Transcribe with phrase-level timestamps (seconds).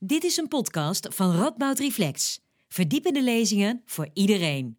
[0.00, 2.40] Dit is een podcast van Radboud Reflex.
[2.68, 4.76] Verdiepende lezingen voor iedereen.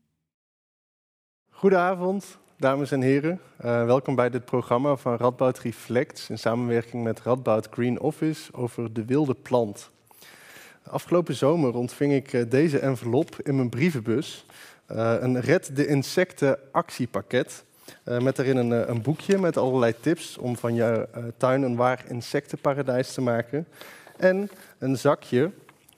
[1.49, 3.39] Goedenavond, dames en heren.
[3.65, 8.93] Uh, welkom bij dit programma van Radboud Reflex in samenwerking met Radboud Green Office over
[8.93, 9.89] de wilde plant.
[10.83, 14.45] Afgelopen zomer ontving ik uh, deze envelop in mijn brievenbus.
[14.91, 17.63] Uh, een Red de Insecten actiepakket.
[18.03, 21.07] met daarin een, een, boekje met allerlei tips om van je
[21.37, 23.67] tuin een waar insectenparadijs te maken
[24.19, 25.51] en een zakje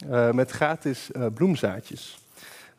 [0.06, 2.20] uh, met gratis uh, bloemzaadjes.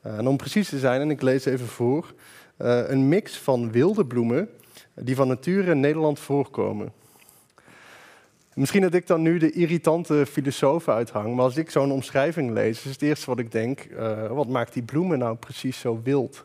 [0.06, 2.12] Uh, en om precies te zijn, en ik lees even voor,
[2.56, 4.48] een mix van wilde bloemen
[4.94, 6.92] die van nature in Nederland voorkomen.
[8.54, 12.84] Misschien dat ik dan nu de irritante filosoof uithang, maar als ik zo'n omschrijving lees,
[12.84, 13.88] is het eerste wat ik denk,
[14.28, 16.44] wat maakt die bloemen nou precies zo wild?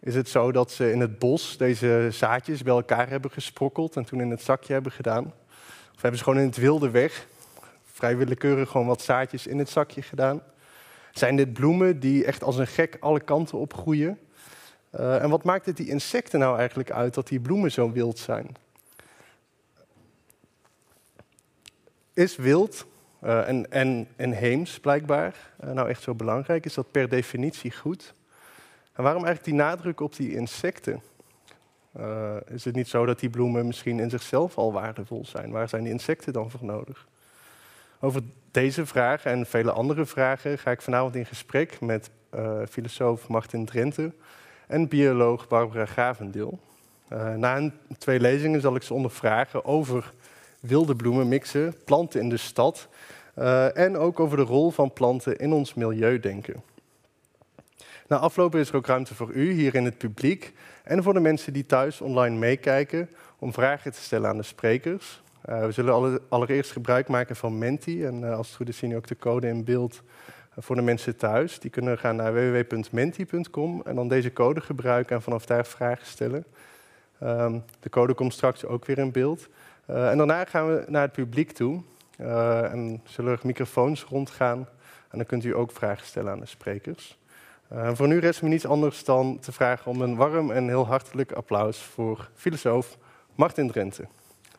[0.00, 4.04] Is het zo dat ze in het bos deze zaadjes bij elkaar hebben gesprokkeld en
[4.04, 5.24] toen in het zakje hebben gedaan?
[5.94, 7.26] Of hebben ze gewoon in het wilde weg
[7.92, 10.42] vrij willekeurig gewoon wat zaadjes in het zakje gedaan.
[11.12, 14.18] Zijn dit bloemen die echt als een gek alle kanten op groeien?
[15.00, 18.18] Uh, en wat maakt het die insecten nou eigenlijk uit dat die bloemen zo wild
[18.18, 18.56] zijn?
[22.14, 22.86] Is wild
[23.24, 26.64] uh, en, en, en heems blijkbaar uh, nou echt zo belangrijk?
[26.64, 28.14] Is dat per definitie goed?
[28.92, 31.02] En waarom eigenlijk die nadruk op die insecten?
[32.46, 35.50] is het niet zo dat die bloemen misschien in zichzelf al waardevol zijn?
[35.50, 37.06] Waar zijn die insecten dan voor nodig?
[38.04, 43.28] Over deze vragen en vele andere vragen ga ik vanavond in gesprek met uh, filosoof
[43.28, 44.12] Martin Drenthe
[44.66, 46.60] en bioloog Barbara Gravendeel.
[47.12, 50.12] Uh, na een, twee lezingen zal ik ze ondervragen over
[50.60, 52.88] wilde bloemen mixen, planten in de stad
[53.38, 56.62] uh, en ook over de rol van planten in ons milieudenken.
[58.08, 60.52] Na afloop is er ook ruimte voor u hier in het publiek
[60.84, 65.21] en voor de mensen die thuis online meekijken om vragen te stellen aan de sprekers.
[65.48, 68.04] Uh, we zullen allereerst gebruik maken van Menti.
[68.04, 70.76] En uh, als het goed is zien we ook de code in beeld uh, voor
[70.76, 71.58] de mensen thuis.
[71.58, 76.44] Die kunnen gaan naar www.menti.com en dan deze code gebruiken en vanaf daar vragen stellen.
[77.22, 79.48] Um, de code komt straks ook weer in beeld.
[79.86, 81.82] en daarna gaan we naar het publiek toe.
[82.16, 84.58] en zullen er microfoons rondgaan.
[85.08, 87.18] En dan kunt u ook vragen stellen aan de sprekers.
[87.92, 91.32] voor nu rest me niets anders dan te vragen om een warm en heel hartelijk
[91.32, 92.98] applaus voor filosoof
[93.34, 94.06] Martin Drenthe.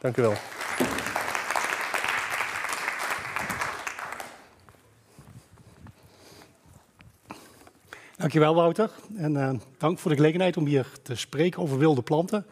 [0.04, 0.34] Dank u wel.
[8.18, 12.46] Dankjewel Wouter en uh, dank voor de gelegenheid om hier te spreken over wilde planten.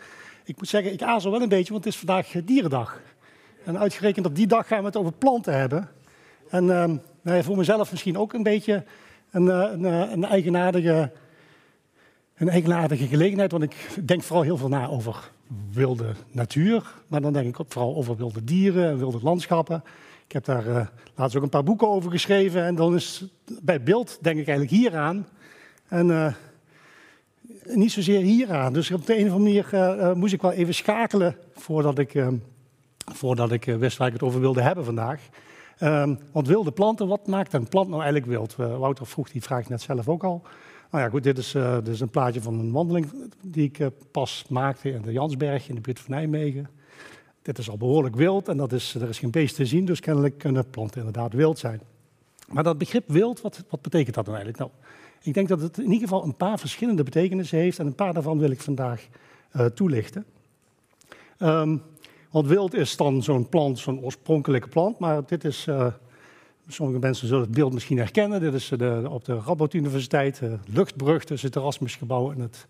[0.44, 3.00] Ik moet zeggen, ik aarzel wel een beetje, want het is vandaag eh, dierendag.
[3.66, 5.90] En uitgerekend op die dag gaan we het over planten hebben.
[6.50, 6.86] En uh,
[7.22, 8.84] nou voor mezelf misschien ook een beetje
[9.32, 11.12] een, een, een, eigenaardige,
[12.42, 15.32] een eigenaardige gelegenheid, want ik denk vooral heel veel na over
[15.72, 19.84] wilde natuur, maar dan denk ik ook vooral over wilde dieren en wilde landschappen.
[20.26, 20.86] Ik heb daar uh,
[21.16, 23.26] laatst ook een paar boeken over geschreven en dan is
[23.62, 25.28] bij beeld denk ik eigenlijk hieraan
[25.88, 26.34] en uh,
[27.64, 28.74] niet zozeer hieraan.
[28.74, 32.24] Dus op de een of andere manier uh, moest ik wel even schakelen voordat ik,
[33.14, 35.22] voordat ik wist waar ik het over wilde hebben vandaag.
[35.84, 38.56] Um, want wilde planten, wat maakt een plant nou eigenlijk wild?
[38.56, 40.42] Wouter vroeg die vraag net zelf ook al.
[40.92, 43.80] Nou ja, goed, dit is, uh, dit is een plaatje van een wandeling die ik
[43.80, 46.70] uh, pas maakte in de Jansberg in de buurt van Nijmegen.
[47.42, 50.00] Dit is al behoorlijk wild en dat is, er is geen beest te zien, dus
[50.00, 51.82] kennelijk kunnen planten inderdaad wild zijn.
[52.48, 54.72] Maar dat begrip wild, wat, wat betekent dat nou eigenlijk?
[54.72, 54.72] Nou,
[55.22, 58.14] ik denk dat het in ieder geval een paar verschillende betekenissen heeft en een paar
[58.14, 59.08] daarvan wil ik vandaag
[59.56, 60.26] uh, toelichten.
[61.40, 61.82] Um,
[62.30, 65.68] want wild is dan zo'n plant, zo'n oorspronkelijke plant, maar dit is
[66.72, 68.40] Sommige mensen zullen het beeld misschien herkennen.
[68.40, 72.68] Dit is de, op de Radboud Universiteit, de luchtbrug tussen het Erasmusgebouw en het,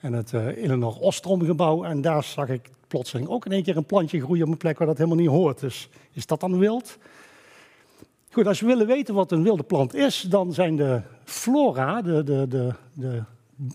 [0.00, 1.84] en het uh, Eleanor Ostrom gebouw.
[1.84, 4.78] En daar zag ik plotseling ook in één keer een plantje groeien op een plek
[4.78, 5.60] waar dat helemaal niet hoort.
[5.60, 6.98] Dus is dat dan wild?
[8.30, 12.22] Goed, als we willen weten wat een wilde plant is, dan zijn de flora, de,
[12.22, 13.22] de, de, de,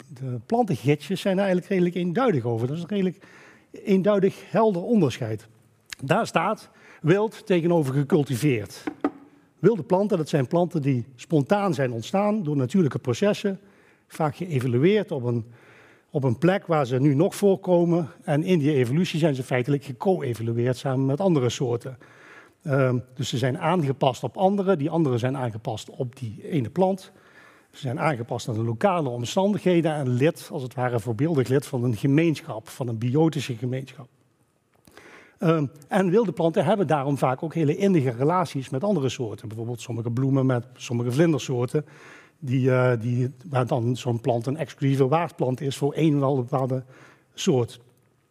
[0.08, 2.68] de plantengidsjes, zijn eigenlijk redelijk eenduidig over.
[2.68, 3.26] Dat is een redelijk
[3.72, 5.48] eenduidig helder onderscheid.
[6.04, 6.70] Daar staat
[7.02, 8.84] wild tegenover gecultiveerd.
[9.60, 13.60] Wilde planten, dat zijn planten die spontaan zijn ontstaan door natuurlijke processen,
[14.08, 15.46] vaak geëvalueerd op een,
[16.10, 18.10] op een plek waar ze nu nog voorkomen.
[18.24, 21.98] En in die evolutie zijn ze feitelijk geco-evalueerd samen met andere soorten.
[22.64, 27.12] Um, dus ze zijn aangepast op andere, die andere zijn aangepast op die ene plant.
[27.72, 31.84] Ze zijn aangepast aan de lokale omstandigheden en lid, als het ware voorbeeldig lid van
[31.84, 34.08] een gemeenschap, van een biotische gemeenschap.
[35.40, 39.48] Um, en wilde planten hebben daarom vaak ook hele innige relaties met andere soorten.
[39.48, 41.86] Bijvoorbeeld sommige bloemen met sommige vlindersoorten.
[42.40, 46.84] Die, uh, die, waar dan zo'n plant een exclusieve waardplant is voor één wel bepaalde
[47.34, 47.80] soort.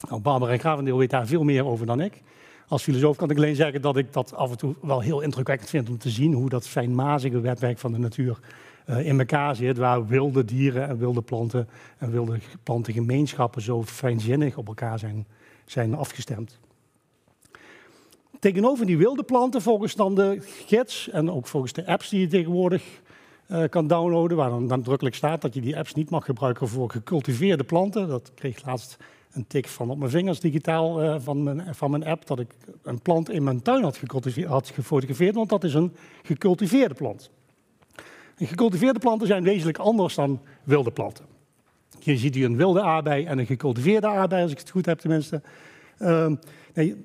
[0.08, 2.23] Nou, Barbara Gravendeel weet daar veel meer over dan ik.
[2.69, 5.70] Als filosoof kan ik alleen zeggen dat ik dat af en toe wel heel indrukwekkend
[5.70, 8.38] vind om te zien hoe dat fijnmazige wetwerk van de natuur
[8.87, 11.69] uh, in elkaar zit, waar wilde dieren en wilde planten
[11.99, 15.26] en wilde plantengemeenschappen zo fijnzinnig op elkaar zijn,
[15.64, 16.58] zijn afgestemd.
[18.40, 22.26] Tegenover die wilde planten, volgens dan de gids en ook volgens de apps die je
[22.26, 22.82] tegenwoordig
[23.50, 26.90] uh, kan downloaden, waar dan nadrukkelijk staat dat je die apps niet mag gebruiken voor
[26.90, 28.08] gecultiveerde planten.
[28.08, 28.96] Dat kreeg laatst
[29.32, 32.54] een tik van op mijn vingers digitaal uh, van, mijn, van mijn app, dat ik
[32.82, 34.00] een plant in mijn tuin had,
[34.46, 35.92] had gefotografeerd, want dat is een
[36.22, 37.30] gecultiveerde plant.
[38.36, 41.24] En gecultiveerde planten zijn wezenlijk anders dan wilde planten.
[42.00, 44.98] Hier ziet u een wilde aardbei en een gecultiveerde aardbei, als ik het goed heb
[44.98, 45.42] tenminste.
[45.98, 46.32] Uh,
[46.74, 47.02] nee,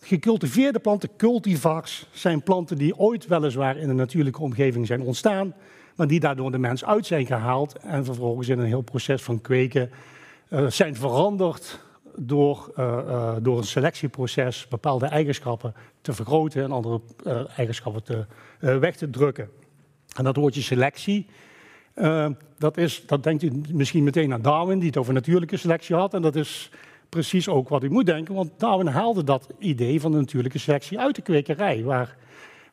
[0.00, 5.54] gecultiveerde planten, cultivars, zijn planten die ooit weliswaar in een natuurlijke omgeving zijn ontstaan,
[5.96, 9.40] maar die daardoor de mens uit zijn gehaald en vervolgens in een heel proces van
[9.40, 9.90] kweken
[10.50, 11.80] uh, zijn veranderd
[12.16, 17.00] door, uh, uh, door een selectieproces bepaalde eigenschappen te vergroten en andere
[17.56, 18.26] eigenschappen te,
[18.58, 19.50] weg te drukken.
[20.16, 21.26] En dat woordje selectie,
[22.58, 26.14] dat, is, dat denkt u misschien meteen aan Darwin, die het over natuurlijke selectie had.
[26.14, 26.70] En dat is
[27.10, 30.98] precies ook wat u moet denken, want Darwin haalde dat idee van de natuurlijke selectie
[30.98, 32.16] uit de kwekerij, waar,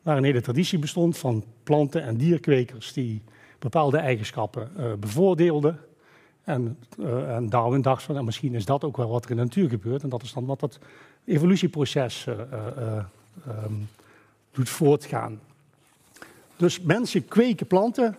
[0.02, 3.22] waar een hele traditie bestond van planten- en dierkwekers die
[3.58, 5.80] bepaalde eigenschappen uh, bevoordeelden.
[6.44, 9.36] En, uh, en, Darwin dacht van, nou, misschien is dat ook wel wat er in
[9.36, 10.02] de natuur gebeurt.
[10.02, 10.78] En dat is dan wat dat
[11.24, 12.34] evolutieproces uh,
[13.64, 13.88] um,
[14.52, 15.40] doet voortgaan.
[16.56, 18.16] Dus mensen kweken planten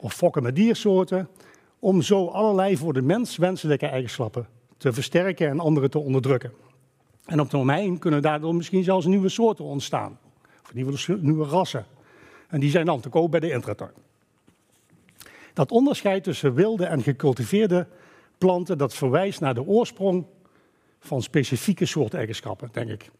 [0.00, 1.28] of fokken met diersoorten
[1.78, 4.46] om zo allerlei voor de mens wenselijke eigenschappen
[4.80, 6.52] te versterken en anderen te onderdrukken.
[7.24, 10.18] En op termijn kunnen daardoor misschien zelfs nieuwe soorten ontstaan.
[10.62, 11.86] Of nieuwe, nieuwe rassen.
[12.48, 13.92] En die zijn dan te koop bij de intratuin.
[15.52, 17.86] Dat onderscheid tussen wilde en gecultiveerde
[18.38, 20.24] planten, dat verwijst naar de oorsprong
[21.00, 23.10] van specifieke soorteigenschappen, denk ik.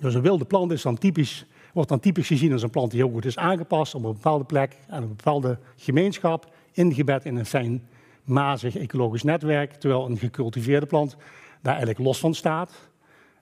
[0.00, 3.00] Dus een wilde plant is dan typisch, wordt dan typisch gezien als een plant die
[3.00, 7.46] heel goed is aangepast op een bepaalde plek, aan een bepaalde gemeenschap, ingebed in een
[7.46, 7.88] fijn
[8.28, 11.16] mazig ecologisch netwerk, terwijl een gecultiveerde plant
[11.62, 12.70] daar eigenlijk los van staat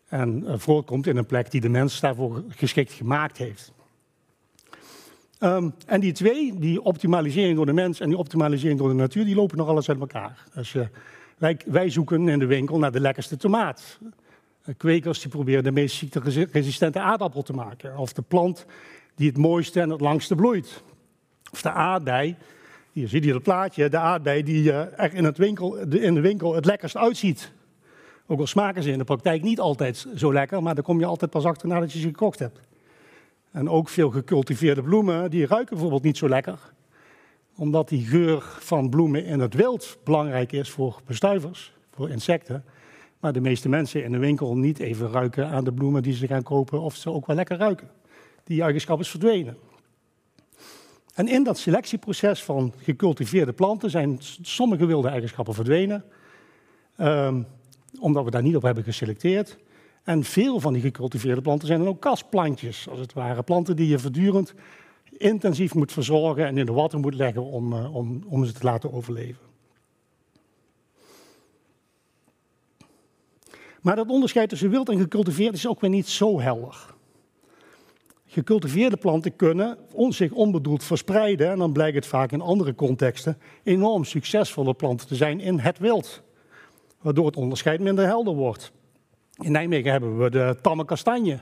[0.08, 3.72] en uh, voorkomt in een plek die de mens daarvoor geschikt gemaakt heeft.
[5.40, 9.24] Um, en die twee, die optimalisering door de mens en die optimalisering door de natuur,
[9.24, 10.44] die lopen nog alles uit elkaar.
[11.38, 13.98] Wij, wij, zoeken in de winkel naar de lekkerste tomaat.
[14.02, 17.98] Uh, kwekers die proberen de meest ziekteresistente aardappel te maken.
[17.98, 18.66] Of de plant
[19.14, 20.82] die het mooiste en het langste bloeit.
[21.52, 22.36] Of de aardbei
[22.96, 26.20] hier zie je het plaatje, de aardbei die uh, er in, het winkel, in de
[26.20, 27.52] winkel het lekkerst uitziet.
[28.26, 31.04] Ook al smaken ze in de praktijk niet altijd zo lekker, maar daar kom je
[31.04, 32.60] altijd pas achter nadat je ze gekocht hebt.
[33.50, 36.58] En ook veel gecultiveerde bloemen, die ruiken bijvoorbeeld niet zo lekker.
[37.56, 42.64] Omdat die geur van bloemen in het wild belangrijk is voor bestuivers, voor insecten.
[43.20, 46.26] Maar de meeste mensen in de winkel niet even ruiken aan de bloemen die ze
[46.26, 47.90] gaan kopen of ze ook wel lekker ruiken.
[48.44, 49.56] Die eigenschap is verdwenen.
[51.16, 56.04] En in dat selectieproces van gecultiveerde planten zijn sommige wilde eigenschappen verdwenen,
[56.98, 57.46] um,
[58.00, 59.58] omdat we daar niet op hebben geselecteerd.
[60.02, 63.42] En veel van die gecultiveerde planten zijn dan ook kastplantjes, als het ware.
[63.42, 64.54] Planten die je voortdurend
[65.10, 68.64] intensief moet verzorgen en in de water moet leggen om, uh, om, om ze te
[68.64, 69.44] laten overleven.
[73.80, 76.94] Maar dat onderscheid tussen wild en gecultiveerd is ook weer niet zo helder
[78.36, 79.78] gecultiveerde planten kunnen
[80.08, 81.50] zich onbedoeld verspreiden.
[81.50, 85.78] En dan blijkt het vaak in andere contexten enorm succesvolle planten te zijn in het
[85.78, 86.22] wild.
[87.00, 88.72] Waardoor het onderscheid minder helder wordt.
[89.42, 91.38] In Nijmegen hebben we de tamme kastanje.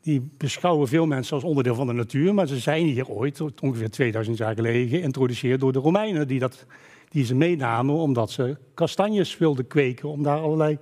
[0.00, 3.90] Die beschouwen veel mensen als onderdeel van de natuur, maar ze zijn hier ooit, ongeveer
[3.90, 6.66] 2000 jaar geleden, geïntroduceerd door de Romeinen, die, dat,
[7.08, 10.78] die ze meenamen omdat ze kastanjes wilden kweken, om daar allerlei,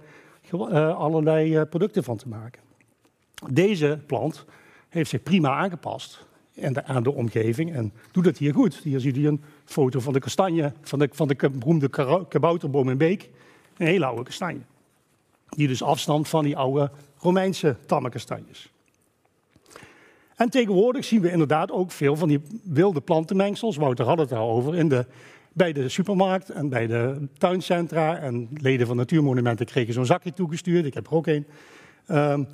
[0.53, 2.63] uh, allerlei uh, producten van te maken.
[3.51, 4.47] Deze plant
[4.89, 6.27] heeft zich prima aangepast
[6.85, 8.81] aan de omgeving en doet het hier goed.
[8.83, 11.89] Hier ziet u een foto van de kastanje, van de, van de beroemde
[12.29, 13.31] kabouterboom in Beek.
[13.77, 14.61] Een hele oude kastanje.
[15.49, 18.73] Die dus afstand van die oude Romeinse tamme kastanjes.
[20.37, 23.77] En tegenwoordig zien we inderdaad ook veel van die wilde plantenmengsels.
[23.77, 25.07] Wouter had het over in de,
[25.53, 28.19] bij de supermarkt en bij de tuincentra.
[28.19, 30.85] En leden van Natuurmonumenten kregen zo'n zakje toegestuurd.
[30.85, 31.47] Ik heb er ook een.
[32.09, 32.49] Um,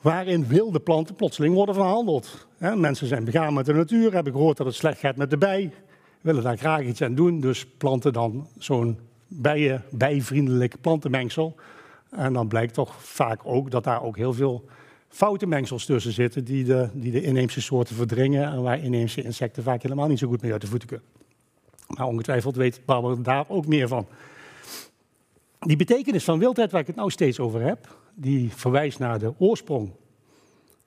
[0.00, 2.46] waarin wilde planten plotseling worden verhandeld.
[2.58, 5.72] mensen zijn begaan met de natuur, hebben gehoord dat het slecht gaat met de bij,
[6.20, 8.98] willen daar graag iets aan doen, dus planten dan zo'n
[9.28, 11.54] bijen, bijvriendelijk plantenmengsel.
[12.10, 14.64] En dan blijkt toch vaak ook dat daar ook heel veel
[15.08, 19.62] foute mengsels tussen zitten die de, die de inheemse soorten verdringen en waar inheemse insecten
[19.62, 21.06] vaak helemaal niet zo goed mee uit de voeten kunnen.
[21.86, 24.06] Maar ongetwijfeld weet Barbara daar ook meer van.
[25.66, 29.32] Die betekenis van wildheid, waar ik het nou steeds over heb, die verwijst naar de
[29.38, 29.90] oorsprong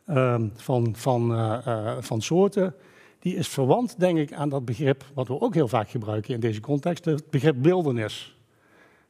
[0.05, 2.75] ehm, van, van, uh, uh, van soorten,
[3.19, 6.39] die is verwant, denk ik, aan dat begrip wat we ook heel vaak gebruiken in
[6.39, 8.38] deze context, het begrip wildernis.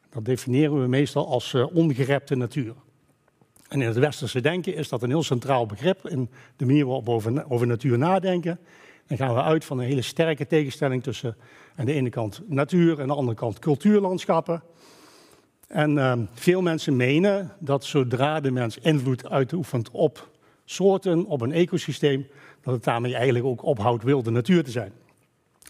[0.10, 2.74] Dat definiëren we meestal als uh, ongerepte natuur.
[3.68, 7.06] En in het westerse denken is dat een heel centraal begrip in de manier waarop
[7.06, 8.60] we over, over natuur nadenken.
[9.08, 11.36] Dan gaan we uit van een hele sterke tegenstelling tussen
[11.76, 14.64] aan de ene kant natuur en aan de andere kant cultuurlandschappen.
[15.70, 20.30] En uh, veel mensen menen dat zodra de mens invloed uitoefent op
[20.66, 22.28] soorten, op een ecosysteem,
[22.62, 24.92] dat het daarmee eigenlijk ook ophoudt wilde natuur te zijn.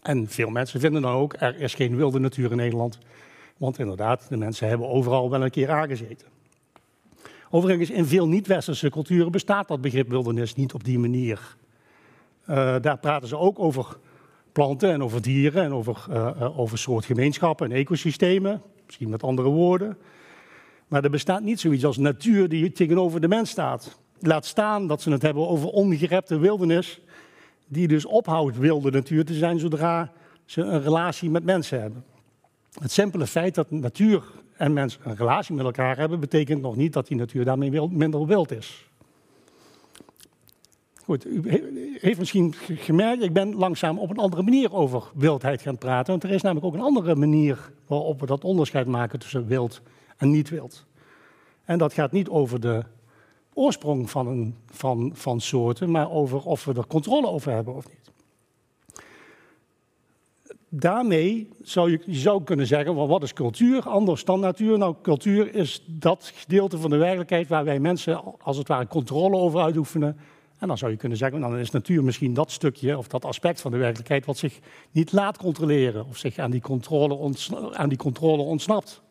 [0.02, 2.98] En veel mensen vinden dan ook, er is geen wilde natuur in Nederland.
[3.56, 6.26] Want inderdaad, de mensen hebben overal wel een keer aangezeten.
[7.50, 11.56] Overigens, in veel niet-westerse culturen bestaat dat begrip wildernis niet op die manier.
[12.48, 13.96] Uh, daar praten ze ook over
[14.52, 18.62] planten en over dieren en over, uh, over soortgemeenschappen en ecosystemen.
[18.86, 19.96] Misschien met andere woorden.
[20.88, 23.98] Maar er bestaat niet zoiets als natuur die tegenover de mens staat.
[24.20, 27.00] Laat staan dat ze het hebben over ongerepte wildernis,
[27.66, 30.12] die dus ophoudt wilde natuur te zijn zodra
[30.44, 32.04] ze een relatie met mensen hebben.
[32.80, 34.22] Het simpele feit dat natuur
[34.56, 38.26] en mens een relatie met elkaar hebben, betekent nog niet dat die natuur daarmee minder
[38.26, 38.89] wild is.
[41.10, 41.42] Goed, u
[42.00, 46.10] heeft misschien gemerkt, ik ben langzaam op een andere manier over wildheid gaan praten.
[46.10, 49.80] Want er is namelijk ook een andere manier waarop we dat onderscheid maken tussen wild
[50.16, 50.84] en niet wild.
[51.64, 52.84] En dat gaat niet over de
[53.54, 57.88] oorsprong van, een, van, van soorten, maar over of we er controle over hebben of
[57.88, 58.10] niet.
[60.68, 64.78] Daarmee zou je, zou kunnen zeggen, wat is cultuur anders dan natuur?
[64.78, 69.36] Nou, cultuur is dat gedeelte van de werkelijkheid waar wij mensen als het ware controle
[69.36, 70.16] over uitoefenen
[70.60, 73.24] en dan zou je kunnen zeggen, nou, dan is natuur misschien dat stukje of dat
[73.24, 74.58] aspect van de werkelijkheid wat zich
[74.90, 77.34] niet laat controleren of zich aan die controle,
[77.72, 79.02] aan die controle ontsnapt.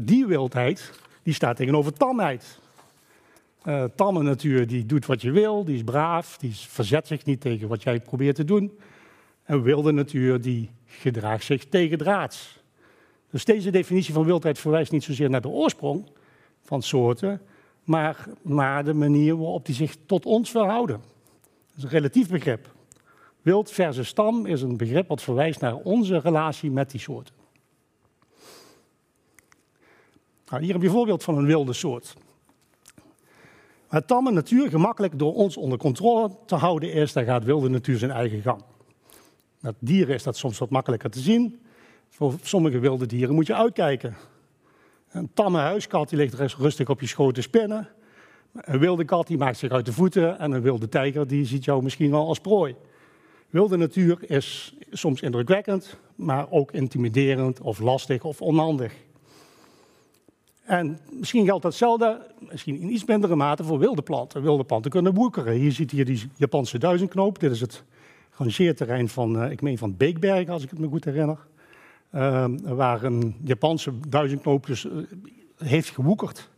[0.00, 2.58] Die wildheid, die staat tegenover tamheid.
[3.64, 7.40] Uh, tamme natuur die doet wat je wil, die is braaf, die verzet zich niet
[7.40, 8.78] tegen wat jij probeert te doen.
[9.42, 12.58] En wilde natuur die gedraagt zich tegen draads.
[13.30, 16.06] Dus deze definitie van wildheid verwijst niet zozeer naar de oorsprong
[16.60, 17.40] van soorten,
[17.86, 21.00] maar, maar de manier waarop die zich tot ons verhouden.
[21.66, 22.74] Dat is een relatief begrip.
[23.42, 27.34] Wild versus stam is een begrip wat verwijst naar onze relatie met die soorten.
[30.48, 32.16] Nou, hier heb je een voorbeeld van een wilde soort.
[33.88, 37.98] Waar tamme natuur gemakkelijk door ons onder controle te houden is, dan gaat wilde natuur
[37.98, 38.62] zijn eigen gang.
[39.60, 41.60] Met dieren is dat soms wat makkelijker te zien.
[42.08, 44.16] Voor sommige wilde dieren moet je uitkijken.
[45.16, 47.88] Een tamme huiskat die ligt rustig op je schoot te spinnen.
[48.52, 51.64] Een wilde kat die maakt zich uit de voeten en een wilde tijger die ziet
[51.64, 52.74] jou misschien wel als prooi.
[53.50, 58.92] Wilde natuur is soms indrukwekkend, maar ook intimiderend of lastig of onhandig.
[60.64, 64.42] En misschien geldt datzelfde, misschien in iets mindere mate, voor wilde planten.
[64.42, 65.54] Wilde planten kunnen woekeren.
[65.54, 67.38] Hier ziet je die Japanse duizendknoop.
[67.38, 67.84] Dit is het
[68.30, 71.38] rangeerterrein van, uh, ik meen van Beekbergen, als ik het me goed herinner.
[72.14, 74.92] Uh, waar een Japanse duizendknoop dus, uh,
[75.56, 76.50] heeft gewoekerd.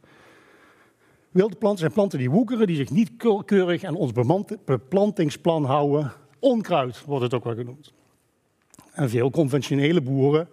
[1.31, 3.11] Wilde planten zijn planten die woekeren, die zich niet
[3.45, 4.12] keurig aan ons
[4.64, 6.12] beplantingsplan houden.
[6.38, 7.93] Onkruid wordt het ook wel genoemd.
[8.93, 10.49] En veel conventionele boeren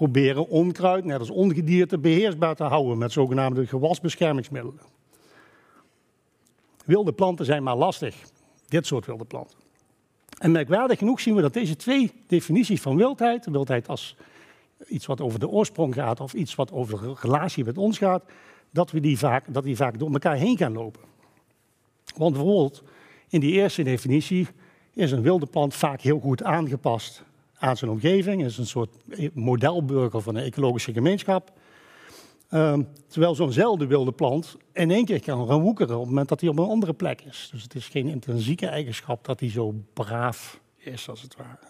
[0.00, 4.80] proberen onkruid, net als ongedierte, beheersbaar te houden met zogenaamde gewasbeschermingsmiddelen.
[6.84, 8.16] Wilde planten zijn maar lastig,
[8.68, 9.58] dit soort wilde planten.
[10.40, 14.16] En merkwaardig genoeg zien we dat deze twee definities van wildheid, wildheid als
[14.88, 18.22] iets wat over de oorsprong gaat of iets wat over de relatie met ons gaat,
[18.70, 21.00] dat, we die vaak, dat die vaak door elkaar heen gaan lopen.
[22.16, 22.82] Want bijvoorbeeld
[23.28, 24.48] in die eerste definitie
[24.94, 27.22] is een wilde plant vaak heel goed aangepast
[27.58, 28.96] aan zijn omgeving, is een soort
[29.34, 31.52] modelburger van een ecologische gemeenschap.
[32.54, 36.40] Um, terwijl zo'nzelfde wilde plant in één keer kan gaan woekeren op het moment dat
[36.40, 37.48] hij op een andere plek is.
[37.52, 41.68] Dus het is geen intrinsieke eigenschap dat hij zo braaf is, als het ware.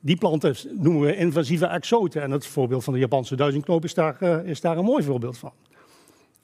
[0.00, 2.22] Die planten noemen we invasieve exoten.
[2.22, 5.38] En het voorbeeld van de Japanse duizendknoop is daar, uh, is daar een mooi voorbeeld
[5.38, 5.52] van.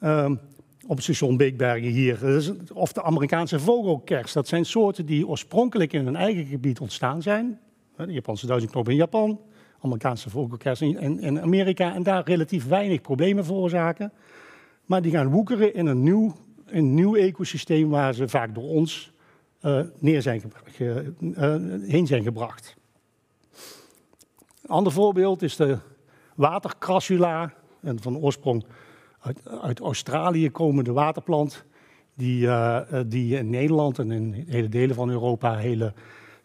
[0.01, 0.41] Um,
[0.87, 4.33] op het station Beekbergen hier, of de Amerikaanse vogelkers.
[4.33, 7.61] Dat zijn soorten die oorspronkelijk in hun eigen gebied ontstaan zijn.
[7.97, 9.41] De Japanse duizendknoop in Japan,
[9.81, 14.13] Amerikaanse vogelkers in, in, Amerika en daar relatief weinig problemen veroorzaken.
[14.85, 16.35] Maar die gaan woekeren in een nieuw,
[16.67, 19.13] een nieuw ecosysteem waar ze vaak door ons
[19.63, 22.77] uh, neer zijn ge, uh, heen zijn gebracht.
[24.63, 25.79] Een ander voorbeeld is de
[26.35, 28.65] watercrassula, en van oorsprong
[29.61, 31.65] uit, Australië komende waterplant,
[32.15, 35.93] die, uh, die in Nederland en in hele delen van Europa hele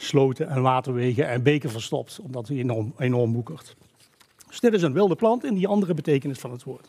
[0.03, 3.75] sloten en waterwegen en beken verstopt, omdat hij enorm, enorm woekert.
[4.47, 6.87] Dus dit is een wilde plant in die andere betekenis van het woord.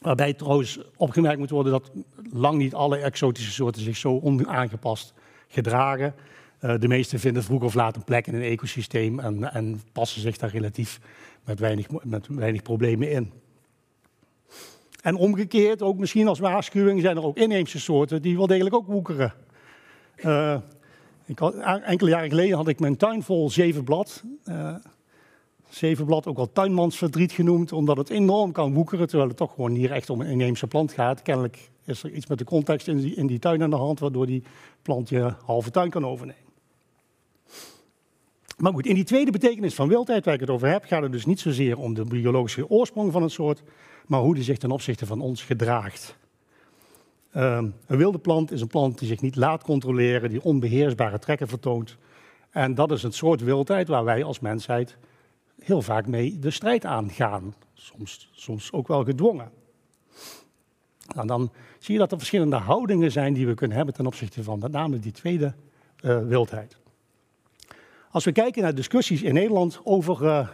[0.00, 1.90] Waarbij trouwens opgemerkt moet worden dat
[2.32, 5.14] lang niet alle exotische soorten zich zo onaangepast
[5.48, 6.14] gedragen.
[6.60, 10.20] Uh, de meeste vinden vroeg of laat een plek in een ecosysteem en, en passen
[10.20, 11.00] zich daar relatief
[11.44, 13.32] met weinig, met weinig problemen in.
[15.02, 18.86] En omgekeerd, ook misschien als waarschuwing, zijn er ook inheemse soorten die wel degelijk ook
[18.86, 19.34] woekeren.
[20.16, 20.56] Uh,
[21.30, 24.22] ik enkele jaren geleden had ik mijn tuin vol zevenblad.
[24.44, 24.74] Uh,
[25.68, 29.92] zevenblad, ook wel tuinmansverdriet genoemd, omdat het enorm kan woekeren, terwijl het toch gewoon hier
[29.92, 31.22] echt om een inheemse plant gaat.
[31.22, 34.00] Kennelijk is er iets met de context in die, in die tuin aan de hand,
[34.00, 34.42] waardoor die
[34.82, 36.48] plant je halve tuin kan overnemen.
[38.56, 41.12] Maar goed, in die tweede betekenis van wildheid waar ik het over heb, gaat het
[41.12, 43.62] dus niet zozeer om de biologische oorsprong van een soort,
[44.06, 46.18] maar hoe die zich ten opzichte van ons gedraagt.
[47.36, 51.48] Um, een wilde plant is een plant die zich niet laat controleren, die onbeheersbare trekken
[51.48, 51.96] vertoont.
[52.50, 54.96] En dat is een soort wildheid waar wij als mensheid
[55.58, 57.54] heel vaak mee de strijd aangaan.
[57.72, 59.50] Soms, soms ook wel gedwongen.
[61.14, 64.42] Nou, dan zie je dat er verschillende houdingen zijn die we kunnen hebben ten opzichte
[64.42, 65.54] van met name die tweede
[66.00, 66.76] uh, wildheid.
[68.10, 70.48] Als we kijken naar discussies in Nederland over, uh,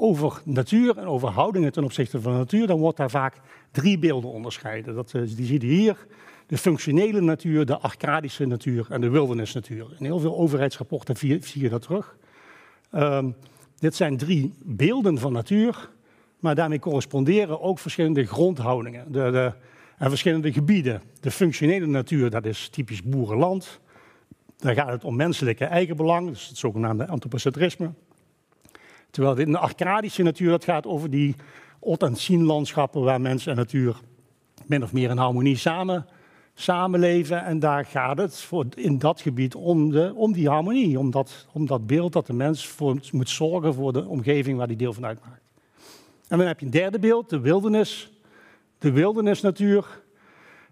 [0.00, 3.34] over natuur en over houdingen ten opzichte van de natuur, dan wordt daar vaak
[3.70, 4.94] drie beelden onderscheiden.
[4.94, 6.06] Dat, uh, die zie je hier.
[6.46, 9.86] De functionele natuur, de arcadische natuur en de wildernisnatuur.
[9.98, 12.16] In heel veel overheidsrapporten zie, je dat terug.
[12.94, 13.34] Um,
[13.78, 15.90] dit zijn drie beelden van natuur,
[16.38, 19.52] maar daarmee corresponderen ook verschillende grondhoudingen de, de,
[19.98, 21.02] en verschillende gebieden.
[21.20, 23.80] De functionele natuur, dat is typisch boerenland.
[24.56, 27.90] Daar gaat het om menselijke eigenbelang, dus het zogenaamde antropocentrisme.
[29.10, 31.34] Terwijl in de arcadische natuur, dat gaat over die
[31.78, 34.00] ot- en landschappen waar mens en natuur
[34.66, 36.06] min of meer in harmonie samen,
[36.54, 37.44] samenleven.
[37.44, 41.46] En daar gaat het voor, in dat gebied om, de, om die harmonie, om dat,
[41.52, 44.92] om dat beeld dat de mens voor, moet zorgen voor de omgeving waar die deel
[44.92, 45.42] van uitmaakt.
[46.28, 48.10] En dan heb je een derde beeld, de wildernis,
[48.78, 49.86] de wildernisnatuur.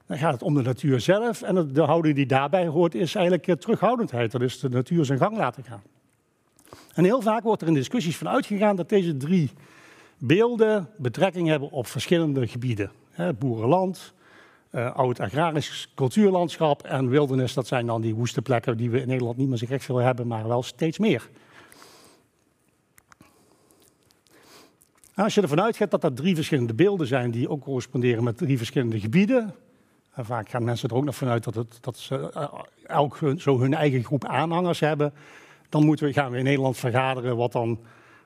[0.07, 1.43] Dan gaat het om de natuur zelf.
[1.43, 4.33] En de houding die daarbij hoort is eigenlijk terughoudendheid.
[4.33, 5.83] Dat is de natuur zijn gang laten gaan.
[6.99, 9.51] En heel vaak wordt er in discussies van uitgegaan dat deze drie
[10.19, 12.91] beelden betrekking hebben op verschillende gebieden.
[13.39, 14.15] boerenland,
[14.73, 17.55] uh, oud agrarisch cultuurlandschap en wildernis.
[17.55, 19.97] Dat zijn dan die woeste plekken die we in Nederland niet meer zo gek veel
[19.97, 21.29] hebben, maar wel steeds meer.
[25.15, 28.57] Als je ervan uitgaat dat dat drie verschillende beelden zijn die ook corresponderen met drie
[28.57, 29.55] verschillende gebieden,
[30.15, 32.53] en vaak gaan mensen er ook nog vanuit dat, het, dat ze uh,
[32.87, 35.13] elk zo hun eigen groep aanhangers hebben,
[35.69, 37.79] dan moeten we, gaan we in Nederland vergaderen wat dan,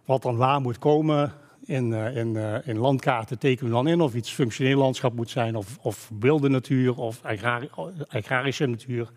[0.04, 1.32] wat dan waar moet komen.
[1.64, 5.30] In, uh, in, uh, in, landkaarten tekenen we dan in of iets functioneel landschap moet
[5.30, 7.68] zijn, of, of wilde natuur, of agrari
[8.08, 9.10] agrarische natuur.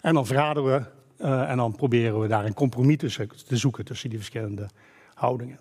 [0.00, 0.84] En dan vergaderen we
[1.24, 2.96] uh, en dan proberen we daar een compromis
[3.46, 4.68] te zoeken tussen die verschillende
[5.14, 5.58] houdingen.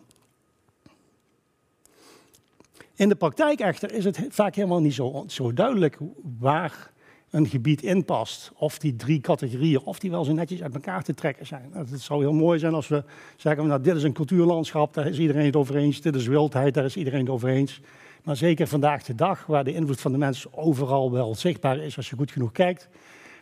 [2.95, 5.97] In de praktijk echter is het vaak helemaal niet zo, zo duidelijk
[6.39, 6.91] waar
[7.29, 8.51] een gebied inpast.
[8.55, 11.69] Of die drie categorieën, of die wel zo netjes uit elkaar te trekken zijn.
[11.73, 13.03] Nou, het zou heel mooi zijn als we
[13.37, 16.01] zeggen, nou, dit is een cultuurlandschap, daar is iedereen het over eens.
[16.01, 17.81] Dit is wildheid, daar is iedereen het over eens.
[18.23, 21.97] Maar zeker vandaag de dag, waar de invloed van de mens overal wel zichtbaar is,
[21.97, 22.89] als je goed genoeg kijkt,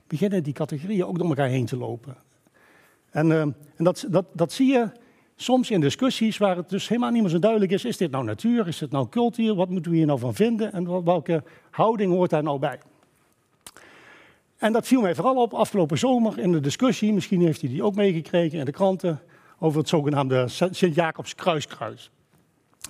[0.07, 2.15] beginnen die categorieën ook door elkaar heen te lopen.
[3.11, 4.89] En, uh, en dat, dat, dat zie je
[5.35, 8.23] soms in discussies waar het dus helemaal niet meer zo duidelijk is, is dit nou
[8.23, 12.11] natuur, is dit nou cultuur, wat moeten we hier nou van vinden en welke houding
[12.11, 12.79] hoort daar nou bij?
[14.57, 17.83] En dat viel mij vooral op afgelopen zomer in de discussie, misschien heeft hij die
[17.83, 19.21] ook meegekregen in de kranten,
[19.59, 22.11] over het zogenaamde Sint-Jacobs kruiskruis.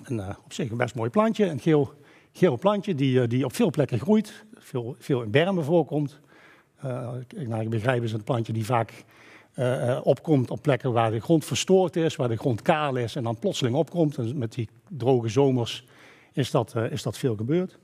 [0.04, 1.92] En, uh, op zich een best mooi plantje, een geel,
[2.32, 6.20] geel plantje die, uh, die op veel plekken groeit, veel, veel in bermen voorkomt.
[6.84, 7.12] Uh,
[7.46, 9.04] nou, ik begrijp is een plantje die vaak
[10.02, 13.38] opkomt op plekken waar de grond verstoord is, waar de grond kaal is en dan
[13.38, 14.34] plotseling opkomt.
[14.34, 15.84] Met die droge zomers
[16.32, 17.78] is dat, is dat veel gebeurd.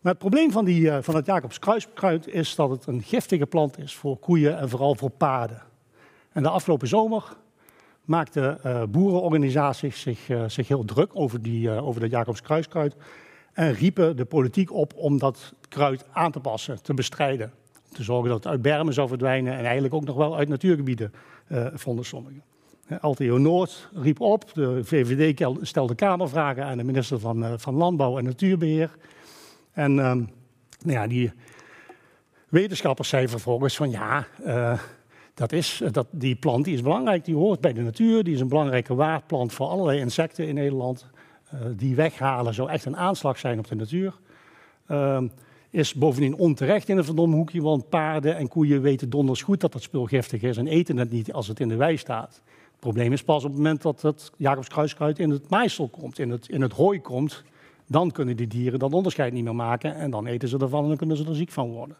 [0.00, 3.78] Maar het probleem van, die, van het Jacobs kruiskruid is dat het een giftige plant
[3.78, 5.62] is voor koeien en vooral voor paarden.
[6.32, 7.36] En de afgelopen zomer
[8.04, 8.58] maakten
[8.90, 12.96] boerenorganisaties zich, zich heel druk over, die, over dat Jacobs kruiskruid
[13.52, 17.52] en riepen de politiek op om dat kruid aan te passen, te bestrijden
[17.92, 21.12] te zorgen dat het uit bermen zou verdwijnen en eigenlijk ook nog wel uit natuurgebieden,
[21.48, 22.42] uh, vonden sommigen.
[23.00, 28.18] Alteo Noord riep op, de VVD stelde Kamervragen aan de minister van, uh, van Landbouw
[28.18, 28.90] en Natuurbeheer.
[29.72, 30.28] En uh, nou
[30.82, 31.32] ja, die
[32.48, 34.78] wetenschappers zeiden vervolgens van ja, uh,
[35.34, 38.40] dat is, dat, die plant die is belangrijk, die hoort bij de natuur, die is
[38.40, 41.06] een belangrijke waardplant voor allerlei insecten in Nederland.
[41.76, 44.14] die weghalen zou echt een aanslag zijn op de natuur.
[44.86, 45.26] Ehm,
[45.70, 49.72] is bovendien onterecht in een verdomme hoekje, want paarden en koeien weten donders goed dat
[49.72, 52.42] dat spul giftig is en eten het niet als het in de wei staat.
[52.78, 56.30] probleem is pas op het moment dat het Jacobs kruiskruid in het maaisel komt, in
[56.30, 57.44] het, in het hooi komt.
[57.90, 60.88] Dan kunnen die dieren dat onderscheid niet meer maken en dan eten ze ervan en
[60.88, 61.96] dan kunnen ze er ziek van worden.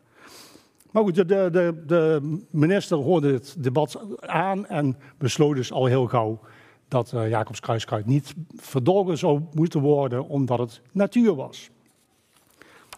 [0.91, 6.07] Maar goed, de, de, de minister hoorde het debat aan en besloot dus al heel
[6.07, 6.41] gauw
[6.89, 11.71] dat uh, Jacobs kruiskruid niet verdolgen zou moeten worden omdat het natuur was.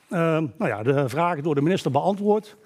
[0.08, 2.56] Uh, nou ja, de vraag door de minister beantwoord.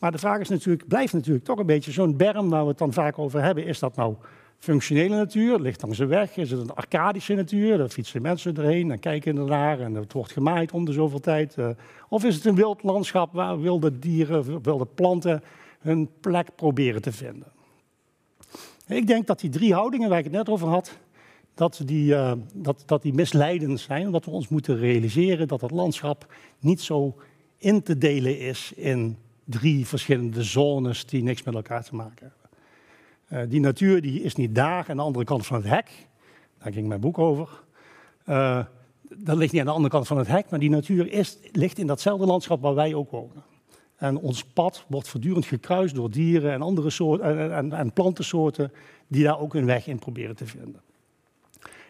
[0.00, 2.78] Maar de vraag is natuurlijk, blijft natuurlijk toch een beetje zo'n berm waar we het
[2.78, 3.66] dan vaak over hebben.
[3.66, 4.14] Is dat nou
[4.58, 6.36] functionele natuur, ligt langs de weg?
[6.36, 7.78] Is het een arcadische natuur?
[7.78, 11.56] Daar fietsen mensen erheen en kijken ernaar en het wordt gemaaid om de zoveel tijd.
[11.56, 11.68] Uh,
[12.08, 15.42] of is het een wild landschap waar wilde dieren, wilde planten
[15.80, 17.52] hun plek proberen te vinden?
[18.86, 20.98] Ik denk dat die drie houdingen waar ik het net over had,
[21.54, 24.06] dat die, uh, dat, dat die misleidend zijn.
[24.06, 27.16] Omdat we ons moeten realiseren dat het landschap niet zo
[27.58, 32.43] in te delen is in drie verschillende zones die niks met elkaar te maken hebben.
[33.32, 36.06] Uh, die natuur die is niet daar aan de andere kant van het hek.
[36.58, 37.48] Daar ging mijn boek over.
[38.26, 38.64] Uh,
[39.16, 41.78] dat ligt niet aan de andere kant van het hek, maar die natuur is, ligt
[41.78, 43.42] in datzelfde landschap waar wij ook wonen.
[43.96, 48.72] En ons pad wordt voortdurend gekruist door dieren en andere soorten en, en, plantensoorten
[49.08, 50.80] die daar ook hun weg in proberen te vinden.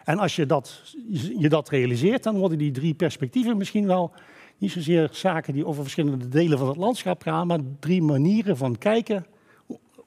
[0.03, 0.95] En als je dat,
[1.37, 4.13] je dat realiseert, dan worden die drie perspectieven misschien wel
[4.57, 8.77] niet zozeer zaken die over verschillende delen van het landschap gaan, maar drie manieren van
[8.77, 9.25] kijken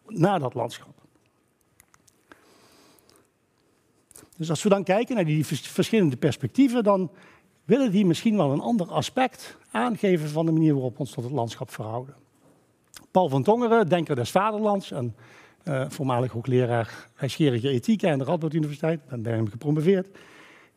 [0.07, 0.98] naar dat landschap.
[4.38, 7.11] Dus als we dan kijken naar die verschillende perspectieven, dan
[7.64, 11.24] willen die misschien wel een ander aspect aangeven van de manier waarop we ons tot
[11.24, 12.14] het landschap verhouden.
[13.11, 15.14] Paul van Tongeren, denker des vaderlands en
[15.64, 20.09] uh, voormalig hoogleraar wijsgerige ethiek aan de Radboud Universiteit, ben bij hem gepromoveerd,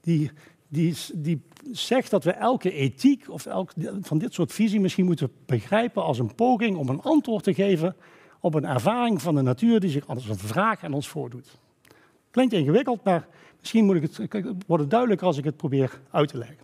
[0.02, 0.32] die,
[0.68, 3.72] die, die zegt dat we elke ethiek of elk
[4.02, 7.96] van dit soort visie misschien moeten begrijpen als een poging om een antwoord te geven
[8.40, 11.58] op een ervaring van de natuur die zich als een vraag aan ons voordoet.
[12.32, 13.28] Klinkt ingewikkeld, maar
[13.62, 16.58] misschien moet ik het, wordt het duidelijker als ik het probeer uit te leggen.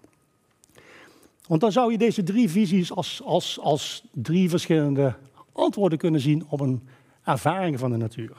[1.48, 5.16] Want dan zou je deze drie visies als, als, als drie verschillende
[5.52, 6.88] antwoorden kunnen zien op een
[7.24, 8.32] ervaring van de natuur.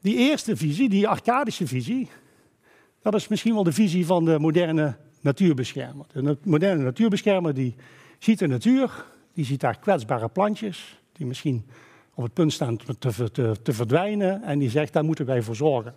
[0.00, 2.08] Die eerste visie, die arcadische visie,
[3.02, 6.06] dat is misschien wel de visie van de moderne natuurbeschermer.
[6.12, 7.74] De moderne natuurbeschermer die
[8.18, 11.64] ziet de natuur, die ziet daar kwetsbare plantjes, die misschien
[12.14, 15.56] op het punt staan te, te, te verdwijnen en die zegt, daar moeten wij voor
[15.56, 15.94] zorgen.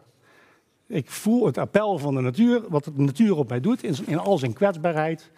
[0.88, 4.18] Ik voel het appel van de natuur, wat de natuur op mij doet, in, in
[4.18, 5.32] al zijn kwetsbaarheid.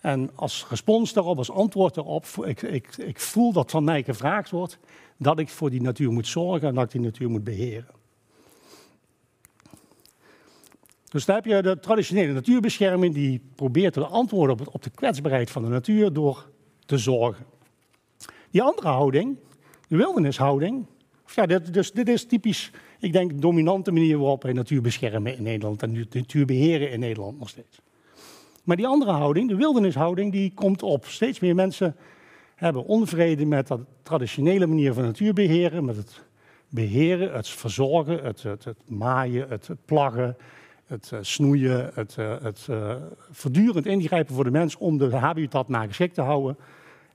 [0.00, 4.50] En als respons daarop, als antwoord daarop, ik, ik, ik voel dat van mij gevraagd
[4.50, 4.78] wordt
[5.16, 7.94] dat ik voor die natuur moet zorgen en dat ik die natuur moet beheren.
[11.08, 15.50] Dus daar heb je de traditionele natuurbescherming die probeert te antwoorden op, op de kwetsbaarheid
[15.50, 16.46] van de natuur door
[16.86, 17.46] te zorgen.
[18.50, 19.36] Die andere houding,
[19.88, 20.86] de wildernishouding,
[21.34, 25.42] ja, dus dit is typisch, ik denk, de dominante manier waarop wij natuur beschermen in
[25.42, 27.80] Nederland en natuur beheren in Nederland nog steeds.
[28.64, 31.04] Maar die andere houding, de wildernishouding, die komt op.
[31.04, 31.96] Steeds meer mensen
[32.54, 36.22] hebben onvrede met dat traditionele manier van natuur beheren, met het
[36.68, 40.36] beheren, het verzorgen, het, het, maaien, het, plaggen,
[40.86, 42.94] het uh, snoeien, het, uh, het uh,
[43.30, 46.56] voortdurend ingrijpen voor de mens om de habitat naar geschikt te houden.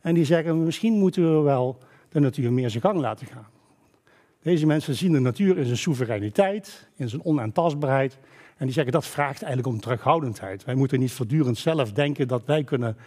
[0.02, 1.78] En die zeggen, misschien moeten we wel
[2.10, 3.48] de natuur meer zijn gang laten gaan.
[4.42, 8.18] Deze mensen zien de natuur in zijn soevereiniteit, in zijn onaantastbaarheid.
[8.58, 10.66] En die zeggen dat vraagt eigenlijk om terughoudendheid.
[10.66, 12.98] Wij moeten niet voortdurend zelf denken dat wij kunnen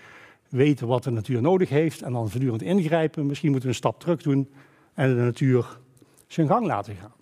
[0.49, 3.27] weten wat de natuur nodig heeft en dan voortdurend ingrijpen.
[3.27, 4.51] Misschien moeten we een stap terug doen
[4.95, 5.79] en de natuur
[6.27, 7.13] zijn gang laten gaan.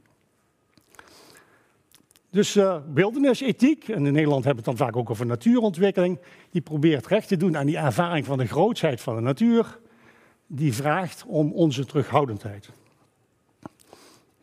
[2.30, 2.58] Dus
[2.94, 6.18] wildernisethiek, en in Nederland hebben we het dan vaak ook over natuurontwikkeling,
[6.50, 9.78] die probeert recht te doen aan die ervaring van de grootsheid van de natuur,
[10.46, 12.70] die vraagt om onze terughoudendheid.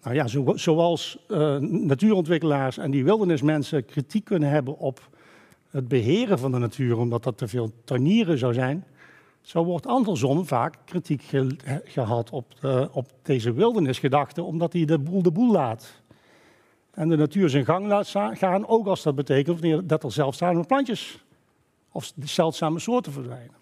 [0.09, 5.09] Nou ja, zo, zoals uh, natuurontwikkelaars en die wildernismensen kritiek kunnen hebben op
[5.69, 8.85] het beheren van de natuur, omdat dat te veel tuinieren zou zijn,
[9.41, 12.45] zo wordt andersom vaak kritiek ge gehad op,
[12.91, 16.01] op deze wildernisgedachte, omdat hij de boel de boel laat.
[16.91, 21.23] En de natuur zijn gang laat gaan, ook als dat betekent dat er zeldzame plantjes
[21.91, 23.58] of zeldzame soorten verdwijnen.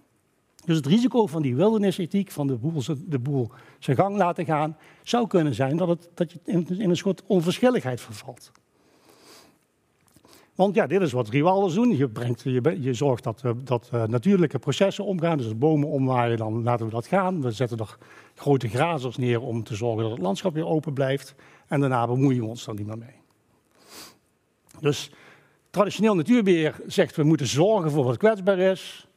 [0.67, 4.77] Dus het risico van die wildernisethiek, van de boel, de boel zijn gang laten gaan,
[5.03, 8.51] zou kunnen zijn dat, het, dat je in, een soort onverschilligheid vervalt.
[10.55, 11.97] Want ja, dit is wat riwalders doen.
[11.97, 15.37] Je, brengt, je, je zorgt dat, eh, dat uh, natuurlijke processen omgaan.
[15.37, 17.41] Dus bomen omwaaien, dan laten we dat gaan.
[17.41, 17.97] We zetten er
[18.35, 21.35] grote grazers neer om te zorgen dat het landschap weer open blijft.
[21.67, 23.21] En daarna bemoeien we ons er niet meer mee.
[24.79, 25.11] Dus
[25.69, 29.07] traditioneel natuurbeheer zegt we moeten zorgen voor wat kwetsbaar is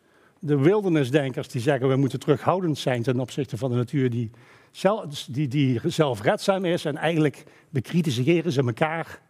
[0.40, 4.30] de wildernisdenkers die zeggen we moeten terughoudend zijn ten opzichte van de natuur, die
[4.70, 9.20] zelf, die, die zelfredzaam is en eigenlijk bekritiseren ze elkaar.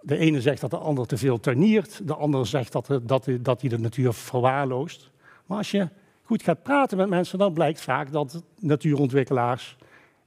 [0.00, 3.60] De ene zegt dat de ander te veel tuiniert, de andere zegt dat, dat, dat
[3.60, 5.10] hij de natuur verwaarloost.
[5.46, 5.88] Maar als je
[6.22, 9.76] goed gaat praten met mensen, dan blijkt vaak dat natuurontwikkelaars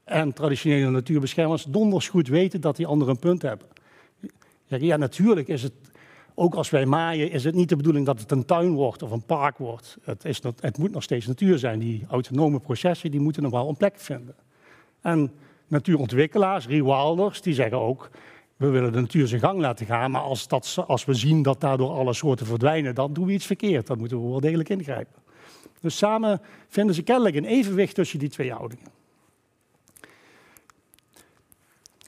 [0.04, 3.68] en traditionele natuurbeschermers donders goed weten dat die anderen een punt hebben.
[4.66, 5.74] Ja, natuurlijk is het,
[6.36, 9.12] ook als wij maaien, is het niet de bedoeling dat het een tuin wordt of
[9.12, 9.98] een park wordt.
[10.04, 11.80] Het, is, het moet nog steeds natuur zijn.
[11.80, 14.36] Die autonome processen die moeten nog wel een plek vinden.
[15.02, 15.32] En
[15.67, 18.10] natuurontwikkelaars, rewilders, die zeggen ook,
[18.58, 21.62] we willen de natuur zijn gang laten gaan, maar als, dat, als we zien dat
[21.62, 23.88] daardoor alle soorten verdwijnen, dan doen we iets verkeerd.
[23.88, 25.22] Dan moeten we wel degelijk ingrijpen.
[25.80, 29.01] Dus samen vinden ze kennelijk een evenwicht tussen die twee houdingen.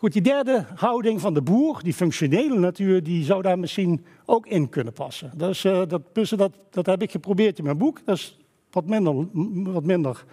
[0.04, 4.48] Goed, die derde houding van de boer, die functionele natuur, die zou daar misschien ook
[4.48, 5.32] in kunnen passen.
[5.36, 8.02] Dus, uh, dat, dat, dat heb ik geprobeerd in mijn boek.
[8.06, 8.40] Dat is
[8.72, 9.28] wat minder,
[9.72, 10.26] wat minder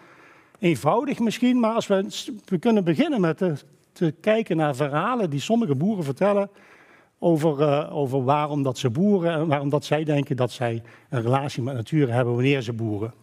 [0.59, 2.07] eenvoudig misschien, maar als we,
[2.45, 3.39] we kunnen beginnen met
[3.93, 6.51] te, kijken naar verhalen die sommige boeren vertellen
[7.19, 11.23] over, uh, over waarom dat ze boeren en waarom dat zij denken dat zij een
[11.23, 13.15] relatie met natuur hebben wanneer ze boeren.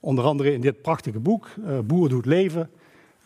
[0.00, 2.70] Onder andere in dit prachtige boek, uh, Boer doet leven,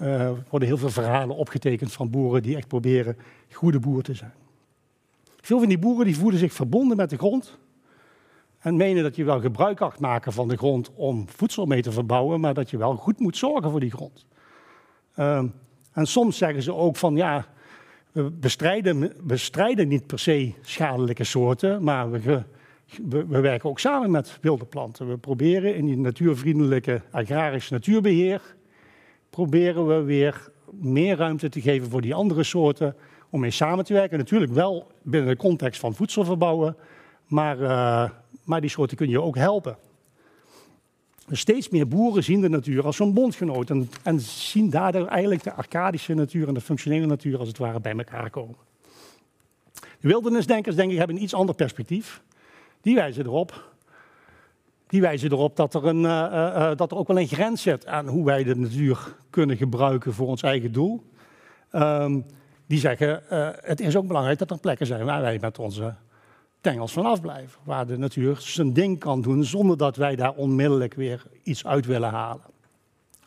[0.03, 3.17] uh, worden heel veel verhalen opgetekend van boeren die echt proberen
[3.53, 4.33] goede boer te zijn.
[5.41, 7.59] Veel van die boeren die voelen zich verbonden met de grond
[8.59, 11.93] en menen dat je wel gebruik mag maken van de grond om voedsel mee te
[11.93, 14.27] verbouwen, maar dat je wel goed moet zorgen voor die grond.
[15.17, 15.43] Uh,
[15.93, 17.47] en soms zeggen ze ook van ja,
[18.12, 22.43] we bestrijden, bestrijden niet per se schadelijke soorten, maar we,
[23.09, 25.09] we, we, werken ook samen met wilde planten.
[25.09, 28.43] We proberen in die natuurvriendelijke agrarische natuurbeheer
[29.33, 32.97] proberen we weer meer ruimte te geven voor die andere soorten
[33.31, 34.18] om mee samen te werken.
[34.18, 36.77] Natuurlijk wel binnen de context van voedsel verbouwen,
[37.27, 38.11] maar, uh,
[38.45, 39.77] maar die soorten kun je ook helpen.
[41.27, 45.42] Dus steeds meer boeren zien de natuur als een bondgenoot en, en zien daardoor eigenlijk
[45.42, 48.57] de arcadische natuur en de functionele natuur als het ware bij elkaar komen.
[49.73, 52.23] De wildernisdenkers, denk ik, hebben een iets ander perspectief.
[52.81, 53.72] Die wijzen erop
[54.93, 57.87] die wijzen erop dat er, een, uh, uh, dat er ook wel een grens zit
[57.87, 61.03] aan hoe wij de natuur kunnen gebruiken voor ons eigen doel.
[61.73, 62.25] Um,
[62.67, 63.23] die zeggen,
[63.63, 65.95] het is ook belangrijk dat er plekken zijn waar wij met onze
[66.61, 67.61] tengels vanaf blijven.
[67.65, 71.87] Waar de natuur zijn ding kan doen zonder dat wij daar onmiddellijk weer iets uit
[71.87, 72.45] willen halen.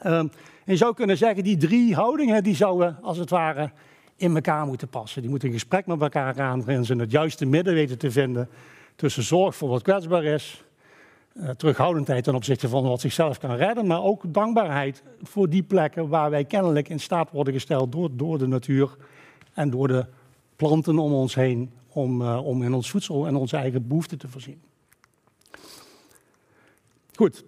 [0.06, 0.32] Um, en
[0.66, 3.72] je zou kunnen zeggen, die drie houdingen die zouden als het ware
[4.16, 5.22] in elkaar moeten passen.
[5.22, 8.50] Die moeten een gesprek met elkaar aan waarin ze het juiste midden weten te vinden
[8.96, 10.65] tussen zorg voor wat kwetsbaar is
[11.36, 16.08] uh, terughoudendheid ten opzichte van wat zichzelf kan redden, maar ook dankbaarheid voor die plekken
[16.08, 18.96] waar wij kennelijk in staat worden gesteld door, door de natuur
[19.54, 20.06] en door de
[20.56, 24.28] planten om ons heen om, uh, om in ons voedsel en onze eigen behoeften te
[24.28, 24.62] voorzien.
[27.16, 27.44] Goed,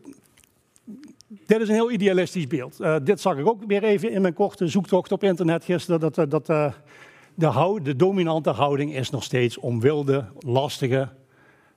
[1.28, 2.82] dit is een heel idealistisch beeld.
[2.82, 6.00] Uh, dit zag ik ook weer even in mijn korte zoektocht op internet gisteren.
[6.00, 11.10] Dat, dat de, de dominante houding is nog steeds om wilde, lastige,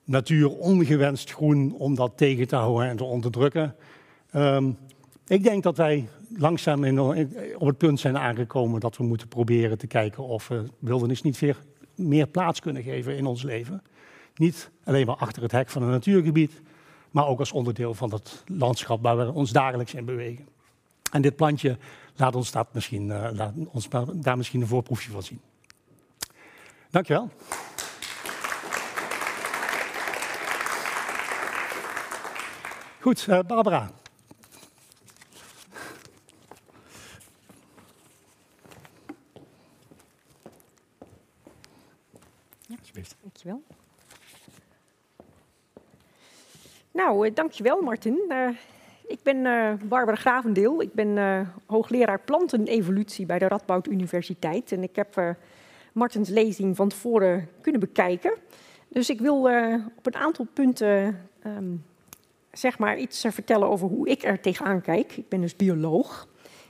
[0.04, 3.74] natuur ongewenst groen om dat tegen te houden en te onderdrukken.
[4.34, 4.76] Um,
[5.26, 7.00] ik denk dat wij langzaam in,
[7.58, 11.38] op het punt zijn aangekomen dat we moeten proberen te kijken of we wildernis niet
[11.38, 11.56] weer
[11.94, 13.82] meer plaats kunnen geven in ons leven.
[14.34, 16.52] Niet alleen maar achter het hek van een natuurgebied,
[17.10, 20.46] maar ook als onderdeel van het landschap waar we ons dagelijks in bewegen.
[21.12, 21.78] En dit plantje
[22.16, 25.40] laat ons, dat misschien, uh, laat ons daar misschien een voorproefje van zien.
[26.90, 27.30] Dankjewel.
[33.00, 33.90] Goed, uh, Barbara.
[42.66, 43.16] Ja, alsjeblieft.
[43.22, 43.62] Dankjewel.
[46.90, 48.24] Nou, uh, dankjewel Martin.
[48.28, 48.48] Uh,
[49.06, 49.42] ik ben
[49.88, 50.82] Barbara Gravendeel.
[50.82, 54.72] Ik ben hoogleraar plantenevolutie bij de Radboud Universiteit.
[54.72, 55.36] En ik heb
[55.92, 58.34] Martins lezing van tevoren kunnen bekijken.
[58.88, 59.42] Dus ik wil
[59.96, 61.84] op een aantal punten um,
[62.52, 65.16] zeg maar iets vertellen over hoe ik er tegenaan kijk.
[65.16, 66.28] Ik ben dus bioloog.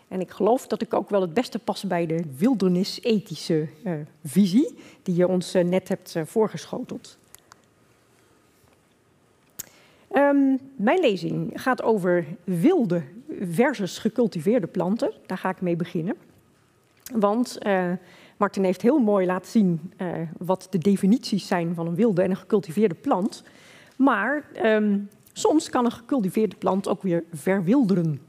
[0.09, 3.93] En ik geloof dat ik ook wel het beste pas bij de wildernisethische uh,
[4.25, 7.19] visie die je ons uh, net hebt uh, voorgeschoteld.
[10.13, 13.03] Um, mijn lezing gaat over wilde
[13.41, 15.13] versus gecultiveerde planten.
[15.27, 16.17] Daar ga ik mee beginnen.
[17.15, 17.59] Want
[18.37, 19.93] Martin heeft heel mooi laten zien
[20.39, 23.43] wat de definities zijn van een wilde en een gecultiveerde plant.
[23.97, 28.21] Maar um, Soms kan een gecultiveerde plant ook weer verwilderen.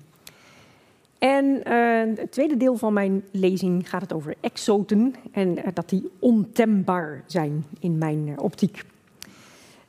[1.21, 5.89] En uh, het tweede deel van mijn lezing gaat het over exoten en uh, dat
[5.89, 8.83] die ontembaar zijn in mijn uh, optiek.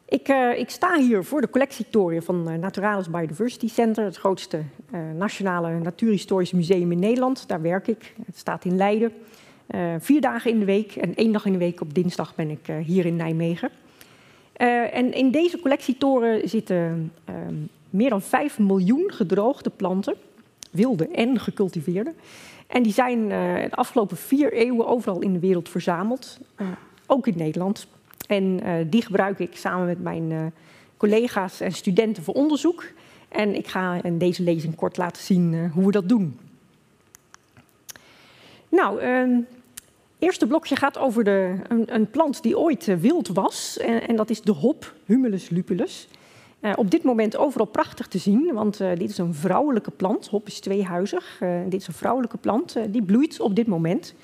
[0.08, 4.62] Ik, ik, sta hier voor de collectietoren van Naturalis Biodiversity Center, het grootste
[5.16, 7.48] nationale natuurhistorisch museum in Nederland.
[7.48, 8.14] Daar werk ik.
[8.26, 9.12] Het staat in Leiden.
[9.98, 12.66] vier dagen in de week en één dag in de week op dinsdag ben ik
[12.84, 13.70] hier in Nijmegen.
[14.52, 17.54] En in deze collectietoren zitten ehm,
[17.90, 20.14] meer dan 5 miljoen gedroogde planten,
[20.70, 22.12] wilde en gecultiveerde.
[22.66, 26.38] En die zijn de afgelopen vier eeuwen overal in de wereld verzameld,
[27.06, 27.86] ook in Nederland.
[28.26, 28.60] En
[28.90, 30.52] die gebruik ik samen met mijn
[30.96, 32.84] collega's en studenten voor onderzoek.
[33.28, 36.38] En ik ga in deze lezing kort laten zien hoe we dat doen.
[38.68, 39.44] Nou, het
[40.22, 43.78] eerste blokje gaat over de, een, een plant die ooit wild was.
[43.78, 46.08] En, en, dat is de hop, Humulus lupulus.
[46.74, 50.26] op dit moment overal prachtig te zien, want dit is een vrouwelijke plant.
[50.28, 51.42] Hop is tweehuizig.
[51.68, 52.76] dit is een vrouwelijke plant.
[52.88, 54.14] die bloeit op dit moment.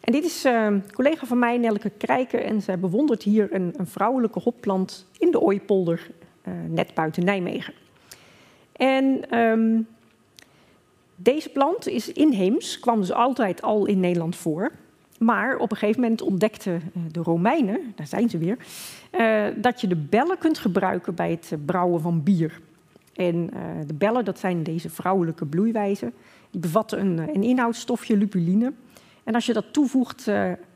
[0.00, 3.86] En dit is een collega van mij, Nelke Krijken, en zij bewondert hier een, een
[3.86, 6.10] vrouwelijke hopplant in de Ooipolder,
[6.68, 7.74] net buiten Nijmegen.
[8.72, 9.86] En um,
[11.16, 14.70] deze plant is inheems, kwam dus altijd al in Nederland voor.
[15.20, 18.56] Maar op een gegeven moment ontdekten eh, de Romeinen, daar zijn ze weer,
[19.12, 22.60] uh, dat je de bellen kunt gebruiken bij het brouwen van bier.
[23.14, 23.50] En
[23.86, 26.12] de bellen, dat zijn deze vrouwelijke bloeiwijzen,
[26.50, 28.72] die bevatten een, een inhoudsstofje lupuline.
[29.24, 30.28] En als je dat toevoegt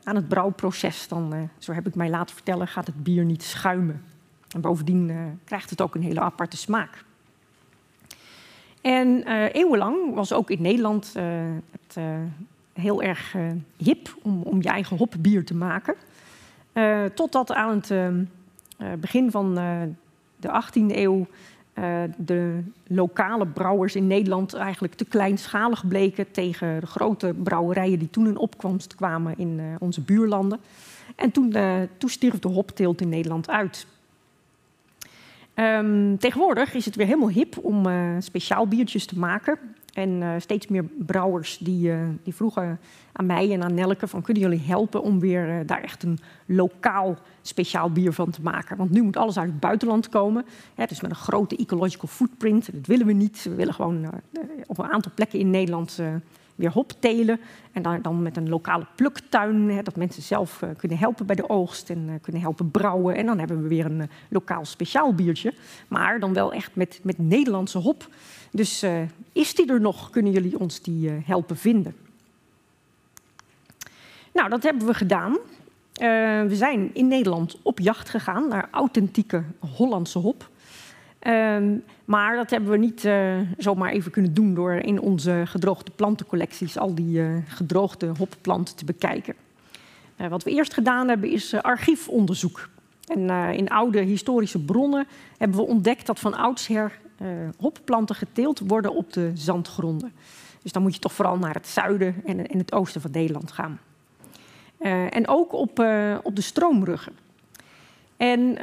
[0.03, 4.01] aan het brouwproces, dan, zo heb ik mij laten vertellen, gaat het bier niet schuimen.
[4.49, 5.11] En bovendien
[5.43, 7.03] krijgt het ook een hele aparte smaak.
[8.81, 11.13] En eeuwenlang was ook in Nederland
[11.71, 11.97] het
[12.81, 13.35] heel erg
[13.77, 15.95] hip om, om, je eigen hopbier te maken.
[17.13, 17.93] totdat aan het
[18.99, 19.55] begin van
[20.37, 21.27] de 18e eeuw
[21.79, 28.09] uh, de lokale brouwers in Nederland eigenlijk te kleinschalig bleken tegen de grote brouwerijen die
[28.09, 30.59] toen in opkomst kwamen in uh, onze buurlanden.
[31.15, 33.87] En toen, uh, toen stierf de hopteelt in Nederland uit.
[35.55, 37.87] Um, tegenwoordig is het weer helemaal hip om
[38.19, 39.59] speciaal biertjes te maken.
[39.95, 42.79] En uh, steeds meer brouwers die, uh, die vroegen
[43.11, 46.19] aan mij en aan Nelke van kunnen jullie helpen om weer uh, daar echt een
[46.45, 48.77] lokaal speciaal bier van te maken.
[48.77, 50.45] Want nu moet alles uit het buitenland komen.
[50.73, 52.73] Het is met een grote ecological footprint.
[52.73, 53.43] Dat willen we niet.
[53.43, 54.09] We willen gewoon
[54.65, 56.01] op een aantal plekken in Nederland
[56.55, 57.39] weer hop telen.
[57.71, 61.49] En dan, dan met een lokale pluktuin, hè, dat mensen zelf kunnen helpen bij de
[61.49, 63.15] oogst en kunnen helpen brouwen.
[63.15, 65.53] En dan hebben we weer een lokaal speciaal biertje.
[65.87, 68.07] Maar dan wel echt met, met Nederlandse hop.
[68.55, 70.09] Dus uh, is die er nog?
[70.09, 71.95] Kunnen jullie ons die uh, helpen vinden?
[74.33, 75.31] Nou, dat hebben we gedaan.
[75.31, 75.37] Uh,
[76.41, 79.43] we zijn in Nederland op jacht gegaan naar authentieke
[79.75, 80.49] Hollandse hop.
[81.19, 83.09] Ehm, maar dat hebben we niet
[83.57, 89.35] zomaar even kunnen doen door in onze gedroogde plantencollecties al die gedroogde hopplanten te bekijken.
[90.29, 92.69] wat we eerst gedaan hebben is archiefonderzoek.
[93.07, 96.99] En in oude historische bronnen hebben we ontdekt dat van oudsher
[97.57, 100.11] hopplanten geteeld worden op de zandgronden.
[100.61, 103.51] Dus dan moet je toch vooral naar het zuiden en, en het oosten van Nederland
[103.51, 103.79] gaan.
[104.79, 107.13] Uh, en ook op, uh, op de stroomruggen.
[108.17, 108.57] En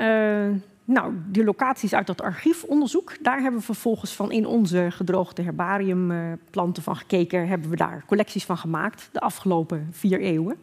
[0.85, 6.83] nou, die locaties uit dat archiefonderzoek, daar hebben we vervolgens van in onze gedroogde herbariumplanten
[6.83, 10.57] van gekeken, hebben we daar collecties van gemaakt de afgelopen vier eeuwen.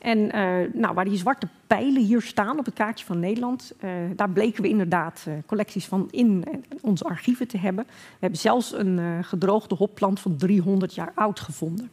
[0.00, 3.90] En uh, nou, waar die zwarte pijlen hier staan op het kaartje van Nederland, uh,
[4.16, 6.44] daar bleken we inderdaad uh, collecties van in
[6.80, 7.84] onze archieven te hebben.
[7.86, 11.90] We hebben zelfs een gedroogde hopplant van 300 jaar oud gevonden.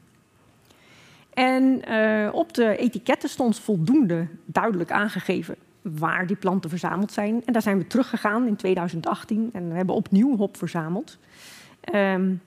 [1.34, 1.82] En
[2.34, 7.42] op de etiketten stond voldoende duidelijk aangegeven waar die planten verzameld zijn.
[7.46, 11.18] En daar zijn we teruggegaan in 2018 en we hebben opnieuw hop verzameld.
[11.94, 12.42] Um,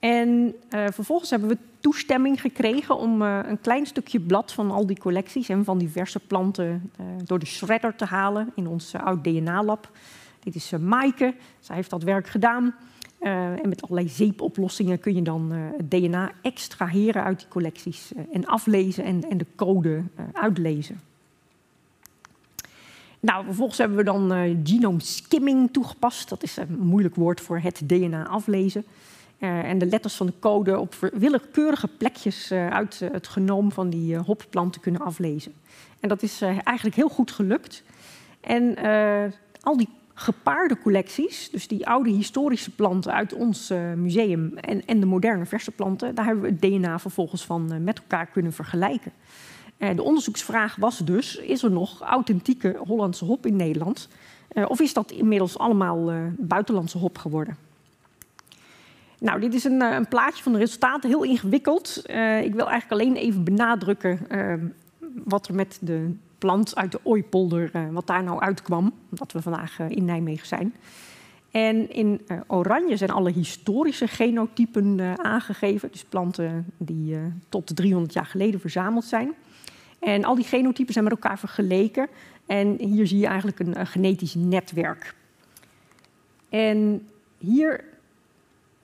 [0.00, 4.86] en uh, vervolgens hebben we toestemming gekregen om uh, een klein stukje blad van al
[4.86, 9.24] die collecties en van diverse planten uh, door de shredder te halen in ons oud
[9.24, 9.90] DNA-lab.
[10.40, 12.74] Dit is Maaike, zij heeft dat werk gedaan.
[13.18, 19.04] en met allerlei zeepoplossingen kun je dan het DNA extraheren uit die collecties en aflezen
[19.04, 21.00] en, en de code uitlezen.
[23.20, 24.30] Nou, vervolgens hebben we dan
[24.64, 26.28] genome skimming toegepast.
[26.28, 28.84] Dat is een moeilijk woord voor het DNA aflezen.
[29.40, 33.72] Uh, en de letters van de code op willekeurige plekjes uh, uit uh, het genoom
[33.72, 35.52] van die hopplanten kunnen aflezen.
[36.00, 37.82] En dat is eigenlijk heel goed gelukt.
[38.40, 38.76] En
[39.60, 45.06] al die gepaarde collecties, dus die oude historische planten uit ons museum en, en, de
[45.06, 49.12] moderne verse planten, daar hebben we het DNA vervolgens van met elkaar kunnen vergelijken.
[49.76, 54.08] de onderzoeksvraag was dus: is er nog authentieke Hollandse hop in Nederland?
[54.66, 57.69] of is dat inmiddels allemaal buitenlandse hop geworden?
[59.20, 62.02] Nou, dit is een, eh, een, plaatje van de resultaten, heel ingewikkeld.
[62.10, 64.54] Uh, ik wil eigenlijk alleen even benadrukken uh,
[65.24, 69.78] wat er met de plant uit de Ooipolder, wat daar nou uitkwam, omdat we vandaag
[69.78, 70.74] in Nijmegen zijn.
[71.50, 77.16] En in oranje zijn alle historische genotypen aangegeven, dus planten die
[77.48, 79.34] tot 300 jaar geleden verzameld zijn.
[79.98, 82.08] En al die genotypen zijn met elkaar vergeleken.
[82.46, 85.14] En hier zie je eigenlijk een genetisch netwerk.
[86.48, 87.08] En
[87.38, 87.84] hier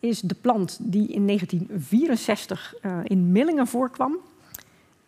[0.00, 4.16] is de plant die in 1964 uh, in Millingen voorkwam.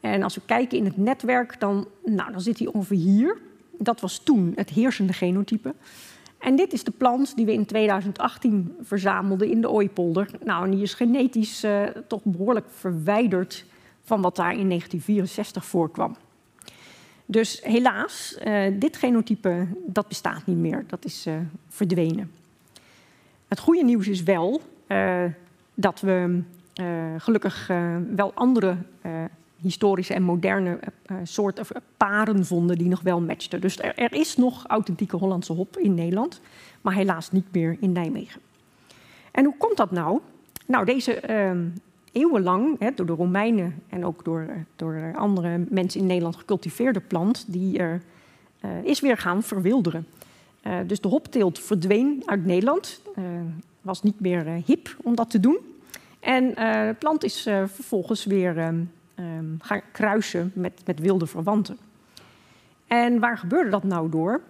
[0.00, 3.36] En als we kijken in het netwerk, dan, nou, dan zit hij ongeveer hier.
[3.78, 5.74] Dat was toen het heersende genotype.
[6.38, 10.30] En dit is de plant die we in 2018 verzamelden in de Ooipolder.
[10.44, 13.64] Nou, en die is genetisch uh, toch behoorlijk verwijderd
[14.02, 16.16] van wat daar in 1964 voorkwam.
[17.26, 20.84] Dus helaas, uh, dit genotype dat bestaat niet meer.
[20.86, 21.34] Dat is uh,
[21.68, 22.30] verdwenen.
[23.48, 24.62] Het goede nieuws is wel
[25.74, 26.42] dat we
[27.18, 27.70] gelukkig
[28.14, 28.76] wel andere
[29.60, 30.78] historische en moderne
[31.22, 31.66] soorten
[31.96, 33.60] paren vonden die nog wel matchten.
[33.60, 36.40] Dus er, is nog authentieke Hollandse hop in Nederland,
[36.80, 38.40] maar helaas niet meer in Nijmegen.
[39.30, 40.20] En hoe komt dat nou?
[40.66, 41.66] Nou, deze ehm,
[42.12, 47.78] eeuwenlang door de Romeinen en ook door, door andere mensen in Nederland gecultiveerde plant, die
[47.78, 48.02] er,
[48.82, 50.06] is weer gaan verwilderen.
[50.86, 53.02] Dus de hopteelt verdween uit Nederland,
[53.88, 55.58] was niet meer hip om dat te doen.
[56.20, 56.48] En
[56.88, 58.90] de plant is vervolgens weer um,
[59.60, 61.78] gaan kruisen met, met wilde verwanten.
[62.86, 64.40] En waar gebeurde dat nou door?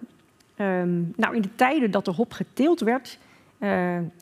[0.57, 3.17] Um, nou, in de tijden dat de hop geteeld werd,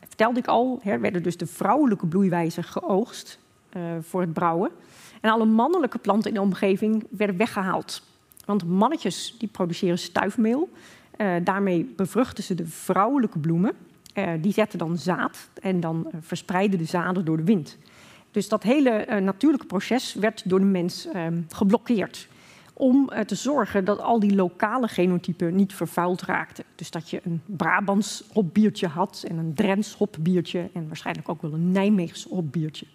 [0.06, 3.38] vertelde ik al, hè, werden dus de vrouwelijke bloeiwijzen geoogst
[4.00, 4.70] voor het brouwen.
[5.20, 8.02] En alle mannelijke planten in de omgeving werden weggehaald.
[8.44, 10.68] Want mannetjes die produceren stuifmeel.
[11.16, 13.72] Uh, daarmee bevruchten ze de vrouwelijke bloemen.
[14.40, 17.78] Die zetten dan zaad en dan verspreiden de zaden door de wind.
[18.30, 22.28] Dus dat hele natuurlijke proces werd door de mens ehm, geblokkeerd
[22.78, 26.64] om te zorgen dat al die lokale genotypen niet vervuild raakten.
[26.74, 31.52] Dus dat je een Brabants hopbiertje had en een Drents hopbiertje en waarschijnlijk ook wel
[31.52, 32.86] een Nijmeegs hopbiertje.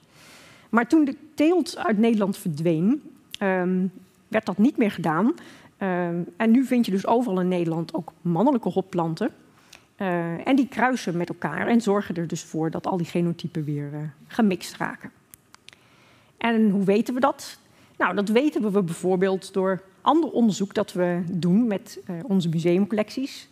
[0.69, 3.01] Maar toen de teelt uit Nederland verdween,
[3.39, 3.91] um,
[4.27, 5.25] werd dat niet meer gedaan.
[5.25, 9.29] Um, en nu vind je dus overal in Nederland ook mannelijke hopplanten.
[10.03, 13.63] Uh, en die kruisen met elkaar en zorgen er dus voor dat al die genotypen
[13.63, 15.11] weer uh, gemixt raken.
[16.37, 17.57] En hoe weten we dat?
[17.97, 23.47] Nou, dat weten we bijvoorbeeld door ander onderzoek dat we doen met uh, onze museumcollecties.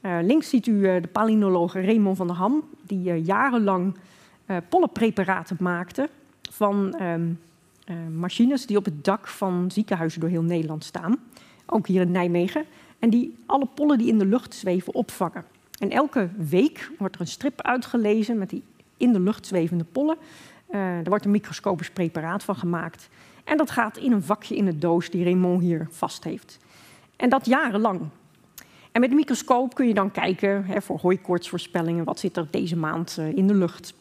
[0.00, 3.96] Links ziet u de palynoloog Raymond van der Ham, die jarenlang
[4.68, 6.08] pollenpreparaten maakte
[6.50, 7.40] van um,
[8.18, 11.16] machines die op het dak van ziekenhuizen door heel Nederland staan.
[11.66, 12.64] Ook hier in Nijmegen.
[12.98, 15.44] En die alle pollen die in de lucht zweven opvangen.
[15.78, 18.62] En elke week wordt er een strip uitgelezen met die
[18.96, 20.16] in de lucht zwevende pollen.
[20.70, 23.08] er wordt een microscopisch preparaat van gemaakt.
[23.44, 26.58] En dat gaat in een vakje in de doos die Raymond hier vast heeft.
[27.16, 28.00] En dat jarenlang.
[28.92, 32.04] En met de microscoop kun je dan kijken hè, voor hooikoortsvoorspellingen.
[32.04, 33.94] Wat zit er deze maand uh, in de lucht?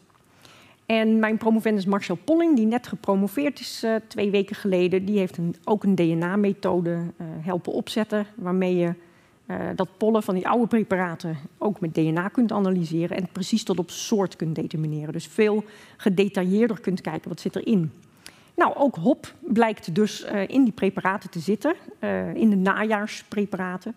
[0.86, 5.38] En mijn promovendus Marcel Polling, die net gepromoveerd is uh, twee weken geleden, die heeft
[5.38, 8.26] een, ook een DNA-methode helpen opzetten.
[8.36, 8.94] Waarmee je
[9.76, 13.18] dat pollen van die oude preparaten ook met DNA kunt analyseren.
[13.18, 15.14] En precies tot op soort kunt determineren.
[15.14, 15.64] Dus veel
[15.98, 17.92] gedetailleerder kunt kijken wat zit erin.
[18.58, 23.96] Nou, ook hop blijkt dus uh, in die preparaten te zitten, uh, in de najaarspreparaten.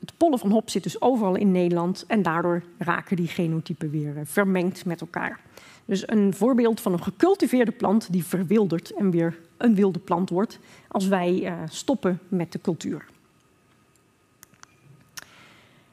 [0.00, 4.14] Het pollen van hop zit dus overal in Nederland en daardoor raken die genotypen weer
[4.24, 5.40] vermengd met elkaar.
[5.84, 10.58] Dus een voorbeeld van een gecultiveerde plant die verwildert en weer een wilde plant wordt
[10.88, 13.04] als wij stoppen met de cultuur.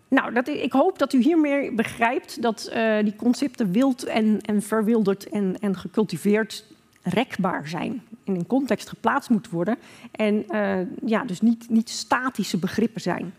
[0.08, 4.62] Nou, dat, ik hoop dat u hiermee begrijpt dat uh, die concepten wild en, en
[4.62, 6.66] verwilderd en, en gecultiveerd
[7.03, 9.78] rekbaar zijn in context geplaatst moeten worden.
[10.12, 13.34] En uh, ja, dus niet, niet statische begrippen zijn.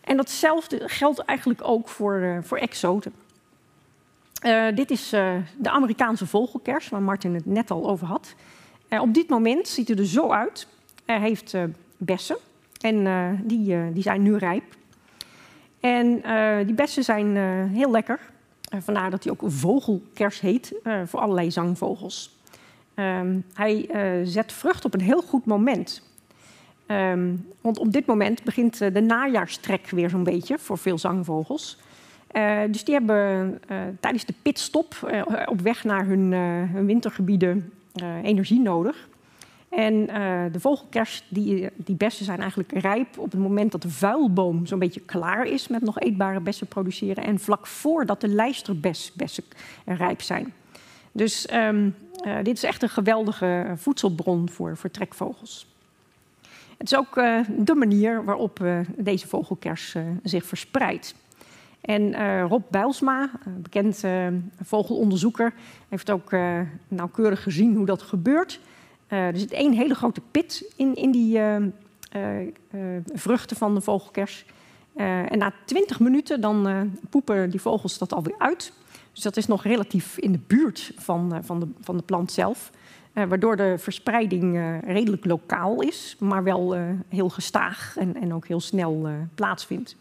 [0.00, 3.12] En datzelfde geldt eigenlijk ook voor, uh, voor exoten.
[4.74, 5.10] Dit is
[5.56, 8.34] de Amerikaanse vogelkers, waar Martin het net al over had.
[8.88, 10.66] op dit moment ziet hij er zo uit.
[11.04, 11.54] Hij heeft
[11.96, 12.36] bessen
[12.80, 13.04] en
[13.44, 14.64] die, die zijn nu rijp.
[15.80, 16.22] En
[16.66, 17.36] die bessen zijn
[17.72, 18.20] heel lekker.
[18.78, 20.74] vandaar dat hij ook vogelkers heet,
[21.06, 22.38] voor allerlei zangvogels.
[22.94, 23.88] Um, hij
[24.24, 26.02] zet vrucht op een heel goed moment.
[26.86, 31.78] Um, want op dit moment begint de najaarstrek weer zo'n beetje voor veel zangvogels.
[32.70, 33.60] Dus die hebben
[34.00, 35.12] tijdens de pitstop
[35.46, 36.32] op weg naar hun,
[36.72, 37.72] hun wintergebieden
[38.22, 39.08] energie nodig.
[39.70, 40.06] En
[40.52, 44.78] de vogelkers, die, die bessen zijn eigenlijk rijp op het moment dat de vuilboom zo'n
[44.78, 47.24] beetje klaar is met nog eetbare bessen produceren.
[47.24, 49.44] En vlak voordat de lijsterbesbessen
[49.84, 50.52] rijp zijn.
[51.12, 51.94] Dus um,
[52.26, 55.66] uh, dit is echt een geweldige voedselbron voor, voor trekvogels.
[56.78, 57.14] Het is ook
[57.64, 58.64] de manier waarop
[58.96, 61.14] deze vogelkers zich verspreidt.
[61.80, 62.14] En
[62.48, 64.04] Rob Bijlsma, bekend
[64.62, 65.52] vogelonderzoeker,
[65.88, 66.34] heeft ook
[66.88, 68.60] nauwkeurig gezien hoe dat gebeurt.
[69.10, 71.40] Er zit één hele grote pit in, in die
[73.14, 74.44] vruchten van de vogelkers.
[74.94, 78.72] en na 20 minuten dan poepen die vogels dat alweer uit.
[79.12, 82.70] Dus dat is nog relatief in de buurt van, van, de, van de plant zelf.
[83.12, 86.76] Waardoor de verspreiding redelijk lokaal is, maar wel
[87.08, 89.96] heel gestaag en, en, ook heel snel plaatsvindt.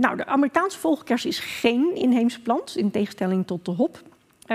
[0.00, 4.02] Nou, de Amerikaanse vogelkers is geen inheemse plant, in tegenstelling tot de hop.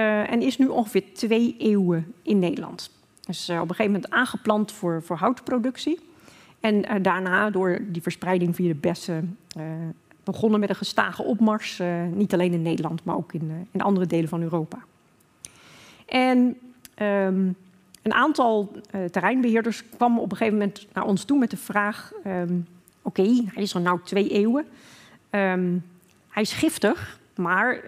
[0.02, 2.92] En is nu ongeveer twee eeuwen in Nederland.
[3.26, 6.00] Dus op een gegeven moment aangeplant voor, voor houtproductie.
[6.60, 9.38] En daarna door die verspreiding via de bessen
[10.24, 11.82] begonnen met een gestage opmars.
[12.14, 14.78] niet alleen in Nederland, maar ook in, in andere delen van Europa.
[16.06, 16.58] En
[17.02, 17.56] Um,
[18.02, 18.72] een aantal
[19.12, 22.68] terreinbeheerders kwam op een gegeven moment naar ons toe met de vraag: um,
[23.02, 24.66] Oké, hij is er nou twee eeuwen.
[25.30, 25.84] Um,
[26.30, 27.82] hij is giftig, maar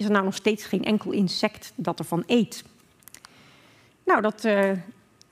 [0.00, 2.64] is er nou nog steeds geen enkel insect dat ervan eet?
[4.04, 4.76] Nou, dat uh, uh,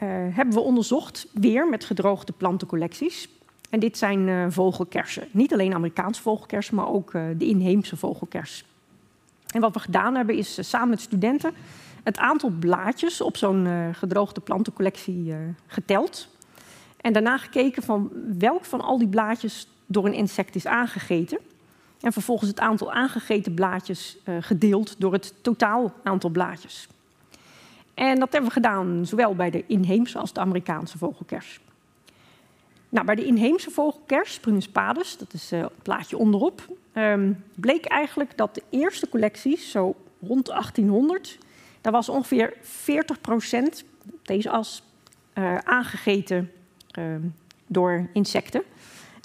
[0.09, 3.29] hebben we onderzocht, weer met gedroogde plantencollecties.
[3.71, 5.29] En dit zijn vogelkersen.
[5.31, 8.65] Niet alleen Amerikaanse vogelkersen, maar ook de inheemse vogelkers.
[9.47, 11.53] En wat we gedaan hebben, is samen met studenten
[12.03, 15.35] het aantal blaadjes op zo'n gedroogde plantencollectie
[15.67, 16.29] geteld.
[17.01, 21.39] En daarna gekeken van welk van al die blaadjes door een insect is aangegeten.
[22.01, 26.89] En vervolgens het aantal aangegeten blaadjes uh, gedeeld door het totaal aantal blaadjes.
[27.95, 31.61] En dat hebben we gedaan zowel bij de inheemse als de Amerikaanse vogelkers.
[32.89, 36.63] Nou, bij de inheemse vogelkers, Prunus padus, dat is het plaatje onderop,
[36.95, 41.39] um, bleek eigenlijk dat de eerste collecties, zo rond 1800,
[41.81, 43.85] daar was ongeveer 40 procent,
[44.23, 44.83] deze as,
[45.35, 46.53] uh, aangegeten
[46.99, 47.05] uh,
[47.67, 48.63] door insecten.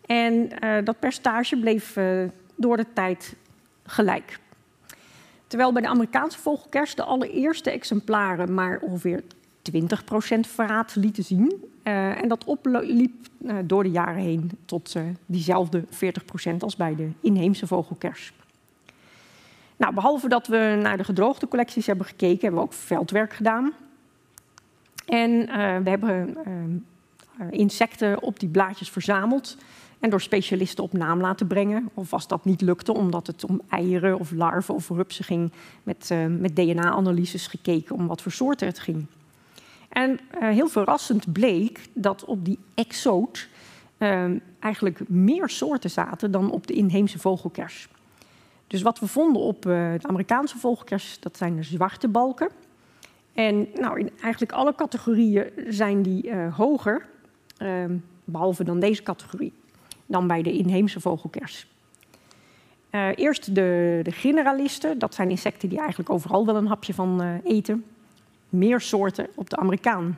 [0.05, 0.49] En
[0.83, 1.97] dat percentage bleef
[2.55, 3.35] door de tijd
[3.85, 4.39] gelijk.
[5.47, 9.23] Terwijl bij de Amerikaanse vogelkers de allereerste exemplaren maar ongeveer
[9.71, 9.83] 20%
[10.39, 11.63] verraad lieten zien.
[11.83, 13.27] en dat opliep
[13.63, 14.95] door de jaren heen tot
[15.25, 15.85] diezelfde 40%
[16.59, 18.33] als bij de inheemse vogelkers.
[19.77, 23.73] Nou, behalve dat we naar de gedroogde collecties hebben gekeken, hebben we ook veldwerk gedaan.
[25.05, 25.31] En
[25.83, 26.37] we hebben
[27.49, 29.57] insecten op die blaadjes verzameld
[30.03, 31.89] en door specialisten op naam laten brengen.
[31.93, 35.51] Of als dat niet lukte, omdat het om eieren of larven of rupsen ging,
[35.83, 39.05] met, uh, met DNA-analyses gekeken om wat voor soorten het ging.
[39.89, 43.47] En heel verrassend bleek dat op die exoot
[44.59, 47.87] eigenlijk meer soorten zaten dan op de inheemse vogelkers.
[48.67, 52.49] Dus wat we vonden op de Amerikaanse vogelkers, dat zijn de zwarte balken.
[53.33, 57.05] En nou, in eigenlijk alle categorieën zijn die hoger,
[57.61, 57.85] uh,
[58.23, 59.53] behalve dan deze categorie,
[60.05, 61.67] dan bij de inheemse vogelkers.
[62.91, 67.39] Uh, eerst de, de, generalisten, dat zijn insecten die eigenlijk overal wel een hapje van
[67.43, 67.85] eten.
[68.49, 70.17] Meer soorten op de Amerikaan.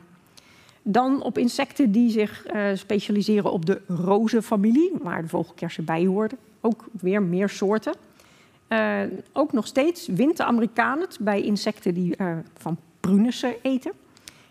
[0.82, 6.38] Dan op insecten die zich specialiseren op de rozenfamilie, waar de vogelkersen bij hoorden.
[6.60, 7.94] Ook weer meer soorten.
[9.32, 12.16] Ook nog steeds wint de Amerikaan het bij insecten die
[12.56, 13.92] van prunussen eten.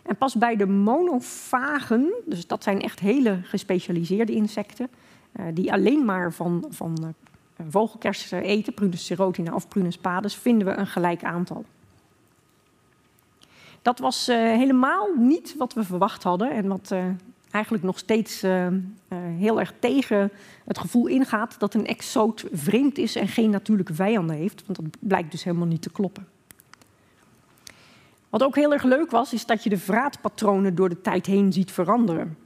[0.01, 4.89] En pas bij de monofagen, dus dat zijn echt hele gespecialiseerde insecten,
[5.53, 7.13] die alleen maar van, van
[7.69, 11.65] vogelkers eten, Prunus serotina of Prunus pades, vinden we een gelijk aantal.
[13.81, 16.95] Dat was helemaal niet wat we verwacht hadden en wat
[17.51, 18.41] eigenlijk nog steeds
[19.37, 20.31] heel erg tegen
[20.65, 24.63] het gevoel ingaat dat een exoot vreemd is en geen natuurlijke vijanden heeft.
[24.65, 26.27] Want dat blijkt dus helemaal niet te kloppen.
[28.29, 31.53] Wat ook heel erg leuk was, is dat je de vraatpatronen door de tijd heen
[31.53, 32.37] ziet veranderen.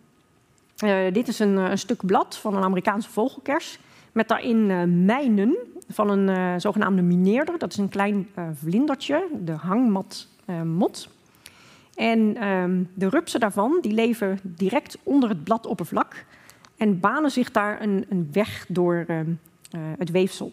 [0.83, 3.79] Uh, dit is een, een, stuk blad van een Amerikaanse vogelkers
[4.11, 4.65] met daarin
[5.05, 5.57] mijnen
[5.89, 7.57] van een zogenaamde mineerder.
[7.57, 11.09] Dat is een klein vlindertje, de hangmatmot.
[11.95, 16.25] En um, de rupsen daarvan die leven direct onder het bladoppervlak
[16.77, 19.19] en banen zich daar een, een weg door uh,
[19.97, 20.51] het weefsel.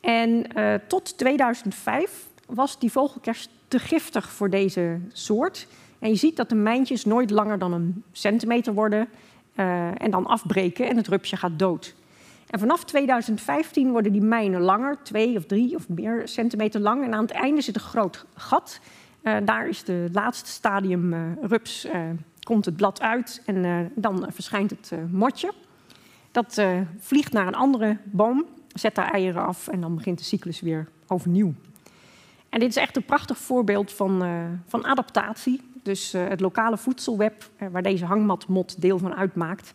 [0.00, 0.46] En
[0.86, 5.66] tot 2005 was die vogelkers te giftig voor deze soort.
[5.98, 9.08] En je ziet dat de mijntjes nooit langer dan een centimeter worden
[9.94, 11.94] en dan afbreken en het rupsje gaat dood.
[12.50, 17.04] En vanaf 2015 worden die mijnen langer, twee of drie of meer centimeter lang.
[17.04, 18.80] En aan het einde zit een groot gat
[19.22, 21.86] uh, daar is het laatste stadium uh, rups,
[22.42, 25.52] komt het blad uit en dan verschijnt het motje.
[26.30, 26.62] Dat
[26.98, 28.44] vliegt naar een andere boom,
[28.74, 31.54] zet daar eieren af en dan begint de cyclus weer overnieuw.
[32.48, 34.24] En dit is echt een prachtig voorbeeld van,
[34.66, 35.60] van adaptatie.
[35.82, 39.74] Dus het lokale voedselweb, waar deze hangmatmot deel van uitmaakt,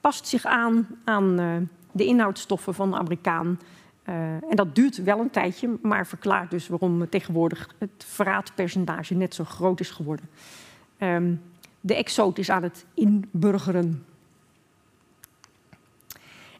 [0.00, 1.36] past zich aan aan
[1.92, 3.60] de inhoudstoffen van de Amerikaan.
[4.04, 9.44] en dat duurt wel een tijdje, maar verklaart dus waarom tegenwoordig het verraadpercentage net zo
[9.44, 10.28] groot is geworden.
[10.98, 11.34] Ehm,
[11.80, 14.04] de exoot is aan het inburgeren.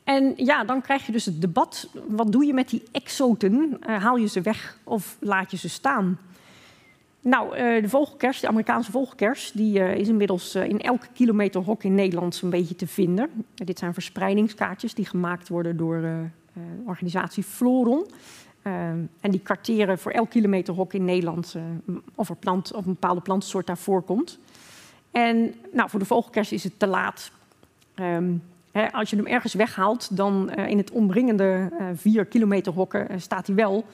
[0.05, 1.89] En ja, dan krijg je dus het debat.
[2.09, 3.79] Wat doe je met die exoten?
[3.87, 6.19] Haal je ze weg of laat je ze staan?
[7.25, 11.83] Nou, uh, de vogelkers, de Amerikaanse vogelkers, die uh, is inmiddels in elke kilometer hok
[11.83, 13.31] in Nederland zo'n beetje te vinden.
[13.55, 16.25] dit zijn verspreidingskaartjes die gemaakt worden door de
[16.87, 18.07] organisatie Floron.
[19.21, 21.57] en die karteren voor elk kilometer hok in Nederland
[22.15, 24.39] of, er plant, een bepaalde plantensoort daar voorkomt.
[25.11, 27.31] En nou, voor de vogelkers is het te laat.
[27.95, 28.43] Um,
[28.93, 33.57] als je hem ergens weghaalt, dan uh, in het omringende vier kilometer hokken staat hij
[33.57, 33.85] wel.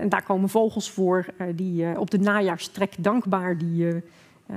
[0.00, 4.02] En daar komen vogels voor die op de najaarstrek dankbaar die,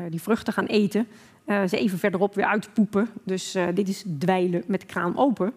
[0.09, 1.07] die vruchten gaan eten.
[1.47, 3.09] ze even verderop weer uitpoepen.
[3.23, 5.53] Dus dit is dweilen met kraan open.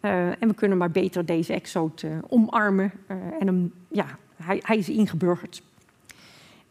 [0.00, 2.92] en we kunnen maar beter deze exoot omarmen.
[3.40, 5.62] en ja, hij, hij is ingeburgerd.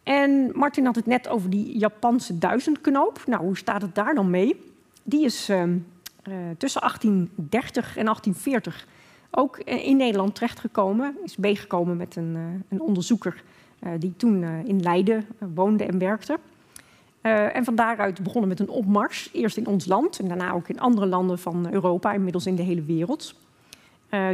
[0.08, 3.24] En Martin had het net over die Japanse duizendknoop.
[3.26, 4.62] Nou, hoe staat het daar dan mee?
[5.04, 5.64] Die is uh,
[6.58, 8.88] tussen 1830 en 1840
[9.32, 11.18] ook in Nederland terechtgekomen.
[11.24, 13.44] Is meegekomen met een, uh, een onderzoeker
[13.84, 16.40] uh, die toen in Leiden woonde en werkte.
[17.22, 19.30] en van daaruit begonnen met een opmars.
[19.34, 22.64] Eerst in ons land en daarna ook in andere landen van Europa, inmiddels in de
[22.64, 23.36] hele wereld.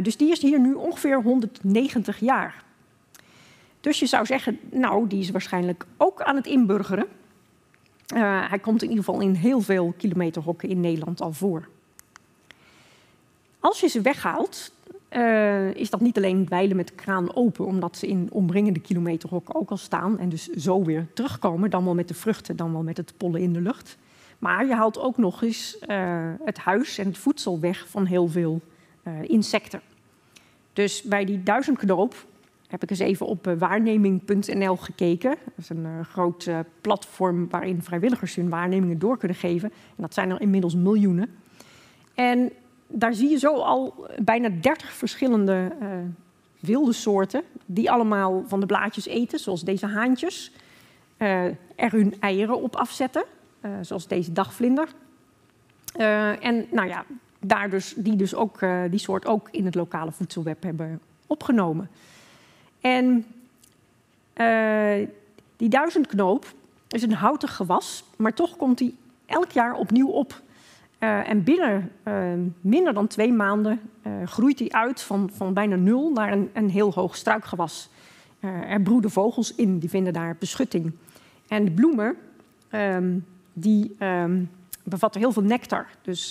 [0.02, 2.64] dus die is hier nu ongeveer 190 jaar.
[3.80, 7.06] Dus je zou zeggen, nou, die is waarschijnlijk ook aan het inburgeren.
[8.48, 11.68] Hij komt in ieder geval in heel veel kilometerhokken in Nederland al voor.
[13.64, 14.72] Als je ze weghaalt,
[15.10, 19.54] uh, is dat niet alleen dweilen met de kraan open, omdat ze in omringende kilometerhokken
[19.54, 22.82] ook al staan en dus zo weer terugkomen, dan wel met de vruchten, dan wel
[22.82, 23.98] met het pollen in de lucht.
[24.38, 28.28] Maar je haalt ook nog eens uh, het huis en het voedsel weg van heel
[28.28, 28.60] veel
[29.22, 29.80] insecten.
[30.72, 32.26] Dus bij die duizendknoop
[32.68, 35.36] heb ik eens even op eh, waarneming.nl gekeken.
[35.44, 36.50] Dat is een groot
[36.80, 39.70] platform waarin vrijwilligers hun waarnemingen door kunnen geven.
[39.70, 41.36] En dat zijn er inmiddels miljoenen.
[42.14, 42.52] En
[42.94, 45.88] daar zie je zo al bijna 30 verschillende uh,
[46.60, 50.52] wilde soorten, die allemaal van de blaadjes eten, zoals deze haantjes.
[51.76, 53.24] er hun eieren op afzetten,
[53.80, 54.88] zoals deze dagvlinder.
[56.40, 57.04] en nou ja,
[57.40, 58.58] daar dus, die, dus ook,
[58.90, 61.90] die soort ook in het lokale voedselweb hebben opgenomen.
[62.80, 63.26] En
[65.56, 66.52] die duizendknoop
[66.88, 70.42] is een houtig gewas, maar toch komt die elk jaar opnieuw op.
[71.04, 73.80] Uh, en binnen uh, minder dan twee maanden
[74.24, 77.90] groeit hij uit van, van bijna nul naar een, een heel hoog struikgewas.
[78.40, 80.92] er broeden vogels in, die vinden daar beschutting.
[81.48, 82.16] En de bloemen,
[82.70, 84.50] um, die um,
[84.82, 85.86] bevatten heel veel nectar.
[86.02, 86.28] Dus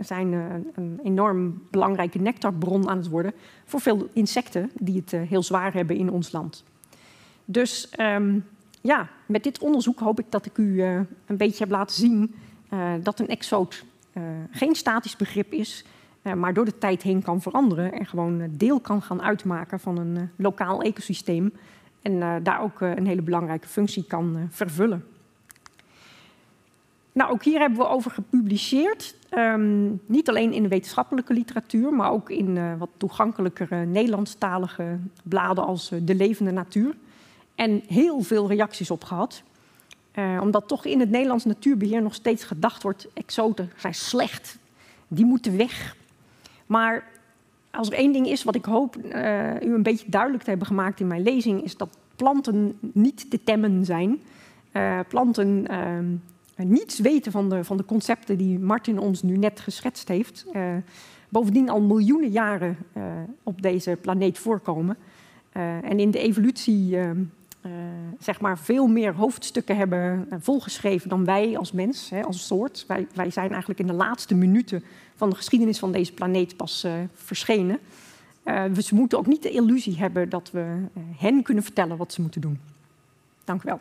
[0.00, 0.32] zijn
[0.74, 3.32] een enorm belangrijke nectarbron aan het worden
[3.64, 6.64] voor veel insecten die het heel zwaar hebben in ons land.
[7.44, 8.44] Dus um,
[8.80, 12.34] ja, met dit onderzoek hoop ik dat ik u een beetje heb laten zien
[13.02, 13.84] dat een exoot
[14.50, 15.84] geen statisch begrip is,
[16.36, 20.30] maar door de tijd heen kan veranderen en gewoon deel kan gaan uitmaken van een
[20.36, 21.52] lokaal ecosysteem
[22.02, 25.04] en daar ook een hele belangrijke functie kan vervullen.
[27.12, 29.14] Nou, ook hier hebben we over gepubliceerd.
[29.38, 35.92] Um, niet alleen in de wetenschappelijke literatuur, maar ook in wat toegankelijkere Nederlandstalige bladen als
[36.02, 36.94] De Levende Natuur.
[37.54, 39.42] En heel veel reacties op gehad.
[40.18, 44.58] Uh, omdat toch in het Nederlands natuurbeheer nog steeds gedacht wordt: exoten zijn slecht,
[45.08, 45.96] die moeten weg.
[46.66, 47.04] Maar
[47.70, 48.96] als er één ding is wat ik hoop
[49.62, 53.44] u een beetje duidelijk te hebben gemaakt in mijn lezing, is dat planten niet te
[53.44, 54.20] temmen zijn.
[55.08, 60.08] planten ehm, niets weten van de, van de concepten die Martin ons nu net geschetst
[60.08, 60.46] heeft.
[61.28, 62.76] Bovendien al miljoenen jaren
[63.42, 64.96] op deze planeet voorkomen.
[65.82, 66.98] En in de evolutie
[68.18, 72.84] zeg maar veel meer hoofdstukken hebben volgeschreven dan wij als mens, hè, als soort.
[72.88, 76.86] Wij, wij zijn eigenlijk in de laatste minuten van de geschiedenis van deze planeet pas
[77.14, 77.78] verschenen.
[78.72, 80.76] dus we moeten ook niet de illusie hebben dat we
[81.16, 82.60] hen kunnen vertellen wat ze moeten doen.
[83.44, 83.80] Dank u wel.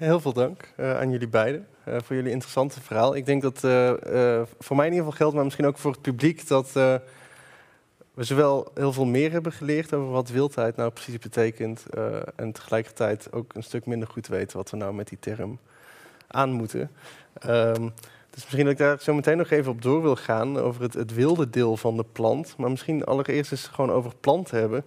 [0.00, 3.16] Heel veel dank uh, aan jullie beiden uh, voor jullie interessante verhaal.
[3.16, 3.92] Ik denk dat uh,
[4.58, 7.00] voor mij in ieder geval geldt, maar misschien ook voor het publiek, dat we
[8.14, 11.84] we zowel heel veel meer hebben geleerd over wat wildheid nou precies betekent.
[12.36, 15.58] En tegelijkertijd ook een stuk minder goed weten wat we nou met die term
[16.26, 16.90] aan moeten.
[17.46, 17.92] Um,
[18.30, 20.94] dus misschien dat ik daar zo meteen nog even op door wil gaan, over het,
[20.94, 22.54] het wilde deel van de plant.
[22.56, 24.84] Maar misschien allereerst eens gewoon over planten hebben.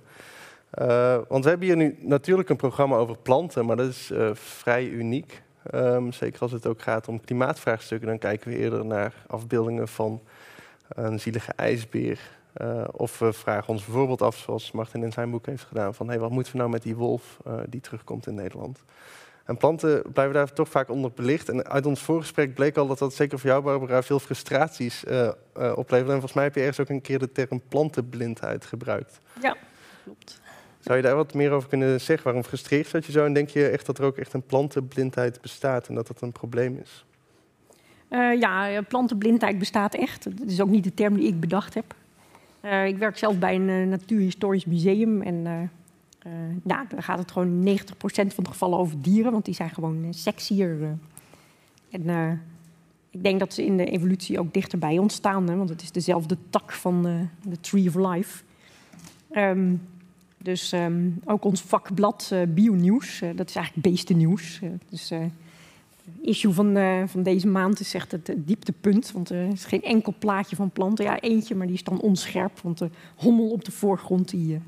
[0.82, 4.30] Uh, want we hebben hier nu natuurlijk een programma over planten, maar dat is uh,
[4.34, 5.42] vrij uniek.
[5.74, 10.22] Um, zeker als het ook gaat om klimaatvraagstukken, dan kijken we eerder naar afbeeldingen van
[10.88, 12.20] een zielige ijsbeer.
[12.62, 16.08] Uh, of we vragen ons bijvoorbeeld af, zoals Martin in zijn boek heeft gedaan, van
[16.08, 17.38] hey, wat moeten we nou met die wolf
[17.70, 18.84] die terugkomt in Nederland?
[19.46, 21.50] En planten blijven daar toch vaak onder belicht.
[21.50, 25.04] En uit ons voorgesprek bleek al dat dat zeker voor jou, Barbara, veel frustraties
[25.54, 26.10] oplevert.
[26.10, 29.20] En volgens mij heb je ergens ook een keer de term plantenblindheid gebruikt.
[29.42, 29.58] Ja,
[30.04, 30.42] klopt.
[30.84, 32.26] Zou je daar wat meer over kunnen zeggen?
[32.26, 33.26] Waarom frustreert dat je zo?
[33.26, 36.32] En denk je echt dat er ook echt een plantenblindheid bestaat en dat dat een
[36.32, 37.06] probleem is?
[38.10, 40.24] Uh, ja, plantenblindheid bestaat echt.
[40.38, 41.96] Dat is ook niet de term die ik bedacht heb.
[42.86, 46.32] ik werk zelf bij een natuurhistorisch museum en uh,
[46.64, 47.72] nou, dan gaat het gewoon 90%
[48.06, 50.98] van de gevallen over dieren, want die zijn gewoon sexier.
[51.90, 52.40] En
[53.10, 56.38] ik denk dat ze in de evolutie ook dichterbij ontstaan, hè, want het is dezelfde
[56.50, 58.44] tak van de Tree of Life.
[59.32, 59.82] Um,
[60.44, 64.60] dus um, ook ons vakblad Bionieuws, dat is eigenlijk beestennieuws.
[64.90, 65.12] dus
[66.22, 66.78] issue van,
[67.08, 69.12] van deze maand is echt het dieptepunt.
[69.12, 71.06] Want er is geen enkel plaatje van planten.
[71.06, 72.60] Ja, eentje, maar die is dan onscherp.
[72.60, 74.60] Want de hommel op de voorgrond die,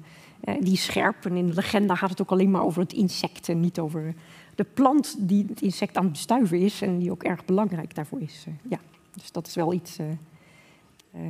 [0.60, 1.26] die is scherp.
[1.26, 4.14] En in de legenda gaat het ook alleen maar over het insect en niet over
[4.56, 8.22] de plant die het insect aan het bestuiven is en die ook erg belangrijk daarvoor
[8.22, 8.46] is.
[8.70, 8.80] Ja,
[9.14, 9.98] dus dat is wel iets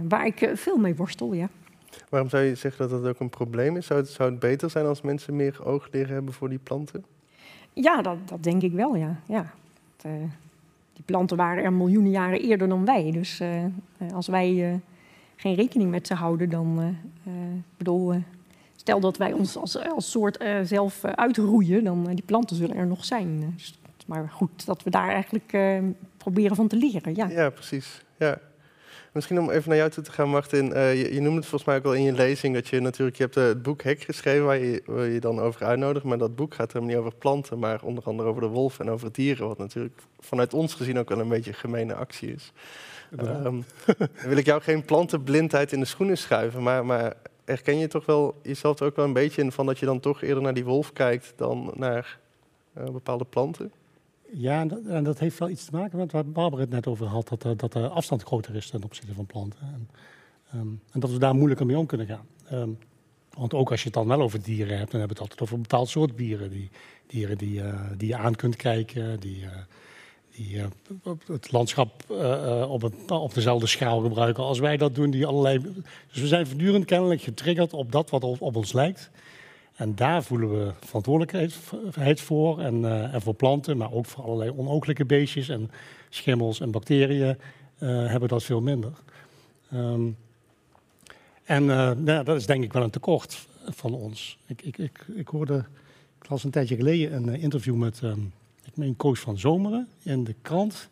[0.08, 1.50] waar ik veel mee worstel, ja.
[2.10, 3.86] Waarom zou je zeggen dat dat ook een probleem is?
[3.86, 7.06] Zou het, zou het beter zijn als mensen meer oog leren hebben voor die planten?
[7.74, 9.20] Ja, dat, dat denk ik wel, ja.
[9.28, 9.54] ja.
[9.98, 10.12] Het,
[10.94, 13.12] die planten waren er miljoenen jaren eerder dan wij.
[13.12, 13.42] Dus
[14.14, 14.82] als wij
[15.36, 16.98] geen rekening met ze houden, dan
[17.78, 18.14] bedoel,
[18.76, 23.06] stel dat wij ons als, als soort zelf uitroeien, dan die planten zullen er nog
[23.06, 23.54] zijn.
[23.56, 25.58] Dus, maar goed dat we daar eigenlijk
[26.18, 27.16] proberen van te leren.
[27.16, 28.04] Ja, ja precies.
[28.18, 28.40] Ja.
[29.16, 30.66] Misschien om even naar jou toe te gaan, Martin.
[30.66, 33.24] Je, je, noemde het volgens mij ook al in je lezing dat je natuurlijk, je
[33.24, 36.06] hebt het boek Hek geschreven waar je, waar je dan over uitnodigt.
[36.06, 38.90] Maar dat boek gaat helemaal niet over planten, maar onder andere over de wolf en
[38.90, 39.48] over dieren.
[39.48, 42.52] Wat natuurlijk vanuit ons gezien ook wel een beetje een gemene actie is.
[43.20, 43.66] Um,
[44.30, 47.14] wil ik jou geen plantenblindheid in de schoenen schuiven, maar, maar
[47.46, 50.00] herken je toch wel jezelf er ook wel een beetje in van dat je dan
[50.00, 52.18] toch eerder naar die wolf kijkt dan naar
[52.78, 53.72] uh, bepaalde planten?
[54.34, 57.06] Ja, en dat, dat, heeft wel iets te maken met waar Barbara het net over
[57.06, 59.60] had, dat, er, dat de afstand groter is ten opzichte van planten.
[59.60, 59.90] En,
[60.60, 62.26] um, en dat we daar moeilijker mee om kunnen gaan.
[62.52, 62.78] Um,
[63.38, 65.42] want ook als je het dan wel over dieren hebt, dan hebben we het altijd
[65.42, 66.50] over een bepaald soort dieren.
[66.50, 66.70] Die,
[67.08, 69.50] dieren die, uh, die je aan kunt kijken, die, uh,
[70.36, 70.66] die uh,
[71.26, 72.04] het landschap
[72.68, 75.12] op, het, op, dezelfde schaal gebruiken als wij dat doen.
[75.12, 75.60] Die allerlei,
[76.12, 79.10] dus we zijn voortdurend kennelijk getriggerd op dat wat op ons lijkt.
[79.76, 82.60] En daar voelen we verantwoordelijkheid voor.
[82.60, 85.72] En, uh, en voor planten, maar ook voor allerlei onooglijke beestjes en
[86.10, 87.38] schimmels en bacteriën
[87.80, 88.92] hebben dat veel minder.
[89.74, 90.18] Um,
[91.44, 94.38] en nou, dat is denk ik wel een tekort van ons.
[94.46, 95.66] Ik, ik, ik, ik hoorde,
[96.22, 98.34] ik las een tijdje geleden een interview met um,
[98.66, 100.90] ik meen Koos van Zomeren in de krant,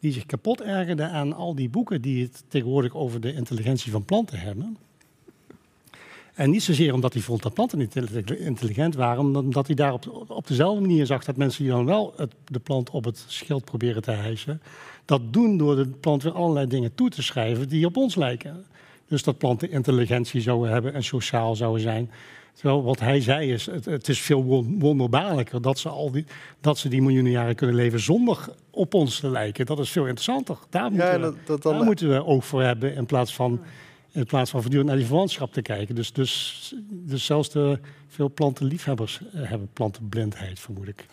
[0.00, 4.04] die zich kapot ergerde aan al die boeken die het tegenwoordig over de intelligentie van
[4.04, 4.76] planten hebben.
[6.38, 7.96] En niet zozeer omdat hij vond dat planten niet
[8.38, 11.84] intelligent waren, maar omdat hij daar op, op dezelfde manier zag dat mensen die dan
[11.84, 14.62] wel het, de plant op het schild proberen te hijsen,
[15.04, 18.64] dat doen door de plant weer allerlei dingen toe te schrijven die op ons lijken.
[19.08, 22.10] Dus dat planten intelligentie zouden hebben en sociaal zouden zijn.
[22.52, 26.24] Terwijl wat hij zei is, het, het is veel wonderbaarlijker dat ze, al die,
[26.60, 29.66] dat ze die miljoenen jaren kunnen leven zonder op ons te lijken.
[29.66, 30.58] Dat is veel interessanter.
[30.70, 31.72] Daar, moeten, ja, dat, dat dan...
[31.72, 33.60] daar moeten we oog voor hebben in plaats van,
[34.12, 35.94] in plaats van voortdurend naar die verwantschap te kijken.
[35.94, 37.78] Dus, dus, dus zelfs de
[38.08, 41.06] veel plantenliefhebbers eh, hebben plantenblindheid, vermoed ik.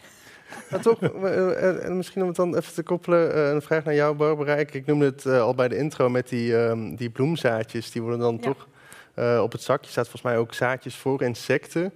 [0.69, 4.55] Maar toch, uh, misschien om het dan even te koppelen, een vraag naar jou, Barbara.
[4.55, 7.91] Ik, noemde het al bij de intro met die, uh, die bloemzaadjes.
[7.91, 8.41] Die worden dan ja.
[8.41, 8.67] toch
[9.15, 11.93] uh, op het zakje staat volgens mij ook zaadjes voor insecten.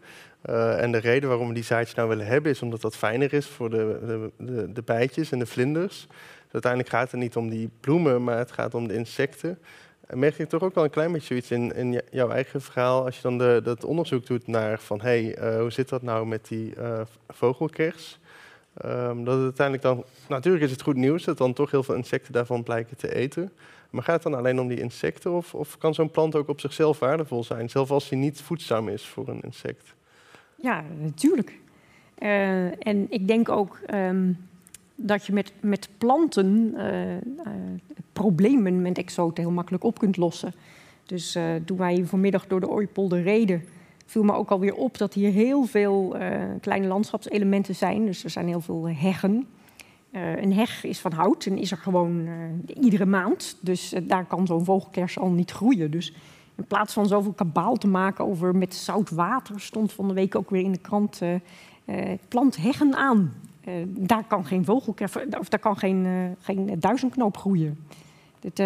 [0.49, 3.33] Uh, en de reden waarom we die zaadjes nou willen hebben, is omdat dat fijner
[3.33, 6.07] is voor de, de, de, de bijtjes en de vlinders.
[6.43, 9.59] Dus uiteindelijk gaat het niet om die bloemen, maar het gaat om de insecten.
[10.13, 13.15] Merk je toch ook wel een klein beetje zoiets in, in jouw eigen verhaal, als
[13.15, 16.27] je dan de, dat onderzoek doet naar van hé, hey, uh, hoe zit dat nou
[16.27, 18.19] met die uh, vogelkers?
[18.85, 21.95] Um, dat het uiteindelijk dan, natuurlijk is het goed nieuws dat dan toch heel veel
[21.95, 23.51] insecten daarvan blijken te eten.
[23.89, 26.59] Maar gaat het dan alleen om die insecten of, of kan zo'n plant ook op
[26.59, 29.93] zichzelf waardevol zijn, zelfs als hij niet voedzaam is voor een insect?
[30.55, 31.59] Ja, natuurlijk.
[32.19, 34.48] Uh, en ik denk ook um,
[35.01, 37.21] dat je met, met planten uh, uh,
[38.13, 40.53] problemen met exoten heel makkelijk op kunt lossen.
[41.05, 43.63] Dus uh, toen wij vanmiddag door de Ooipolder reden,
[44.05, 46.15] viel me ook alweer op dat hier heel veel
[46.61, 48.05] kleine landschapselementen zijn.
[48.05, 49.47] Dus er zijn heel veel heggen.
[50.11, 52.27] Een heg is van hout en is er gewoon
[52.81, 53.57] iedere maand.
[53.61, 55.91] Dus daar kan zo'n vogelkers al niet groeien.
[55.91, 56.13] Dus
[56.55, 60.35] in plaats van zoveel kabaal te maken over met zout water, stond van de week
[60.35, 61.21] ook weer in de krant:
[62.27, 63.33] plant heggen aan.
[63.87, 67.77] Daar kan geen vogelkers, of daar kan geen, geen duizendknoop groeien.
[68.39, 68.61] Dit,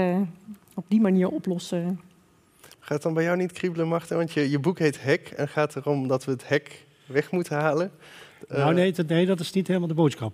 [0.74, 2.00] op die manier oplossen
[2.84, 4.18] Gaat het dan bij jou niet kriebelen, Marten?
[4.18, 7.58] Want je, je boek heet Hek en gaat erom dat we het hek weg moeten
[7.58, 7.92] halen.
[8.48, 10.34] Nou, nee, dat, nee, dat is niet helemaal de boodschap.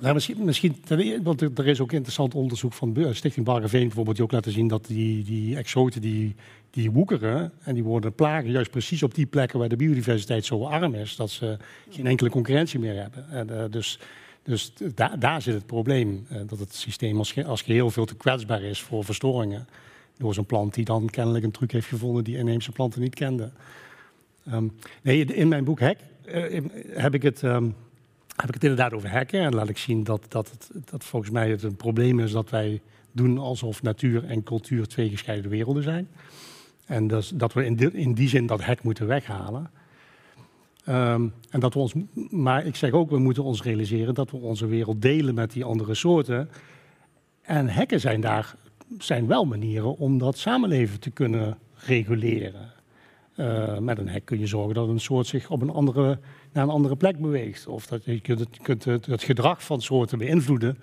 [0.00, 0.76] Nou, misschien, misschien,
[1.22, 4.86] want er is ook interessant onderzoek van Stichting Bargeveen bijvoorbeeld, die ook laten zien dat
[4.86, 6.34] die, die exoten die,
[6.70, 10.64] die woekeren en die worden plagen juist precies op die plekken waar de biodiversiteit zo
[10.64, 11.56] arm is, dat ze
[11.90, 13.28] geen enkele concurrentie meer hebben.
[13.30, 13.98] En, uh, dus
[14.44, 18.16] dus da daar zit het probleem, uh, dat het systeem als, als geheel veel te
[18.16, 19.66] kwetsbaar is voor verstoringen
[20.18, 23.52] door zo'n plant die dan kennelijk een truc heeft gevonden die inheemse planten niet kenden.
[24.52, 24.72] Um,
[25.02, 27.74] nee, in mijn boek Hek uh, heb, ik het, um,
[28.36, 29.40] heb ik het inderdaad over hekken.
[29.40, 32.50] En laat ik zien dat, dat, het, dat volgens mij het een probleem is dat
[32.50, 32.80] wij
[33.12, 36.08] doen alsof natuur en cultuur twee gescheiden werelden zijn.
[36.86, 39.70] En dus, dat we in die, in die zin dat hek moeten weghalen.
[40.88, 41.94] Um, en dat we ons,
[42.30, 45.64] maar ik zeg ook, we moeten ons realiseren dat we onze wereld delen met die
[45.64, 46.50] andere soorten.
[47.42, 48.54] En hekken zijn daar
[48.98, 52.72] zijn wel manieren om dat samenleven te kunnen reguleren.
[53.36, 56.18] Uh, met een hek kun je zorgen dat een soort zich op een andere,
[56.54, 57.66] naar een andere plek beweegt.
[57.66, 60.78] Of dat je kunt, het, kunt het, het, gedrag van soorten beïnvloeden.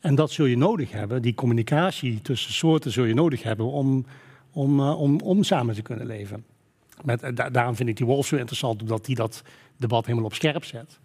[0.00, 1.22] En dat zul je nodig hebben.
[1.22, 4.06] Die communicatie tussen soorten zul je nodig hebben om,
[4.52, 6.44] om, uh, om, om samen te kunnen leven.
[7.04, 9.42] Met, uh, daarom vind ik die wolf zo interessant, omdat die dat
[9.76, 10.98] debat helemaal op scherp zet.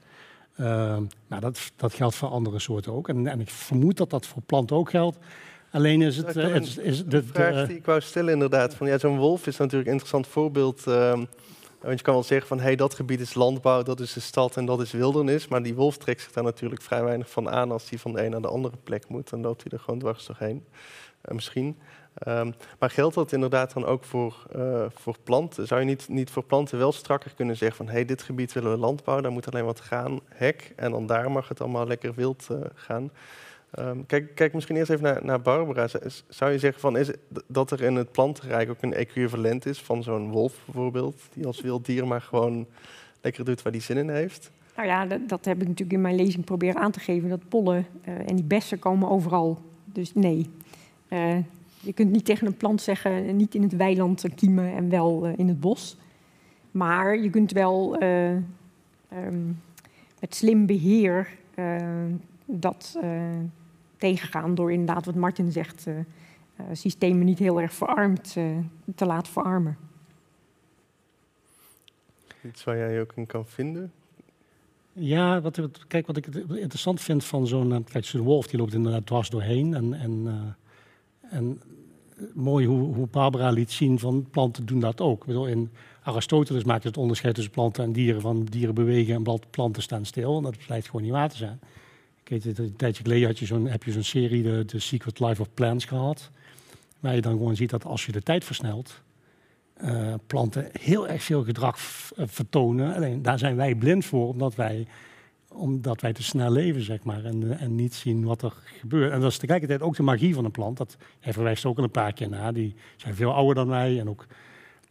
[0.55, 3.09] nou, dat, dat geldt voor andere soorten ook.
[3.09, 5.17] En, en ik vermoed dat dat voor planten ook geldt.
[5.71, 6.35] Alleen is het...
[6.37, 8.75] Uh, is, is de, vraag die ik wou stellen inderdaad.
[8.75, 10.83] Van, ja, Zo'n wolf is natuurlijk een interessant voorbeeld.
[10.87, 11.19] Uh,
[11.81, 14.57] want je kan wel zeggen van hey, dat gebied is landbouw, dat is de stad
[14.57, 15.47] en dat is wildernis.
[15.47, 18.23] Maar die wolf trekt zich daar natuurlijk vrij weinig van aan als hij van de
[18.23, 19.29] een naar de andere plek moet.
[19.29, 20.65] Dan loopt hij er gewoon dwars doorheen.
[21.25, 21.77] Uh, misschien.
[22.27, 25.67] Um, maar geldt dat inderdaad dan ook voor, uh, voor planten?
[25.67, 28.71] Zou je niet, niet voor planten wel strakker kunnen zeggen van hey, dit gebied willen
[28.71, 32.13] we landbouwen, daar moet alleen wat gaan, hek, en dan daar mag het allemaal lekker
[32.13, 33.11] wild uh, gaan.
[33.79, 35.87] Um, kijk, kijk, misschien eerst even naar, naar Barbara.
[36.27, 37.11] Zou je zeggen van, is
[37.47, 41.61] dat er in het plantenrijk ook een equivalent is van zo'n wolf bijvoorbeeld, die als
[41.61, 42.65] wild dier maar gewoon
[43.21, 44.51] lekker doet waar die zin in heeft?
[44.75, 47.29] Nou ja, dat, heb ik natuurlijk in mijn lezing proberen aan te geven.
[47.29, 49.61] Dat pollen uh, en die bessen komen overal.
[49.85, 50.49] Dus nee.
[51.09, 51.37] Uh,
[51.79, 55.33] je kunt niet tegen een plant zeggen, niet in het weiland kiemen en wel uh,
[55.37, 55.97] in het bos.
[56.71, 59.61] Maar je kunt wel um,
[60.19, 61.27] met slim beheer
[62.45, 62.99] dat
[64.01, 66.03] tegengaan door inderdaad, wat Martin zegt, uh, uh,
[66.71, 68.57] systemen niet heel erg verarmd uh,
[68.95, 69.77] te laten verarmen.
[72.45, 73.91] Iets waar jij ook in kan vinden?
[74.93, 79.05] Ja, wat, kijk, wat ik interessant vind van zo'n kijk, zo'n wolf, die loopt inderdaad
[79.05, 79.73] dwars doorheen.
[79.73, 80.55] En, en,
[81.21, 81.61] en
[82.33, 85.27] mooi hoe, hoe Barbara liet zien van planten doen dat ook.
[85.27, 85.69] In
[86.03, 90.37] Aristoteles maakt het onderscheid tussen planten en dieren, van dieren bewegen en planten staan stil.
[90.37, 91.59] En dat blijkt gewoon niet waar te zijn.
[92.23, 95.19] Ik weet een tijdje geleden had je zo'n, heb je zo'n serie, de, de Secret
[95.19, 96.31] Life of Plants, gehad.
[96.99, 99.01] Waar je dan gewoon ziet dat als je de tijd versnelt,
[99.83, 101.77] uh, planten heel erg veel gedrag
[102.15, 102.95] eh, vertonen.
[102.95, 104.87] Alleen daar zijn wij blind voor, omdat wij,
[105.47, 107.25] omdat wij te snel leven, zeg maar.
[107.25, 109.11] En, en niet zien wat er gebeurt.
[109.11, 110.77] En dat is tegelijkertijd ook de magie van een plant.
[110.77, 112.53] Dat, hij verwijst ook een paar keer naar.
[112.53, 113.99] Die zijn veel ouder dan wij.
[113.99, 114.25] En ook,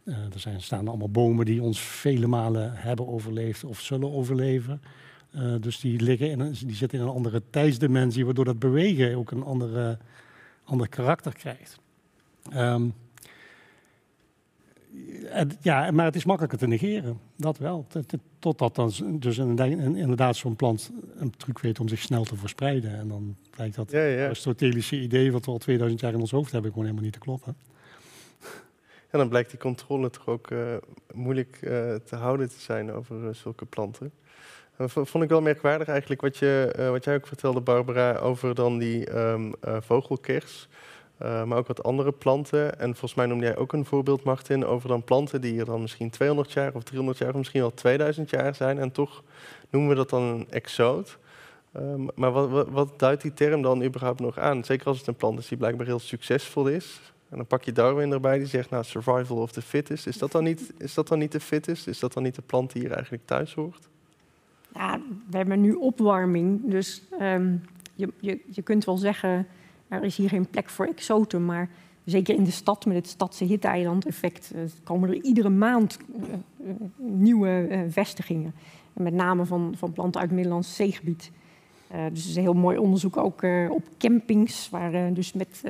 [0.05, 4.81] er zijn, staan allemaal bomen die ons vele malen hebben overleefd of zullen overleven.
[5.35, 9.15] Uh, dus die, liggen in een, die zitten in een andere tijdsdimensie, waardoor dat bewegen
[9.15, 9.97] ook een andere,
[10.63, 11.79] ander karakter krijgt.
[12.55, 12.93] Um,
[15.61, 17.87] ja, maar het is makkelijker te negeren, dat wel.
[18.39, 22.97] Totdat dan dus inderdaad zo'n plant een truc weet om zich snel te verspreiden.
[22.97, 24.25] En dan blijkt dat ja, ja.
[24.25, 27.25] Aristotelische idee, wat we al 2000 jaar in ons hoofd hebben, gewoon helemaal niet te
[27.25, 27.55] kloppen.
[29.09, 30.75] En dan blijkt die controle toch ook uh,
[31.13, 34.11] moeilijk uh, te houden te zijn over uh, zulke planten.
[34.81, 38.55] Dat vond ik wel merkwaardig eigenlijk wat, je, uh, wat jij ook vertelde, Barbara, over
[38.55, 40.67] dan die um, uh, vogelkers.
[41.17, 42.79] Maar ook wat andere planten.
[42.79, 45.81] En volgens mij noemde jij ook een voorbeeld, Martin, over dan planten die er dan
[45.81, 48.79] misschien 200 jaar of 300 jaar of misschien wel 2000 jaar zijn.
[48.79, 49.23] En toch
[49.69, 51.17] noemen we dat dan een exoot.
[51.77, 54.63] Um, maar wat, wat, wat, duidt die term dan überhaupt nog aan?
[54.63, 56.99] Zeker als het een plant is die blijkbaar heel succesvol is.
[57.29, 60.07] En dan pak je Darwin erbij, die zegt, nou, survival of the fittest.
[60.07, 61.87] Is dat dan niet, is dat dan niet de fittest?
[61.87, 63.89] Is dat dan niet de plant die hier eigenlijk thuis hoort?
[65.29, 67.61] We hebben nu opwarming, dus um,
[67.95, 69.47] je, je, je kunt wel zeggen,
[69.87, 71.69] er is hier geen plek voor exoten, maar
[72.03, 74.53] zeker in de stad met het stadse hitteiland-effect
[74.83, 75.97] komen er iedere maand
[76.97, 78.53] nieuwe vestigingen.
[78.93, 81.31] En met name van, van planten uit het Middellandse zeegebied.
[81.87, 85.63] dus het is een heel mooi onderzoek ook op campings, waar dus met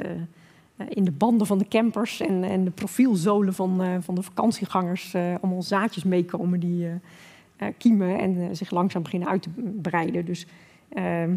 [0.89, 5.63] in de banden van de campers en, en de profielzolen van, van de vakantiegangers allemaal
[5.63, 6.87] zaadjes meekomen die
[7.77, 9.49] kiemen en zich langzaam beginnen uit te
[9.81, 10.25] breiden.
[10.25, 10.45] Dus
[10.89, 11.35] ehm,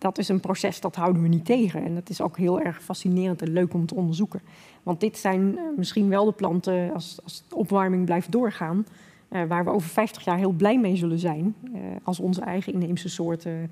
[0.00, 1.84] dat is een proces dat houden we niet tegen.
[1.84, 4.40] En dat is ook heel erg fascinerend en leuk om te onderzoeken.
[4.82, 8.86] Want dit zijn eh, misschien wel de planten, als, als de opwarming blijft doorgaan,
[9.30, 11.54] uh, waar we over 50 jaar heel blij mee zullen zijn.
[11.64, 13.70] Uh, als onze eigen inheemse soorten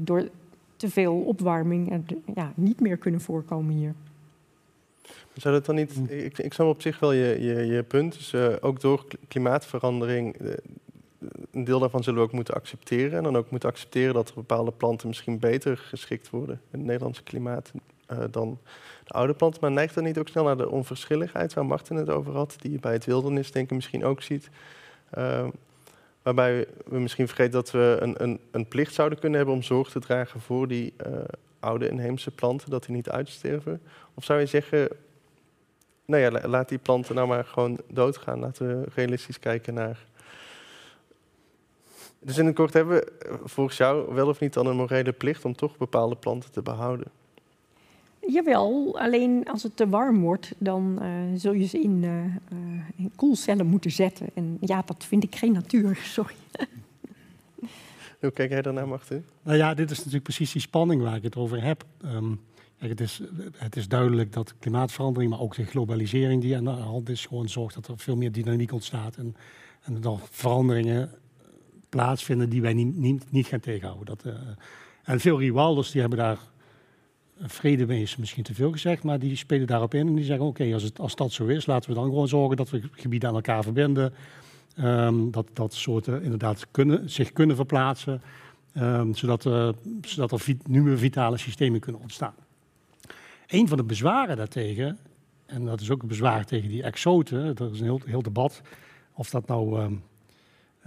[0.00, 0.28] door
[0.76, 2.02] te veel opwarming
[2.34, 3.94] ja, niet meer kunnen voorkomen hier.
[5.34, 8.12] Zou dat dan niet, ik, ik snap op zich wel je, je, je punt.
[8.12, 10.36] Dus, ook door klimaatverandering
[11.50, 13.18] een deel daarvan zullen we ook moeten accepteren.
[13.18, 16.86] En dan ook moeten accepteren dat er bepaalde planten misschien beter geschikt worden in het
[16.86, 17.72] Nederlandse klimaat
[18.12, 18.58] uh, dan
[19.04, 19.60] de oude planten.
[19.60, 22.72] Maar neigt dat niet ook snel naar de onverschilligheid waar Martin het over had, die
[22.72, 24.50] je bij het wildernisdenken misschien ook ziet?
[25.18, 25.46] Uh,
[26.22, 29.90] waarbij we misschien vergeten dat we een, een, een, plicht zouden kunnen hebben om zorg
[29.90, 31.18] te dragen voor die uh,
[31.60, 33.80] oude inheemse planten, dat die niet uitsterven?
[34.14, 34.88] Of zou je zeggen,
[36.04, 38.38] nou ja, laat die planten nou maar gewoon doodgaan.
[38.38, 40.06] Laten we realistisch kijken naar
[42.20, 45.12] dus in het kort hebben we eh, volgens jou wel of niet dan een morele
[45.12, 47.06] plicht om toch bepaalde planten te behouden?
[48.26, 52.24] Jawel, alleen als het te warm wordt, dan uh, zul je ze in, uh,
[52.96, 54.26] in, koelcellen moeten zetten.
[54.34, 56.34] En ja, dat vind ik geen natuur, sorry.
[58.20, 59.24] Hoe kijk jij daarnaar, Martin?
[59.42, 61.84] Nou ja, dit is natuurlijk precies die spanning waar ik het over heb.
[62.04, 62.40] Um,
[62.78, 63.20] het, is,
[63.56, 67.48] het is duidelijk dat klimaatverandering, maar ook de globalisering die aan de hand is, gewoon
[67.48, 69.16] zorgt dat er veel meer dynamiek ontstaat.
[69.16, 69.36] En,
[69.82, 71.10] en dat veranderingen
[71.88, 74.06] plaatsvinden die wij niet, niet, niet gaan tegenhouden.
[74.06, 74.34] Dat, uh,
[75.04, 76.38] en veel rewilders die hebben daar
[77.40, 80.46] vrede mee, is misschien te veel gezegd, maar die spelen daarop in en die zeggen:
[80.46, 83.34] Oké, als, als dat zo is, laten we dan gewoon zorgen dat we gebieden aan
[83.34, 84.14] elkaar verbinden.
[84.80, 88.22] Um, dat, dat soorten inderdaad kunnen, zich kunnen verplaatsen,
[88.74, 89.68] um, zodat, uh,
[90.00, 92.34] zodat er nieuwe vitale systemen kunnen ontstaan.
[93.46, 94.98] Een van de bezwaren daartegen,
[95.46, 98.62] en dat is ook een bezwaar tegen die exoten, dat is een heel, heel debat,
[99.12, 100.02] of dat nou um,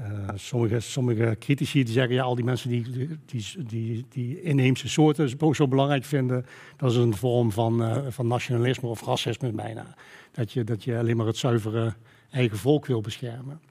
[0.01, 2.85] uh, sommige, sommige critici zeggen, ja, al die mensen die,
[3.25, 6.45] die, die, die inheemse soorten zo belangrijk vinden,
[6.77, 9.95] dat is een vorm van, uh, van nationalisme of racisme bijna.
[10.31, 11.93] Dat je, dat je alleen maar het zuivere
[12.29, 13.61] eigen volk wil beschermen.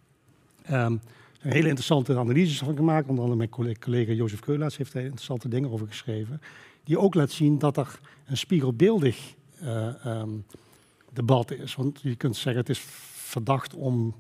[0.71, 1.01] Um,
[1.41, 5.49] een hele interessante analyses van gemaakt, onder andere mijn collega Jozef Keulaerts heeft daar interessante
[5.49, 6.41] dingen over geschreven,
[6.85, 10.45] die ook laat zien dat er een spiegelbeeldig uh, um,
[11.13, 11.75] debat is.
[11.75, 12.79] Want je kunt zeggen, het is
[13.15, 14.15] verdacht om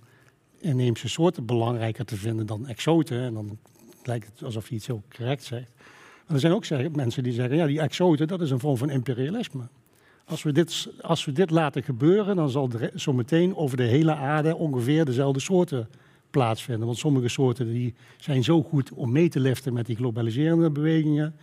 [0.60, 3.20] inheemse soorten belangrijker te vinden dan exoten.
[3.20, 3.58] En dan
[4.02, 5.72] lijkt het alsof je iets heel correct zegt.
[6.26, 8.90] Maar er zijn ook mensen die zeggen, ja, die exoten, dat is een vorm van
[8.90, 9.62] imperialisme.
[10.24, 13.82] Als we dit, als we dit laten gebeuren, dan zal er zo meteen over de
[13.82, 15.88] hele aarde ongeveer dezelfde soorten
[16.30, 16.86] plaatsvinden.
[16.86, 21.34] Want sommige soorten die zijn zo goed om mee te liften met die globaliserende bewegingen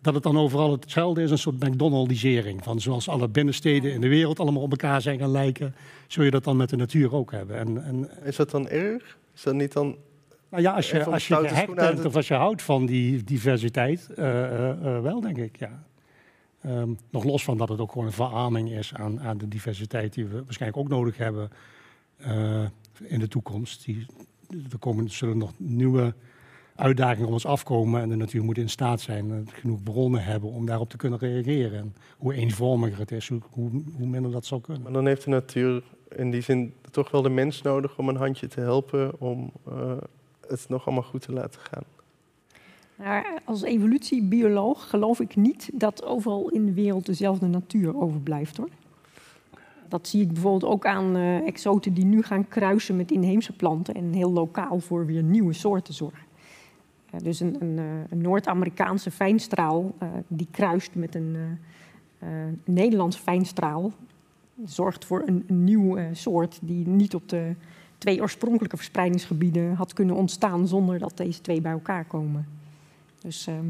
[0.00, 2.64] dat het dan overal hetzelfde is, een soort McDonaldisering.
[2.64, 5.74] Van zoals alle binnensteden in de wereld allemaal op elkaar zijn gaan lijken,
[6.06, 7.56] zul je dat dan met de natuur ook hebben.
[7.56, 9.18] En, en is dat dan erg?
[9.34, 9.96] Is dat niet dan.
[10.50, 14.08] Nou ja, als je, als je gehecht bent of als je houdt van die diversiteit,
[14.10, 15.84] uh, uh, uh, wel denk ik, ja.
[16.66, 20.14] Um, nog los van dat het ook gewoon een verarming is aan, aan de diversiteit
[20.14, 21.50] die we waarschijnlijk ook nodig hebben
[22.98, 23.84] in de toekomst.
[23.84, 24.06] Die,
[24.70, 26.14] er komen, zullen nog nieuwe
[26.80, 28.00] uitdagingen om ons afkomen.
[28.00, 31.18] En de natuur moet in staat zijn, en genoeg bronnen hebben om daarop te kunnen
[31.18, 31.78] reageren.
[31.78, 33.40] En hoe eenvormiger het is, hoe,
[33.96, 34.82] hoe, minder dat zal kunnen.
[34.82, 35.82] Maar dan heeft de natuur
[36.16, 39.92] in die zin toch wel de mens nodig om een handje te helpen om uh,
[40.48, 41.84] het nog allemaal goed te laten gaan.
[43.44, 48.68] Als evolutiebioloog geloof ik niet dat overal in de wereld dezelfde natuur overblijft hoor.
[49.88, 53.94] Dat zie ik bijvoorbeeld ook aan uh, exoten die nu gaan kruisen met inheemse planten
[53.94, 56.29] en heel lokaal voor weer nieuwe soorten zorgen
[57.22, 61.36] dus een, een, eh, een Noord-Amerikaanse fijnstraal uh, die kruist met een
[62.64, 63.92] Nederlands fijnstraal,
[64.64, 67.54] zorgt voor een, een nieuw soort die niet op de
[67.98, 72.46] twee oorspronkelijke verspreidingsgebieden had kunnen ontstaan zonder dat deze twee bij elkaar komen.
[73.20, 73.66] Dus ehm,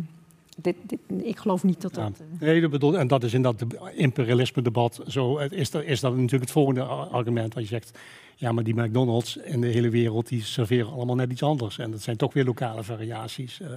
[0.62, 2.18] dit, dit, ik geloof niet dat dat.
[2.18, 2.46] Ja.
[2.46, 5.38] Nee, dat bedoel, en dat is in dat imperialisme-debat zo.
[5.38, 7.54] Is dat, is dat natuurlijk het volgende argument.
[7.54, 7.98] Wat je zegt,
[8.36, 11.78] ja, maar die McDonald's in de hele wereld die serveren allemaal net iets anders.
[11.78, 13.60] En dat zijn toch weer lokale variaties.
[13.60, 13.68] Uh,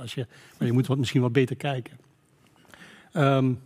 [0.00, 0.26] als je,
[0.58, 1.98] maar je moet wat, misschien wat beter kijken.
[3.16, 3.60] Um,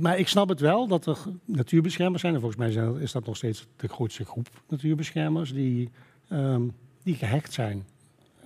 [0.00, 2.34] maar ik snap het wel dat er natuurbeschermers zijn.
[2.34, 5.90] En volgens mij zijn, is dat nog steeds de grootste groep natuurbeschermers die,
[6.32, 6.72] um,
[7.02, 7.84] die gehecht zijn.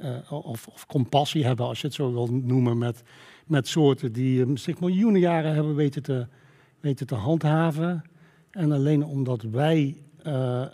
[0.03, 3.03] Uh, of, of, compassie hebben, als je het zo wil noemen, met,
[3.46, 6.26] met soorten die zich miljoenen jaren hebben weten te,
[6.80, 8.05] weten te handhaven.
[8.50, 10.70] En alleen omdat wij de,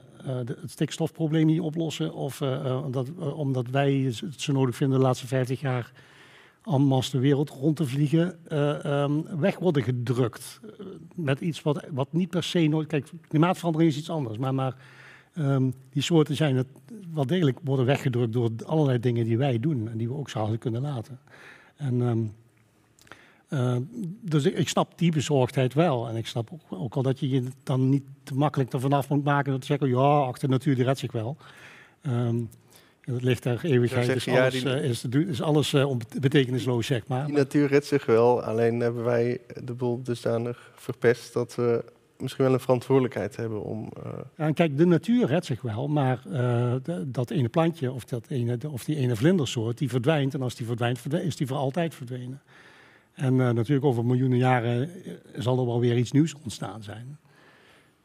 [0.60, 2.42] het stikstofprobleem niet oplossen, of
[2.84, 5.92] omdat, omdat wij het zo nodig vinden de laatste 50 jaar
[6.64, 8.38] en de wereld rond te vliegen,
[8.92, 10.60] um, weg worden gedrukt.
[11.14, 12.88] met iets wat, wat niet per se nooit.
[12.88, 14.76] Kijk, klimaatverandering is iets anders, maar, maar
[15.38, 16.66] um, die soorten zijn het
[17.14, 20.58] wel degelijk worden weggedrukt door allerlei dingen die wij doen en die we ook zouden
[20.58, 21.18] kunnen laten.
[21.76, 22.32] En um,
[23.48, 23.76] uh,
[24.20, 26.08] dus ik, ik, snap die bezorgdheid wel.
[26.08, 29.08] En ik snap ook, ook al dat je je dan niet te makkelijk ervan af
[29.08, 29.52] moet maken.
[29.52, 31.36] Dat te zeggen, ja, achter de natuur die redt zich wel.
[32.02, 32.48] Um,
[33.00, 37.06] het ligt daar eeuwigheid, is alles, ja, die, uh, is, is alles uh, betekenisloos, zeg
[37.06, 37.26] maar.
[37.26, 41.84] Die natuur redt zich wel, alleen hebben wij de boel dusdanig verpest dat we
[42.20, 43.90] misschien wel een verantwoordelijkheid hebben om...
[44.06, 44.12] Uh...
[44.36, 46.20] Ja, kijk, de natuur redt zich wel, maar
[46.82, 50.34] de, dat ene plantje of, dat ene, of die ene vlindersoort, die verdwijnt.
[50.34, 52.42] En als die verdwijnt, is die voor altijd verdwenen.
[53.18, 57.18] En uh, natuurlijk over miljoenen jaren eh, zal er wel weer iets nieuws ontstaan zijn.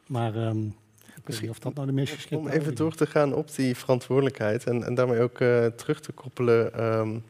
[0.07, 0.75] Maar um,
[1.23, 3.75] weet niet of dat nou de meest geschikte Om even door te gaan op die
[3.75, 5.37] verantwoordelijkheid en, en daarmee ook
[5.75, 7.23] terug te koppelen um,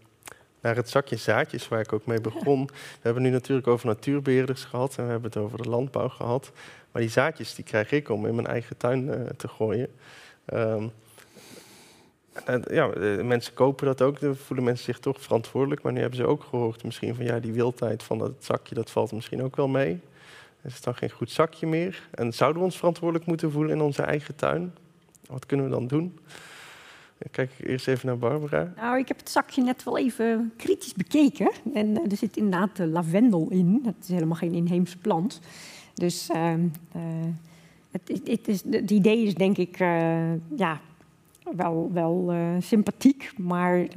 [0.64, 2.66] naar het zakje zaadjes waar ik ook mee begon.
[2.72, 6.51] We hebben nu natuurlijk over natuurbeheerders gehad en we hebben het over de landbouw gehad.
[6.91, 9.89] Maar die zaadjes die krijg ik om in mijn eigen tuin uh, te gooien.
[10.53, 10.91] Um,
[12.68, 12.88] ja,
[13.24, 15.82] mensen kopen dat ook, dan voelen mensen zich toch verantwoordelijk.
[15.82, 18.91] Maar nu hebben ze ook gehoord misschien van ja, die wildheid van dat zakje, dat
[18.91, 19.99] valt misschien ook wel mee.
[20.61, 22.07] Is het dan geen goed zakje meer?
[22.11, 24.76] En zouden we ons verantwoordelijk moeten voelen in onze eigen tuin?
[25.30, 26.20] Wat kunnen we dan doen?
[27.32, 28.74] Kijk eerst even naar Barbara.
[28.76, 31.51] Nou, ik heb het zakje net wel even kritisch bekeken.
[31.74, 33.80] En uh, er zit inderdaad uh, lavendel in.
[33.84, 35.39] Dat is helemaal geen inheemse plant.
[35.93, 36.53] Dus uh,
[37.91, 39.78] het, het, is, het idee is denk ik,
[40.55, 40.80] ja,
[41.55, 43.88] wel, wel sympathiek, maar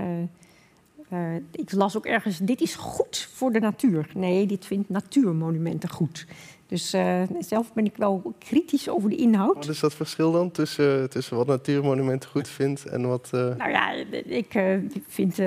[1.50, 4.10] ik las ook ergens: dit is goed voor de natuur.
[4.14, 6.26] Nee, dit vindt natuurmonumenten goed.
[6.66, 6.90] Dus
[7.38, 9.54] zelf ben ik wel kritisch over de inhoud.
[9.54, 13.28] Wat is dat verschil dan tussen, tussen wat natuurmonumenten goed vindt en wat.
[13.32, 13.92] Nou ja,
[14.24, 14.62] ik
[15.06, 15.38] vind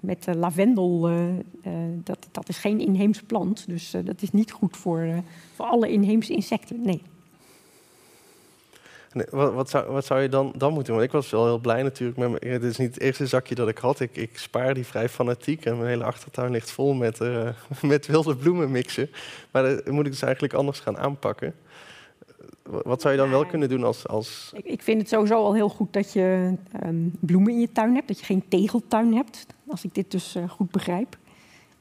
[0.00, 1.10] met lavendel
[2.04, 3.64] dat, dat is geen inheemse plant.
[3.68, 5.22] Dus dat is niet goed voor,
[5.54, 6.82] voor alle inheemse insecten.
[6.82, 7.02] Nee.
[9.30, 11.02] Wat, wat, zou, wat zou je dan, dan moeten doen?
[11.02, 12.18] Want ik was wel heel blij natuurlijk.
[12.18, 14.00] Met, het is niet het eerste zakje dat ik had.
[14.00, 15.64] Ik, ik spaar die vrij fanatiek.
[15.64, 17.48] En mijn hele achtertuin ligt vol met, uh,
[17.82, 19.10] met wilde bloemen mixen.
[19.50, 21.54] Maar dat moet ik dus eigenlijk anders gaan aanpakken.
[22.62, 24.06] Wat zou je dan wel kunnen doen als...
[24.08, 24.52] als...
[24.54, 26.54] Ik, ik vind het sowieso al heel goed dat je
[26.84, 28.08] um, bloemen in je tuin hebt.
[28.08, 29.46] Dat je geen tegeltuin hebt.
[29.66, 31.16] Als ik dit dus uh, goed begrijp.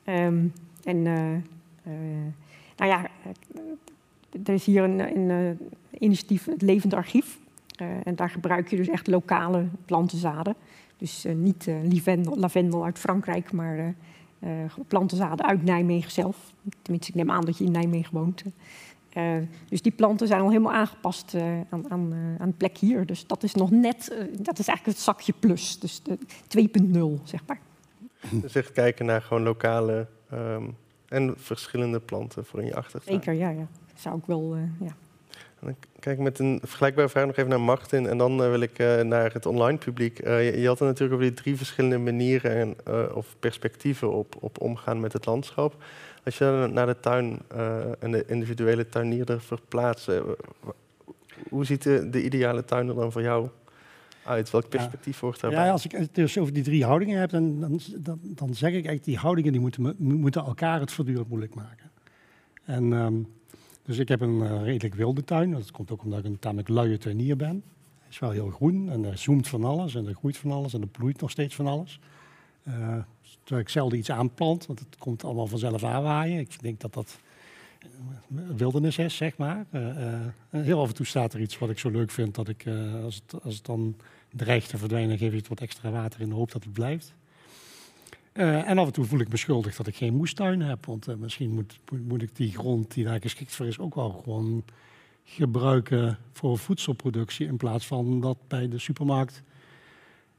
[0.05, 0.53] Um,
[0.84, 1.38] en uh,
[2.77, 3.07] nou ja,
[4.43, 5.57] er is hier een, een
[6.02, 7.38] initiatief, het Levend Archief.
[7.82, 10.56] Uh, en daar gebruik je dus echt lokale plantenzaden.
[10.97, 13.93] Dus uh, niet uh, lavendel, lavendel, uit Frankrijk, maar
[14.88, 16.54] plantenzaden uit Nijmegen zelf.
[16.82, 18.43] Tenminste, ik neem aan dat je in Nijmegen woont.
[19.70, 21.36] dus die planten zijn al helemaal aangepast
[21.70, 23.06] aan, aan, aan de plek hier.
[23.06, 25.80] Dus dat is nog net, dat is eigenlijk het zakje plus.
[25.80, 27.60] Dus 2.0, zeg maar.
[28.41, 30.76] Dus echt kijken naar gewoon lokale um,
[31.08, 33.24] en verschillende planten voor in je achtertuin.
[33.24, 33.49] Zeker, ja.
[33.49, 33.68] ja.
[33.95, 34.95] Zou ik wel, ja.
[35.62, 38.07] Dan kijk ik met een vergelijkbare vraag nog even naar Martin.
[38.07, 40.26] En dan uh, wil ik uh, naar het online publiek.
[40.26, 42.76] Uh, je, je, had het natuurlijk over die drie verschillende manieren en,
[43.14, 45.84] of perspectieven op, op omgaan met het landschap.
[46.24, 47.39] Als je naar de tuin
[47.99, 50.09] en de individuele tuinierder verplaatst,
[51.49, 53.49] hoe ziet de, de, ideale tuin er dan voor jou
[54.24, 54.51] uit?
[54.51, 55.22] Welk perspectief ja.
[55.22, 55.66] wordt daarbij?
[55.66, 58.70] Ja, als ik het dus over die drie houdingen heb, dan, dan, dan, dan zeg
[58.70, 61.91] ik eigenlijk die houdingen die moeten, moeten elkaar het voortdurend moeilijk maken.
[62.66, 62.91] En...
[62.91, 63.28] Um,
[63.91, 65.51] dus ik heb een uh, redelijk wilde tuin.
[65.51, 67.63] Dat komt ook omdat ik een tamelijk luie tuinier ben.
[67.99, 70.73] Het is wel heel groen en er zoomt van alles en er groeit van alles
[70.73, 71.99] en er bloeit nog steeds van alles.
[72.68, 72.73] Uh,
[73.39, 76.39] terwijl ik zelden iets aanplant, want het komt allemaal vanzelf aanwaaien.
[76.39, 77.19] Ik denk dat dat
[77.80, 77.88] eh,
[78.55, 79.65] wildernis is, zeg maar.
[80.49, 82.65] Heel af en toe staat er iets wat ik zo leuk vind dat ik,
[83.03, 83.95] als, het, als het dan
[84.30, 87.13] dreigt te verdwijnen, geef ik het wat extra water in de hoop dat het blijft.
[88.34, 90.86] Uh, en af en toe voel ik me schuldig dat ik geen moestuin heb.
[90.86, 93.95] Want uh, misschien moet, moet, moet, ik die grond die daar geschikt voor is ook
[93.95, 94.64] wel gewoon
[95.24, 97.48] gebruiken voor voedselproductie.
[97.48, 99.44] In plaats van dat bij de supermarkt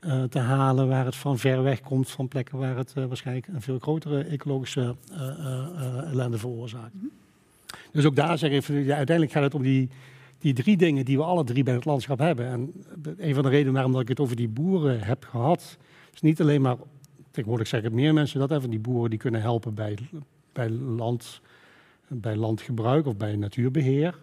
[0.01, 2.11] uh, te halen waar het van ver weg komt.
[2.11, 4.97] Van plekken waar het waarschijnlijk een veel grotere ecologische
[6.11, 6.95] ellende veroorzaakt.
[6.95, 7.11] Mm -hmm.
[7.93, 9.89] Dus ook daar zeg ik, ja, uiteindelijk gaat het om die,
[10.39, 12.47] die drie dingen die we alle drie bij het landschap hebben.
[12.47, 12.73] En
[13.17, 15.77] een van de redenen waarom ik het over die boeren heb gehad,
[16.15, 16.77] is niet alleen maar
[17.33, 19.99] tegenwoordig zeggen meer mensen dat even, die boeren die kunnen helpen bij,
[20.53, 21.41] bij, land,
[22.09, 24.19] bij landgebruik of bij natuurbeheer.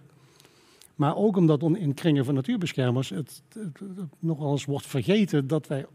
[0.96, 3.82] Maar ook omdat in kringen van natuurbeschermers het, het,
[4.20, 5.86] nogal eens wordt vergeten dat wij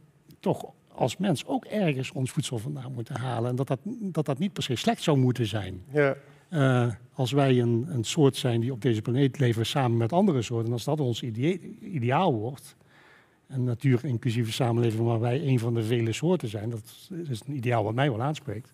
[0.40, 0.64] toch
[0.94, 3.50] als mens ook ergens ons voedsel vandaan moeten halen.
[3.50, 5.82] En dat dat, dat, dat niet per se slecht zou moeten zijn.
[5.92, 6.16] Ja.
[6.50, 10.42] Uh, als wij een, een, soort zijn die op deze planeet leven samen met andere
[10.42, 11.22] soorten, als dat ons
[11.80, 12.76] ideaal wordt,
[13.48, 17.84] een natuur-inclusieve samenleving waar wij een van de vele soorten zijn, dat is een ideaal
[17.84, 18.72] wat mij wel aanspreekt,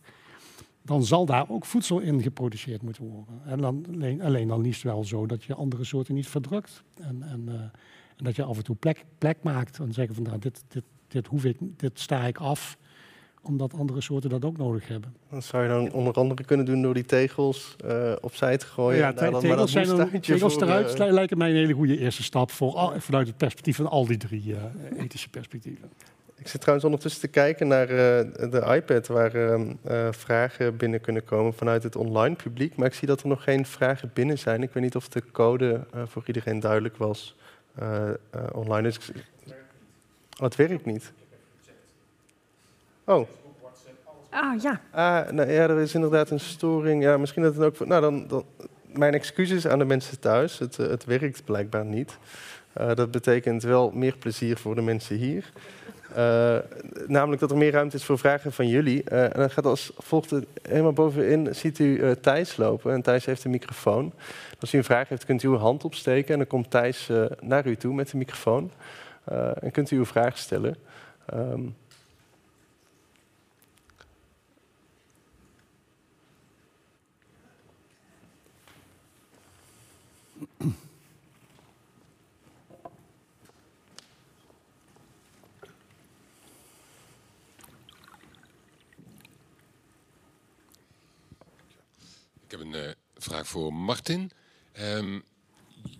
[0.82, 3.40] dan zal daar ook voedsel in geproduceerd moeten worden.
[3.44, 6.82] En dan, alleen, alleen, dan liefst wel zo dat je andere soorten niet verdrukt.
[6.94, 10.24] En, en, uh, en dat je af en toe plek, plek maakt en zeggen van
[10.24, 12.78] nou, dit, dit, dit, hoef ik, dit sta ik af
[13.42, 15.14] omdat andere soorten dat ook nodig hebben.
[15.30, 18.98] Dat zou je dan onder andere kunnen doen door die tegels uh, opzij te gooien.
[18.98, 22.22] Ja, te tegels, zijn een, tegels voor, eruit uh, lijken mij een hele goede eerste
[22.22, 24.56] stap voor al, vanuit het perspectief van al die drie uh,
[25.02, 25.90] ethische perspectieven.
[26.36, 29.60] Ik zit trouwens ondertussen te kijken naar de iPad waar
[30.10, 32.76] vragen binnen kunnen komen vanuit het online publiek.
[32.76, 34.62] Maar ik zie dat er nog geen vragen binnen zijn.
[34.62, 37.36] Ik weet niet of de code voor iedereen duidelijk was
[38.52, 38.82] online.
[38.82, 39.10] Dus
[40.36, 41.12] oh, het werkt niet.
[43.10, 43.28] Oh.
[44.30, 44.80] Ah, ja.
[44.90, 47.02] Ah, nou, ja, er is inderdaad een storing.
[47.02, 47.86] Ja, misschien dat het ook...
[47.86, 48.44] Nou, dan, dan
[48.86, 50.58] mijn excuses aan de mensen thuis.
[50.58, 52.18] Het, eh, het werkt blijkbaar niet.
[52.80, 55.52] Uh, dat betekent wel meer plezier voor de mensen hier.
[56.16, 56.58] Uh,
[57.06, 59.02] namelijk dat er meer ruimte is voor vragen van jullie.
[59.12, 60.32] Uh, en dan gaat als volgt
[60.62, 62.92] helemaal bovenin, ziet u Thijs lopen.
[62.92, 64.12] En Thijs heeft een microfoon.
[64.60, 66.32] Als u een vraag heeft, kunt u uw hand opsteken.
[66.32, 67.10] En dan komt Thijs
[67.40, 68.70] naar u toe met de microfoon.
[69.60, 70.76] en kunt u uw vraag stellen.
[71.34, 71.74] Um,
[92.50, 94.30] Ik heb een uh, vraag voor Martin.
[94.80, 95.24] Um,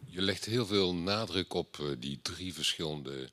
[0.05, 3.31] je legt heel veel nadruk op uh, die drie verschillende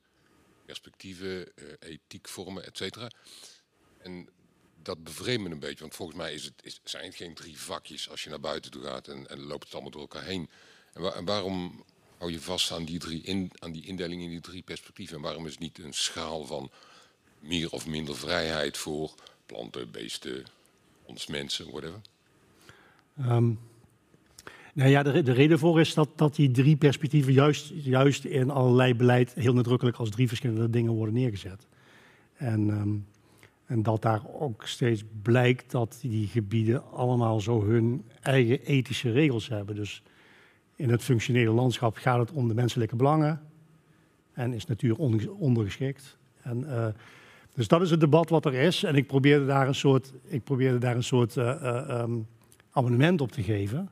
[0.65, 3.10] perspectieven, uh, ethiek vormen, et cetera.
[3.98, 4.30] En
[4.81, 7.60] dat bevreemdt me een beetje, want volgens mij is het, is, zijn het geen drie
[7.60, 10.49] vakjes als je naar buiten toe gaat en, en loopt het allemaal door elkaar heen.
[10.94, 11.85] En waarom
[12.18, 15.15] hou je vast aan die, drie in, aan die indeling in die drie perspectieven?
[15.15, 16.72] En waarom is het niet een schaal van
[17.39, 19.14] meer of minder vrijheid voor
[19.45, 20.45] planten, beesten,
[21.03, 22.02] ons mensen, whatever?
[23.22, 23.60] Um,
[24.73, 28.49] nou ja, de, de, reden voor is dat, dat die drie perspectieven juist, juist in
[28.49, 31.68] allerlei beleid heel nadrukkelijk als drie verschillende dingen worden neergezet.
[32.35, 33.06] En, um,
[33.65, 39.48] en dat daar ook steeds blijkt dat die gebieden allemaal zo hun eigen ethische regels
[39.48, 39.76] hebben.
[39.76, 40.03] Dus
[40.76, 43.41] in het functionele landschap gaat het om de menselijke belangen
[44.34, 44.95] en is natuur
[45.38, 46.18] ondergeschikt.
[46.41, 46.88] En, uh,
[47.53, 48.84] dus dat is het debat wat er is.
[48.84, 52.27] En ik probeerde daar een soort, ik probeerde daar een soort uh, uh, um,
[52.77, 53.89] abonnement op te geven.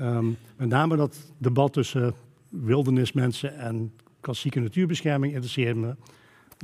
[0.00, 2.14] Um, met name dat debat tussen
[2.48, 5.96] wildernismensen en klassieke natuurbescherming interesseert me.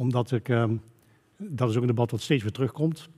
[0.01, 0.83] Omdat ik, um,
[1.37, 3.09] dat is ook een debat wat steeds weer terugkomt.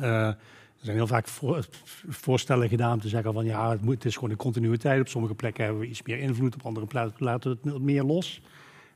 [0.00, 1.66] Uh, er zijn heel vaak voor,
[2.08, 5.00] voorstellen gedaan om te zeggen van ja, het, moet, het is gewoon een continuïteit.
[5.00, 8.02] Op sommige plekken hebben we iets meer invloed, op andere plekken laten we het meer
[8.02, 8.42] los.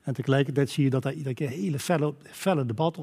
[0.04, 3.02] En tegelijkertijd zie je dat er iedere keer hele felle, felle debatten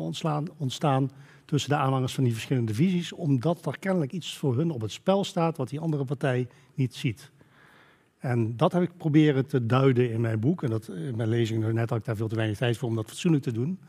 [0.58, 1.12] ontstaan,
[1.46, 4.92] tussen de aanhangers van die verschillende visies, omdat er kennelijk iets voor hun op het
[4.92, 7.32] spel staat wat die andere partij niet ziet.
[8.18, 10.64] En dat heb ik proberen te duiden in mijn boek.
[10.64, 12.96] En dat, in mijn lezing, net had ik daar veel te weinig tijd voor om
[12.96, 13.80] dat fatsoenlijk te doen.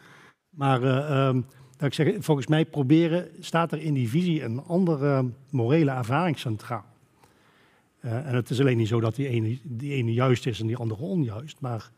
[0.51, 4.63] Maar uh, um, dat ik zeg, volgens mij proberen, staat er in die visie een
[4.63, 6.85] andere morele ervaring centraal.
[8.01, 10.67] Uh, en het is alleen niet zo dat die ene, die ene juist is en
[10.67, 11.61] die andere onjuist.
[11.61, 11.91] Maar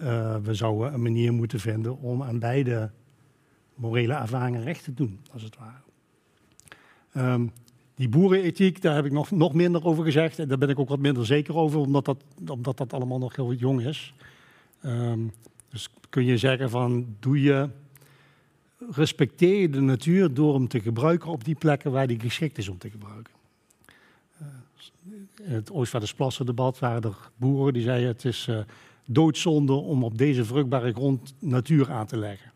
[0.00, 2.90] uh, we zouden een manier moeten vinden om aan beide
[3.74, 7.32] morele ervaringen recht te doen, als het ware.
[7.32, 7.52] Um,
[7.94, 10.38] die boerenethiek, daar heb ik nog, nog minder over gezegd.
[10.38, 13.36] En daar ben ik ook wat minder zeker over, omdat dat, omdat dat allemaal nog
[13.36, 14.14] heel jong is.
[14.84, 15.32] Um,
[15.70, 17.68] dus kun je zeggen van, doe je,
[18.90, 22.68] respecteer je de natuur door hem te gebruiken op die plekken waar die geschikt is
[22.68, 23.32] om te gebruiken.
[25.42, 28.58] In het Oostvaardersplassen debat waren er boeren die zeiden het is uh,
[29.10, 32.52] doodzonde om op deze vruchtbare grond natuur aan te leggen.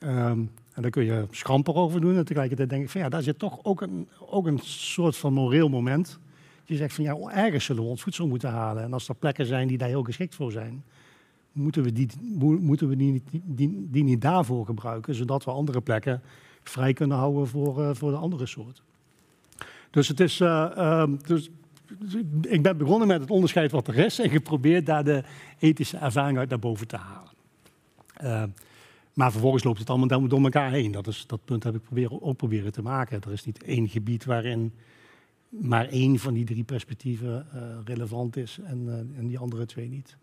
[0.00, 2.16] Um, en daar kun je schamper over doen.
[2.16, 5.32] En tegelijkertijd denk ik van ja, daar zit toch ook een, ook een soort van
[5.32, 6.18] moreel moment.
[6.64, 8.82] Je zegt van ja, ergens zullen we ons voedsel moeten halen.
[8.82, 10.84] En als er plekken zijn die daar heel geschikt voor zijn,
[11.52, 12.08] moeten we die,
[12.40, 16.22] moeten we die, die, die niet daarvoor gebruiken, zodat we andere plekken
[16.62, 18.84] vrij kunnen houden voor, uh, voor de andere soorten.
[19.90, 20.40] Dus het is.
[20.40, 21.50] Uh, uh, dus,
[22.42, 25.22] ik ben begonnen met het onderscheid wat er is en geprobeerd daar de
[25.58, 27.32] ethische ervaring uit naar boven te halen.
[29.12, 30.92] Maar vervolgens loopt het allemaal door elkaar heen.
[30.92, 33.20] Dat, is, dat punt heb ik proberen, ook proberen te maken.
[33.22, 34.72] Er is niet één gebied waarin
[35.60, 39.88] maar één van die drie perspectieven uh, relevant is en, uh, en die andere twee
[39.88, 40.16] niet.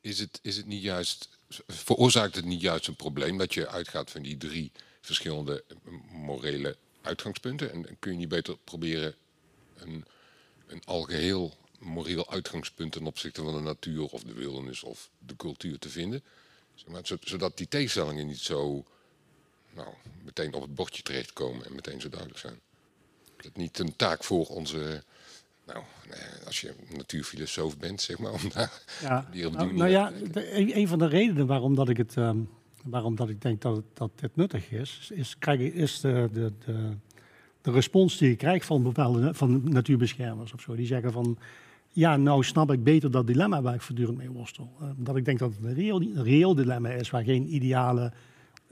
[0.00, 4.10] Is het, is het niet juist veroorzaakt het niet juist een probleem dat je uitgaat
[4.10, 5.64] van die drie verschillende
[6.10, 7.72] morele uitgangspunten?
[7.72, 9.14] En kun je niet beter proberen
[9.76, 10.04] een,
[10.66, 15.78] een algeheel moreel uitgangspunt ten opzichte van de natuur of de wildernis of de cultuur
[15.78, 16.22] te vinden?
[17.20, 18.84] Zodat die tegenstellingen niet zo
[19.70, 22.60] nou, meteen op het bordje terechtkomen en meteen zo duidelijk zijn.
[23.36, 25.04] Het niet een taak voor onze
[25.66, 25.84] nou,
[26.46, 30.12] als je natuurfilosoof bent, zeg maar, om daar ja, die op die nou, nou ja,
[30.52, 32.48] een van de redenen waarom dat ik het, um,
[32.84, 36.52] waarom dat ik denk dat, het, dat dit nuttig is, is, krijg, is de, de,
[36.64, 36.90] de,
[37.60, 40.74] de respons die je krijgt van bepaalde van natuurbeschermers of zo.
[40.74, 41.38] Die zeggen van,
[41.88, 44.72] ja, nou snap ik beter dat dilemma waar ik voortdurend mee worstel.
[44.80, 48.12] Uh, dat ik denk dat het een reëel, een reëel dilemma is waar geen ideale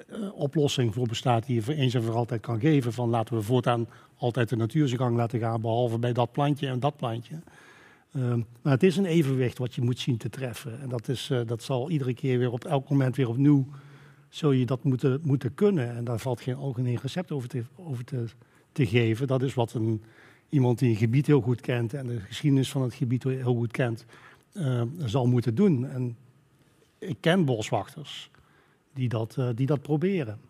[0.08, 2.92] uh, oplossing voor bestaat die je voor eens en voor altijd kan geven.
[2.92, 6.66] Van laten we voortaan altijd de natuur zijn gang laten gaan, behalve bij dat plantje
[6.66, 7.34] en dat plantje.
[8.12, 10.80] Uh, maar het is een evenwicht wat je moet zien te treffen.
[10.80, 13.66] En dat, is, uh, dat zal iedere keer weer op elk moment weer opnieuw,
[14.28, 15.96] zul je dat moeten, moeten kunnen.
[15.96, 18.24] En daar valt geen algemeen recept over te, over te,
[18.72, 19.26] te geven.
[19.26, 20.02] Dat is wat een,
[20.48, 23.70] iemand die een gebied heel goed kent en de geschiedenis van het gebied heel goed
[23.70, 24.04] kent,
[24.52, 25.86] uh, zal moeten doen.
[25.86, 26.16] En
[26.98, 28.30] ik ken boswachters
[28.92, 30.40] die dat, uh, die dat proberen.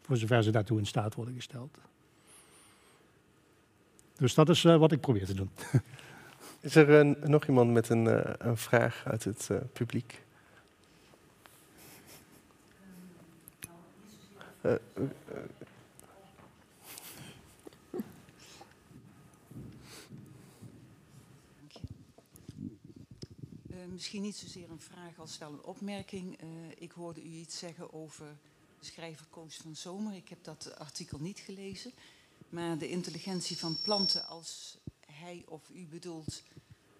[0.00, 1.78] Voor zover ze daartoe in staat worden gesteld.
[4.16, 5.50] Dus dat is uh, wat ik probeer te doen.
[6.60, 10.22] Is er nog iemand met een, uh, een vraag uit het publiek?
[24.02, 26.42] Misschien niet zozeer een vraag als wel een opmerking.
[26.42, 26.48] Uh,
[26.78, 28.38] ik hoorde u iets zeggen over
[28.78, 30.14] de schrijver Koos van Zomer.
[30.14, 31.92] Ik heb dat artikel niet gelezen.
[32.48, 36.42] Maar de intelligentie van planten, als hij of u bedoelt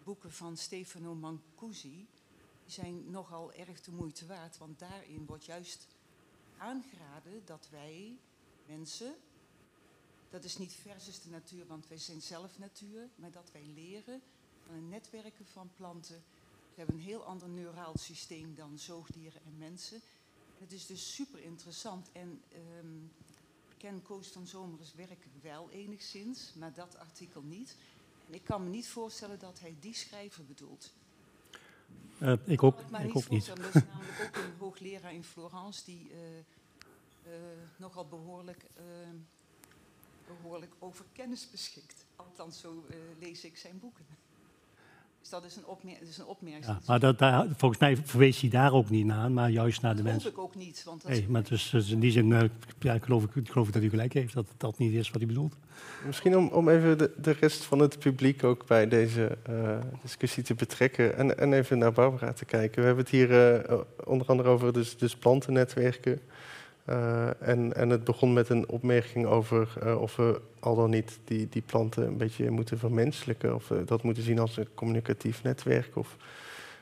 [0.05, 2.09] boeken van Stefano Mancusi,
[2.67, 4.59] zijn nogal erg de moeite waard.
[4.59, 5.87] Want daarin wordt juist
[6.59, 8.19] aangeraden dat wij
[8.67, 9.15] mensen,
[10.31, 14.23] dat is niet versus de natuur, want wij zijn zelf natuur, maar dat wij leren
[14.67, 16.25] van een netwerken van planten
[16.75, 20.01] we hebben een heel ander neuraal systeem dan zoogdieren en mensen.
[20.59, 22.09] Het is dus super interessant.
[22.13, 22.43] En
[22.83, 23.13] um,
[23.69, 27.77] ik ken Koos van Zomers werk wel enigszins, maar dat artikel niet.
[28.27, 30.93] En ik kan me niet voorstellen dat hij die schrijver bedoelt.
[32.19, 33.47] Uh, ik ook, ik, ik niet.
[33.49, 37.33] Er is namelijk ook een hoogleraar in Florence die uh, uh,
[37.77, 38.67] nogal behoorlijk,
[40.27, 42.05] behoorlijk over kennis beschikt.
[42.17, 42.85] Althans, zo
[43.19, 44.07] lees ik zijn boeken.
[45.23, 46.67] Dus dat is een, opmer is een opmerking.
[46.67, 49.97] Ja, maar dat, daar, volgens mij verwees hij daar ook niet naar, maar juist naar
[49.97, 50.23] de mensen.
[50.23, 50.83] Dat geloof ik ook niet.
[50.85, 52.41] Want dat nee, maar dus, dus, in die zin uh,
[52.79, 55.27] ja, ik geloof, ik geloof dat u gelijk heeft, dat dat niet is wat hij
[55.27, 55.55] bedoelt.
[56.07, 60.43] Misschien om, om even de, de rest van het publiek ook bij deze uh, discussie
[60.43, 62.81] te betrekken en, en even naar Barbara te kijken.
[62.81, 63.31] We hebben het hier
[63.71, 66.21] uh, onder andere over dus, dus plantennetwerken.
[66.89, 71.19] Uh, en, en het begon met een opmerking over uh, of we al dan niet
[71.25, 73.55] die, die planten een beetje moeten vermenselijken.
[73.55, 75.97] Of we dat moeten zien als een communicatief netwerk.
[75.97, 76.17] Of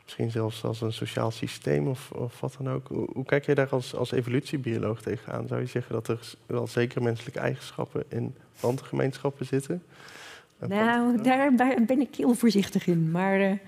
[0.03, 2.89] misschien zelfs als een sociaal systeem of, of wat dan ook.
[2.89, 5.47] Hoe, hoe kijk jij daar als, als evolutiebioloog tegenaan?
[5.47, 9.83] Zou je zeggen dat er wel zeker menselijke eigenschappen in plantengemeenschappen zitten?
[10.59, 11.55] Nou, daar
[11.87, 13.11] ben ik heel voorzichtig in.
[13.11, 13.59] Maar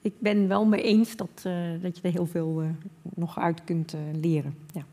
[0.00, 1.42] ik ben wel mee eens dat,
[1.82, 2.62] dat je er heel veel
[3.14, 4.56] nog uit kunt leren.
[4.72, 4.84] Ja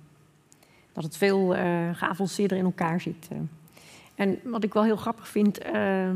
[0.93, 3.27] dat het veel uh, geavanceerder in elkaar zit.
[3.33, 3.37] Uh.
[4.15, 6.09] En wat ik wel heel grappig vind uh,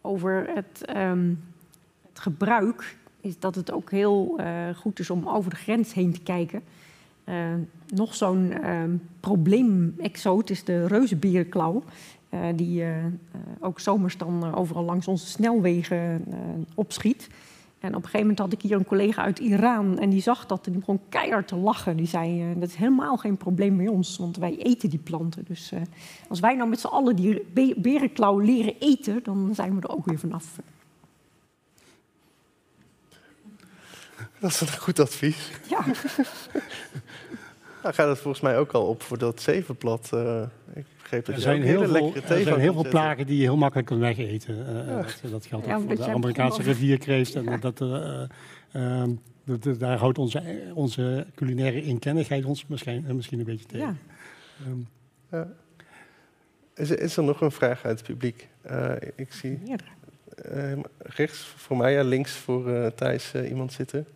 [0.00, 1.44] over het, um,
[2.08, 4.40] het, gebruik, is dat het ook heel
[4.76, 6.62] goed is om over de grens heen te kijken.
[7.88, 8.54] nog zo'n
[9.20, 11.82] probleem-exoot is de reuzenberenklauw.
[12.54, 12.84] die
[13.60, 16.24] ook zomers dan overal langs onze snelwegen
[16.74, 17.28] opschiet.
[17.82, 20.46] En op een gegeven moment had ik hier een collega uit Iran en die zag
[20.46, 21.96] dat en die begon keihard te lachen.
[21.96, 25.44] Die zei, uh, dat is helemaal geen probleem bij ons, want wij eten die planten.
[25.48, 25.80] Dus uh,
[26.28, 29.94] als wij nou met z'n allen die be berenklauw leren eten, dan zijn we er
[29.94, 30.44] ook weer vanaf.
[34.40, 35.50] Dat is een goed advies.
[35.68, 35.84] Ja.
[37.82, 40.10] nou gaat het volgens mij ook al op voor dat zevenblad.
[40.14, 40.42] Uh,
[40.74, 43.98] ik er zijn heel veel, er zijn heel veel plagen die je heel makkelijk kan
[43.98, 44.58] wegeten.
[44.58, 47.34] Uh, dat, dat, geldt ook voor de Amerikaanse rivierkreeft.
[47.34, 49.04] En dat, uh,
[49.44, 53.98] dat, daar houdt onze, onze culinaire inkennigheid ons misschien, misschien een beetje tegen.
[54.58, 54.66] Ja.
[54.66, 54.88] Um,
[55.30, 55.48] ja.
[56.74, 58.48] Is, er, is, er nog een vraag uit het publiek?
[59.14, 59.60] ik zie
[60.98, 64.06] rechts voor mij, ja, links voor Thijs iemand zitten.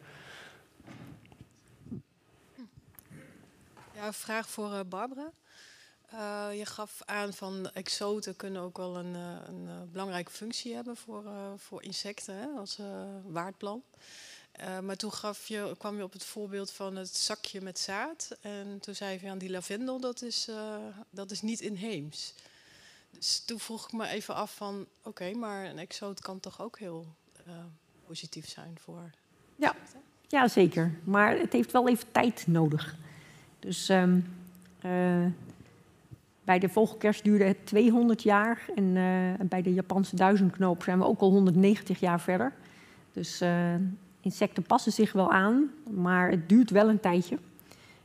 [3.94, 5.32] Ja, een vraag voor Barbara.
[6.14, 10.96] Uh, je gaf aan van exoten kunnen ook wel een, een, een belangrijke functie hebben
[10.96, 12.86] voor, uh, voor insecten hè, als uh,
[13.24, 13.82] waardplan.
[14.52, 18.36] Eh, maar toen gaf je, kwam je op het voorbeeld van het zakje met zaad.
[18.40, 20.48] En toen zei je van ja, die lavendel, dat is,
[21.10, 22.34] dat is niet inheems.
[23.10, 26.78] Dus toen vroeg ik me even af van oké, maar een exoot kan toch ook
[26.78, 27.06] heel
[28.06, 29.10] positief zijn voor.
[29.56, 29.74] Ja.
[30.26, 30.98] ja, zeker.
[31.04, 32.96] Maar het heeft wel even tijd nodig.
[33.58, 34.36] Dus um,
[36.46, 38.68] bij de vogelkers duurde het 200 jaar.
[38.74, 38.92] En
[39.48, 42.52] bij de Japanse duizendknoop zijn we ook al 190 jaar verder.
[43.12, 43.42] Dus
[44.20, 47.38] insecten passen zich wel aan, maar het duurt wel een tijdje.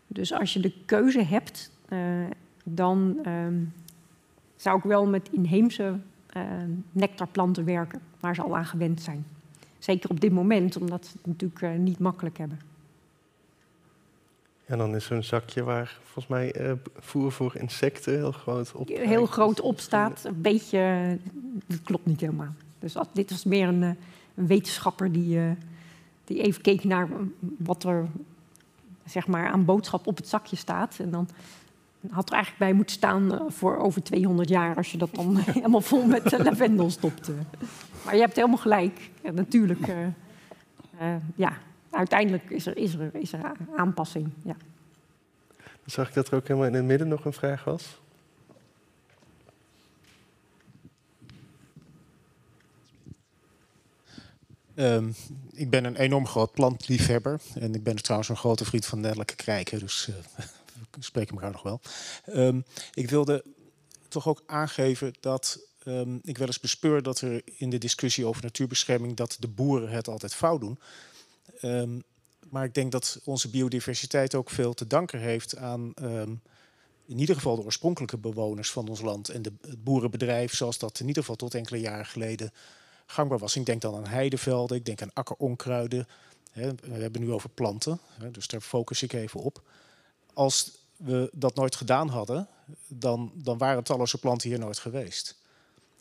[0.08, 2.00] Dus als je de keuze hebt, uh,
[2.64, 3.74] dan um,
[4.56, 6.00] zou ik wel met inheemse
[6.92, 9.26] nectarplanten werken, waar ze al aan gewend zijn.
[9.80, 12.71] Zeker op dit moment, omdat ze het natuurlijk niet makkelijk hebben.
[14.72, 19.26] En dan is zo'n zakje waar volgens mij voer voor insecten heel groot op Heel
[19.26, 20.24] groot op staat.
[20.24, 21.18] Een beetje,
[21.68, 22.54] dat klopt niet helemaal.
[22.80, 23.82] Dus dit was meer een,
[24.36, 25.40] een wetenschapper die
[26.24, 27.08] die even keek naar
[27.58, 28.08] wat er
[29.06, 30.98] zeg maar, aan boodschap op het zakje staat.
[31.00, 31.30] En dan
[32.10, 34.76] had er eigenlijk bij moeten staan eh, voor over 200 jaar...
[34.76, 37.32] als je dat dan helemaal vol met lavendel stopt.
[38.06, 39.10] Maar je hebt helemaal gelijk.
[39.24, 41.54] Ja, natuurlijk, uh, ja,
[41.92, 44.30] uiteindelijk is er, is er, is er aanpassing.
[44.44, 44.56] Ja.
[45.58, 48.00] Dan zag ik dat er ook helemaal in het midden nog een vraag was.
[54.76, 55.16] Um,
[55.54, 57.42] ik ben een enorm groot plantliefhebber.
[57.56, 59.80] En ik ben trouwens een grote vriend van Nelleke Krijken.
[59.80, 60.16] Dus uh,
[60.92, 61.82] we spreken elkaar nog wel.
[62.28, 62.64] Um,
[62.94, 63.44] ik wilde
[64.08, 68.44] toch ook aangeven dat um, ik wel eens bespeur dat er in de discussie over
[68.44, 69.16] natuurbescherming...
[69.16, 70.80] dat de boeren het altijd fout doen.
[72.50, 75.94] Maar ik denk dat onze biodiversiteit ook veel te danken heeft aan...
[77.06, 81.00] in ieder geval de oorspronkelijke bewoners van ons land en de, het boerenbedrijf, zoals dat
[81.00, 82.52] in ieder geval tot enkele jaren geleden
[83.06, 83.56] gangbaar was.
[83.56, 86.08] Ik denk dan aan heidevelden, ik denk aan akkeronkruiden.
[86.54, 88.00] We hebben nu over planten,
[88.32, 89.62] dus daar focus ik even op.
[90.34, 92.48] Als we dat nooit gedaan hadden,
[92.88, 95.40] dan, dan waren talloze planten hier nooit geweest.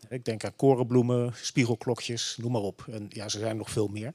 [0.09, 2.85] Ik denk aan korenbloemen, spiegelklokjes, noem maar op.
[2.91, 4.15] En ja, ze zijn nog veel meer.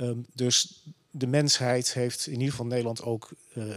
[0.00, 3.74] Um, dus de mensheid heeft in ieder geval Nederland ook uh,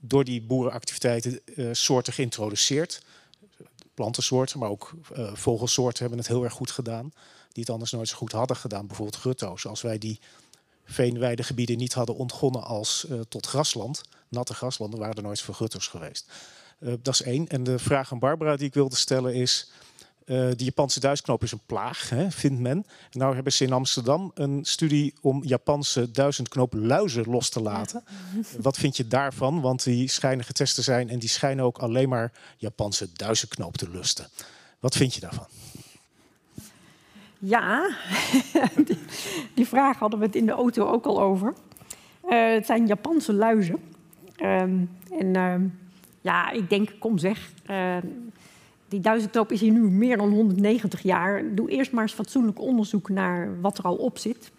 [0.00, 3.02] door die boerenactiviteiten uh, soorten geïntroduceerd
[3.94, 7.12] plantensoorten, maar ook uh, vogelsoorten hebben het heel erg goed gedaan.
[7.52, 8.86] Die het anders nooit zo goed hadden gedaan.
[8.86, 9.66] Bijvoorbeeld grutto's.
[9.66, 10.20] Als wij die
[10.84, 16.32] veenweidegebieden niet hadden ontgonnen als tot grasland, natte graslanden, waren er nooit veel grutto's geweest.
[16.78, 17.48] Dat is één.
[17.48, 19.70] En de vraag aan Barbara die ik wilde stellen is...
[20.26, 22.86] Uh, die Japanse duizendknoop is een plaag, hè, vindt men.
[23.10, 28.04] Nou hebben ze in Amsterdam een studie om Japanse duizendknoop luizen los te laten.
[28.34, 28.60] Ja.
[28.60, 29.60] Wat vind je daarvan?
[29.60, 33.90] Want die schijnen getest te zijn en die schijnen ook alleen maar Japanse duizendknoop te
[33.90, 34.26] lusten.
[34.80, 35.46] Wat vind je daarvan?
[37.38, 37.90] Ja,
[38.86, 38.98] die,
[39.54, 41.54] die, vraag hadden we het in de auto ook al over.
[42.28, 43.78] Uh, het zijn Japanse luizen.
[44.42, 45.54] Um, en uh,
[46.20, 47.96] ja, ik denk, kom zeg, uh,
[48.96, 51.54] die duizendknoop is hier nu meer dan 190 jaar.
[51.54, 54.50] Doe eerst maar eens fatsoenlijk onderzoek naar wat er al op zit.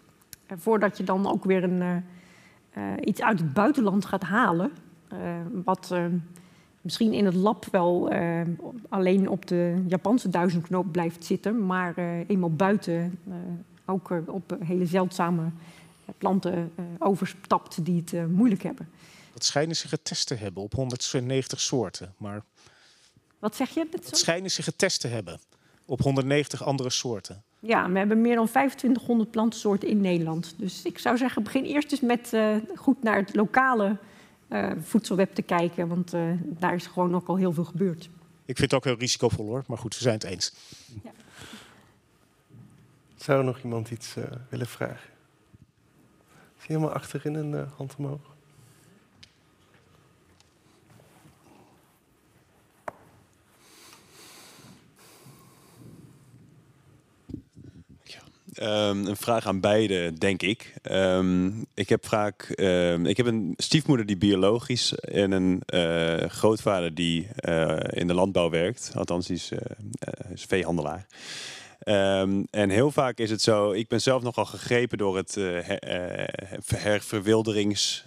[0.50, 1.96] Uh, voordat je dan ook weer een, uh,
[2.76, 4.70] uh, iets uit het buitenland gaat halen.
[5.64, 5.94] wat
[6.80, 8.12] misschien in het lab wel
[8.88, 11.66] alleen op de Japanse duizendknoop blijft zitten.
[11.66, 11.94] Maar
[12.26, 13.18] eenmaal buiten
[13.86, 15.50] ook op hele zeldzame
[16.18, 18.88] planten overstapt die het moeilijk hebben.
[19.32, 22.14] Dat schijnen ze getest te hebben op 190 soorten.
[22.16, 22.42] Maar
[23.38, 23.86] wat zeg je?
[23.90, 25.40] Dat schijnen ze getest te hebben
[25.84, 27.42] op 190 andere soorten.
[27.60, 30.54] Ja, we hebben meer dan 2500 plantensoorten in Nederland.
[30.56, 33.98] Dus ik zou zeggen, begin eerst eens met uh, goed naar het lokale
[34.48, 35.88] uh, voedselweb te kijken.
[35.88, 38.04] Want uh, daar is gewoon ook al heel veel gebeurd.
[38.44, 40.52] Ik vind het ook heel risicovol hoor, maar goed, we zijn het eens.
[41.04, 41.10] Ja.
[43.16, 44.14] Zou er nog iemand iets
[44.48, 45.10] willen vragen?
[46.58, 48.36] Is helemaal achterin een hand omhoog?
[58.62, 60.74] Um, een vraag aan beide, denk ik.
[60.90, 62.52] Um, ik heb vaak.
[62.56, 68.14] Um, ik heb een stiefmoeder die biologisch en een uh, grootvader die uh, in de
[68.14, 68.92] landbouw werkt.
[68.94, 69.58] Althans, die is, uh,
[70.32, 71.06] is veehandelaar.
[72.50, 73.72] en heel vaak is het zo.
[73.72, 75.38] Ik ben zelf nogal gegrepen door het
[76.66, 78.04] herverwilderings.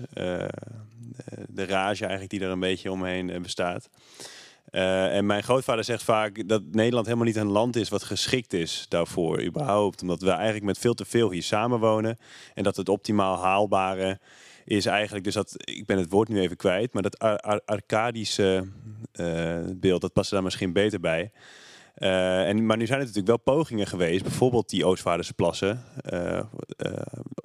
[1.47, 3.89] de rage eigenlijk die er een beetje omheen bestaat.
[4.71, 8.53] Uh, en mijn grootvader zegt vaak dat Nederland helemaal niet een land is wat geschikt
[8.53, 10.01] is daarvoor, überhaupt.
[10.01, 12.17] Omdat we eigenlijk met veel te veel hier samenwonen.
[12.53, 14.19] En dat het optimaal haalbare
[14.65, 17.61] is eigenlijk, dus dat, ik ben het woord nu even kwijt, maar dat ar ar
[17.65, 18.67] arcadische
[19.13, 21.31] uh, beeld, dat past daar misschien beter bij.
[21.97, 25.83] Uh, en, maar nu zijn er natuurlijk wel pogingen geweest, bijvoorbeeld die Oostvaarderse plassen,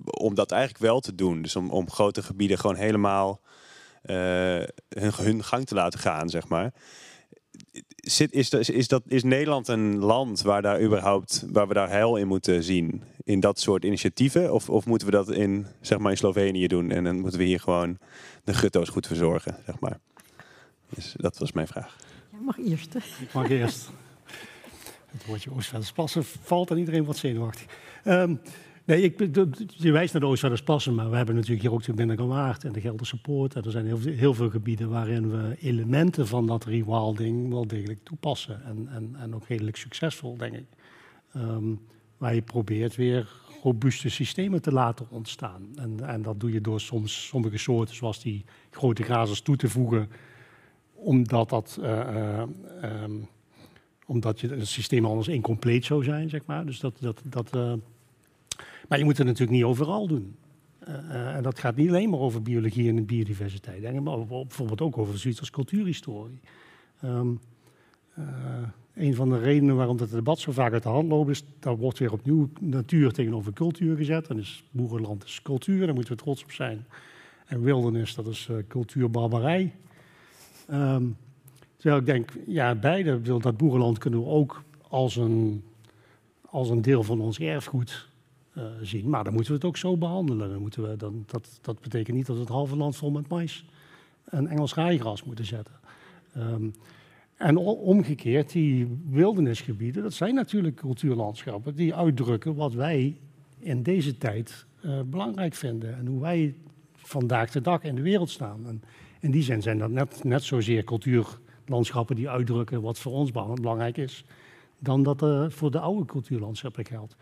[0.04, 1.42] om dat eigenlijk wel te doen.
[1.42, 3.40] Dus om, om grote gebieden gewoon helemaal
[4.02, 6.72] hun, hun gang te laten gaan, zeg maar.
[7.96, 11.88] Zit, is, dat, is, dat, is Nederland een land waar, daar überhaupt, waar we daar
[11.88, 13.02] heil in moeten zien?
[13.24, 14.52] In dat soort initiatieven?
[14.52, 17.44] Of, of moeten we dat in, zeg maar in Slovenië doen en dan moeten we
[17.44, 17.98] hier gewoon
[18.44, 19.56] de gutto's goed verzorgen?
[19.66, 19.98] Zeg maar.
[20.94, 21.96] Dus dat was mijn vraag.
[22.30, 22.94] Jij mag eerst.
[22.94, 23.88] Ik mag eerst.
[25.16, 27.66] Het woordje Oostvaardersplassen valt aan iedereen wat zenuwachtig.
[28.04, 28.40] Um,
[28.86, 29.18] nee, ik,
[29.66, 32.80] je wijst naar de Oostvaardersplassen, maar we hebben natuurlijk hier ook de Binnengewaard en de
[32.80, 33.54] Gelderse Poort.
[33.54, 38.64] En er zijn heel, veel gebieden waarin we elementen van dat rewilding wel degelijk toepassen.
[38.64, 40.66] En, en, en ook redelijk succesvol, denk ik.
[41.36, 41.80] Um,
[42.16, 43.28] waar je probeert weer
[43.62, 45.68] robuuste systemen te laten ontstaan.
[45.74, 49.68] En, en dat doe je door soms sommige soorten, zoals die grote grazers, toe te
[49.68, 50.08] voegen
[50.94, 52.42] omdat dat uh,
[53.02, 53.28] um,
[54.06, 56.66] omdat je, het systeem anders incompleet zou zijn, zeg maar.
[56.66, 57.72] Dus dat, dat, dat, uh,
[58.88, 60.36] maar je moet het natuurlijk niet overal doen.
[60.88, 64.80] Uh, en dat gaat niet alleen maar over biologie en biodiversiteit, denk ik, maar bijvoorbeeld
[64.80, 66.40] ook over zoiets als cultuurhistorie.
[67.04, 67.40] Um,
[68.94, 71.78] een van de redenen waarom het debat zo vaak uit de hand loopt, is dat
[71.78, 74.26] wordt weer opnieuw natuur tegenover cultuur gezet.
[74.26, 76.86] Dan is boerenland is cultuur, daar moeten we trots op zijn.
[77.46, 79.74] En wildernis, dat is uh, cultuurbarbarij.
[80.70, 81.16] Um,
[81.76, 85.62] terwijl ik denk, ja, beide, dat boerenland kunnen we ook als een,
[86.50, 88.08] als een deel van ons erfgoed
[88.58, 89.08] uh, zien.
[89.08, 90.50] Maar dan moeten we het ook zo behandelen.
[90.50, 93.28] Dan moeten we, dan, dat, dat betekent niet dat we het halve land vol met
[93.28, 93.64] mais
[94.24, 95.74] en Engels rijgras moeten zetten.
[96.36, 96.72] Um,
[97.36, 103.18] en omgekeerd, die wildernisgebieden, dat zijn natuurlijk cultuurlandschappen die uitdrukken wat wij
[103.58, 105.96] in deze tijd uh, belangrijk vinden.
[105.96, 106.54] En hoe wij
[106.94, 108.66] vandaag de dag in de wereld staan.
[108.66, 108.82] En
[109.20, 113.96] in die zin zijn dat net, net zozeer cultuurlandschappen die uitdrukken wat voor ons belangrijk
[113.96, 114.24] is,
[114.78, 117.16] dan dat uh, voor de oude cultuurlandschappen geldt.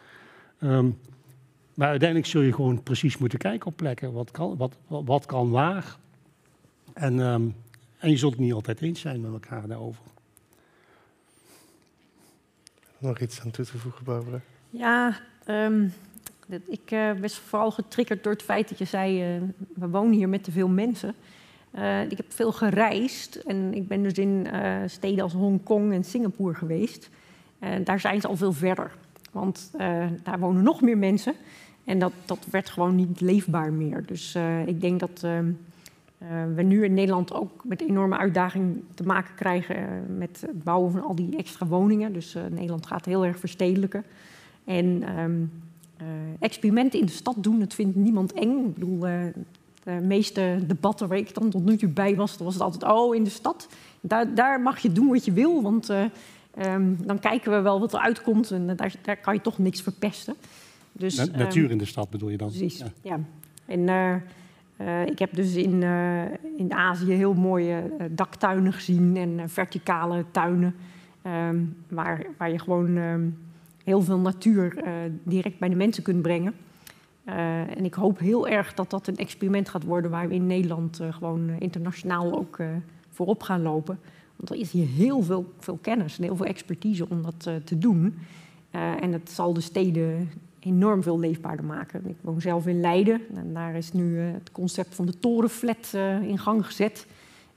[0.61, 0.97] Um,
[1.75, 4.13] maar uiteindelijk zul je gewoon precies moeten kijken op plekken.
[4.13, 5.97] Wat kan, wat, wat kan waar?
[6.93, 7.55] En, um,
[7.99, 10.03] en je zult het niet altijd eens zijn met elkaar daarover.
[12.99, 14.41] Nog iets aan toe te voegen, Barbara?
[14.71, 15.93] Ja, um,
[16.67, 19.37] ik uh, ben vooral getriggerd door het feit dat je zei...
[19.37, 19.43] Uh,
[19.75, 21.15] we wonen hier met te veel mensen.
[21.75, 24.47] Uh, ik heb veel gereisd en ik ben dus in
[24.87, 27.11] steden als Hongkong en Singapore geweest.
[27.59, 28.93] En daar zijn ze al veel verder.
[29.31, 29.71] Want
[30.23, 31.35] daar wonen nog meer mensen.
[31.85, 34.07] En dat, dat werd gewoon niet leefbaar meer.
[34.07, 34.37] Dus
[34.67, 35.21] ik denk dat...
[35.23, 35.51] Ehm,
[36.25, 40.63] uh, we nu in Nederland ook met enorme uitdagingen te maken krijgen uh, met het
[40.65, 42.13] bouwen van al die extra woningen.
[42.13, 44.05] Dus Nederland gaat heel erg verstedelijken.
[44.65, 45.53] En um,
[46.39, 48.67] experimenten in de stad doen, dat vindt niemand eng.
[48.67, 52.55] Ik bedoel, de meeste debatten waar ik dan tot nu toe bij was, dan was
[52.55, 53.69] het altijd, oh, in de stad,
[54.01, 57.93] daar, daar mag je doen wat je wil, want um, dan kijken we wel wat
[57.93, 60.35] er uitkomt en daar, daar kan je toch niks verpesten.
[60.97, 62.49] Dus, Na, natuur in de stad bedoel je dan?
[62.49, 62.93] Precies, ja.
[63.03, 63.21] ja.
[63.67, 63.81] En
[64.81, 66.23] uh, ik heb dus in, uh,
[66.57, 70.75] in Azië heel mooie daktuinen gezien en verticale tuinen.
[71.27, 73.39] Um, waar, waar je gewoon um,
[73.85, 74.85] heel veel natuur
[75.23, 76.55] direct bij de mensen kunt brengen.
[77.25, 81.01] en ik hoop heel erg dat dat een experiment gaat worden waar we in Nederland
[81.11, 82.59] gewoon internationaal ook
[83.11, 83.99] voorop gaan lopen.
[84.37, 87.79] Want er is hier heel veel, veel kennis en heel veel expertise om dat te
[87.79, 88.19] doen.
[89.01, 90.29] en het zal de steden
[90.65, 92.07] enorm veel leefbaarder maken.
[92.07, 95.93] Ik woon zelf in Leiden en daar is nu uh, het concept van de torenflat
[95.95, 97.07] uh, in gang gezet.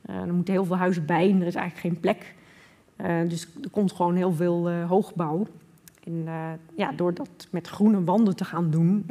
[0.10, 2.36] Uh, er moeten heel veel huizen bij en er is eigenlijk geen plek.
[3.30, 5.48] dus er komt gewoon heel veel hoogbouw.
[6.04, 6.26] En
[6.76, 9.06] ja, door dat met groene wanden te gaan doen,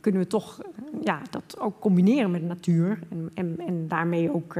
[0.00, 0.60] kunnen we toch
[1.04, 2.98] ja, dat ook combineren met natuur.
[3.10, 4.56] En, en, en daarmee ook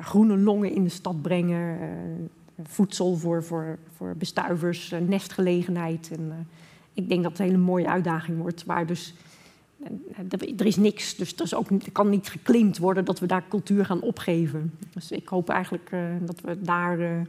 [0.00, 1.78] groene longen in de stad brengen.
[2.62, 6.10] voedsel voor, voor, voor bestuivers, nestgelegenheid.
[6.16, 6.46] En,
[6.96, 8.64] ik denk dat het een hele mooie uitdaging wordt.
[8.64, 9.14] Waar dus,
[9.82, 13.48] eh, er is niks, dus er, is ook, kan niet geclaimd worden dat we daar
[13.48, 14.72] cultuur gaan opgeven.
[14.92, 17.20] Dus ik hoop eigenlijk uh, dat we daar uh,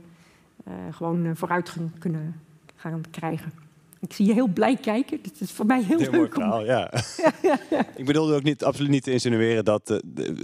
[0.91, 2.41] gewoon vooruit kunnen
[2.75, 3.51] gaan krijgen.
[3.99, 5.19] Ik zie je heel blij kijken.
[5.21, 6.37] Het is voor mij heel, leuk.
[6.37, 6.91] Mooi ja.
[7.95, 9.97] ik bedoelde ook niet, absoluut niet te insinueren dat uh,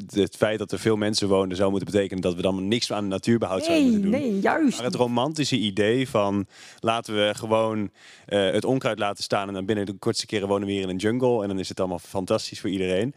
[0.10, 3.04] het feit dat er veel mensen wonen zou moeten betekenen dat we dan niks aan
[3.04, 4.20] de natuurbehoud nee, zouden moeten doen.
[4.20, 4.76] Nee, juist.
[4.76, 6.48] Maar het romantische idee van
[6.80, 10.68] laten we gewoon uh, het onkruid laten staan en dan binnen de kortste keren wonen
[10.68, 13.14] we hier in een jungle en dan is het allemaal fantastisch voor iedereen.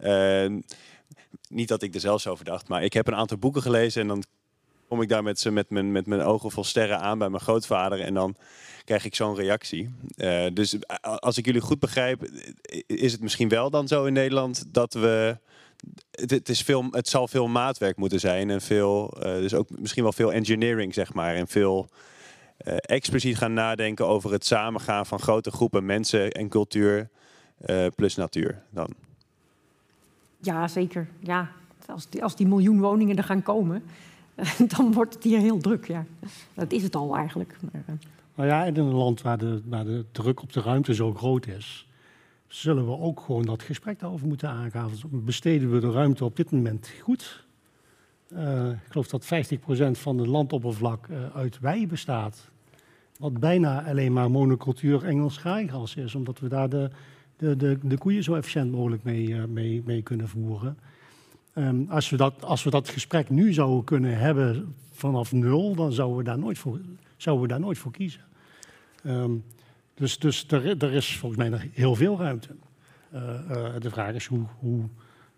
[0.00, 0.60] Uh,
[1.48, 4.08] niet dat ik er zelfs over dacht, maar ik heb een aantal boeken gelezen en
[4.08, 4.24] dan
[4.90, 8.00] kom ik daar met, met, mijn, met mijn ogen vol sterren aan bij mijn grootvader
[8.00, 8.34] en dan
[8.84, 9.94] krijg ik zo'n reactie.
[10.16, 12.30] Uh, dus als ik jullie goed begrijp,
[12.86, 15.36] is het misschien wel dan zo in Nederland dat we.
[16.10, 20.12] Het, is veel, het zal veel maatwerk moeten zijn en veel, dus ook misschien wel
[20.12, 21.34] veel engineering, zeg maar.
[21.34, 21.88] En veel
[22.76, 27.08] expliciet gaan nadenken over het samengaan van grote groepen mensen en cultuur.
[27.60, 28.88] eh, plus natuur dan.
[30.40, 31.08] Ja, zeker.
[31.20, 31.50] Ja,
[31.86, 33.82] als die, als die miljoen woningen er gaan komen,
[34.76, 35.86] dan wordt het hier heel druk.
[35.86, 36.04] Ja.
[36.54, 37.56] Dat is het al eigenlijk.
[37.60, 37.94] Maar, uh...
[38.34, 41.46] Nou ja, in een land waar de, waar de druk op de ruimte zo groot
[41.46, 41.88] is,
[42.46, 44.90] zullen we ook gewoon dat gesprek daarover moeten aangaan.
[45.10, 47.44] Besteden we de ruimte op dit moment goed?
[48.32, 49.28] Uh, ik geloof dat 50%
[49.90, 52.48] van het landoppervlak uh, uit wei bestaat.
[53.18, 56.90] Wat bijna alleen maar monocultuur Engels graaigras is, omdat we daar de,
[57.36, 60.78] de, de, de koeien zo efficiënt mogelijk mee, mee, mee kunnen voeren.
[61.54, 65.92] Um, als, we dat, als we dat gesprek nu zouden kunnen hebben vanaf nul, dan
[65.92, 66.80] zouden we daar nooit voor,
[67.16, 68.20] zouden we daar nooit voor kiezen.
[69.06, 69.44] Um,
[69.94, 72.48] dus dus er, er, is volgens mij nog heel veel ruimte.
[73.14, 73.20] Uh,
[73.50, 74.82] uh, de vraag is hoe, hoe,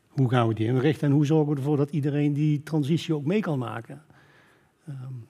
[0.09, 3.25] hoe, gaan we die inrichten en hoe zorgen we ervoor dat iedereen die transitie ook
[3.25, 4.03] mee kan maken.
[4.89, 5.27] Um.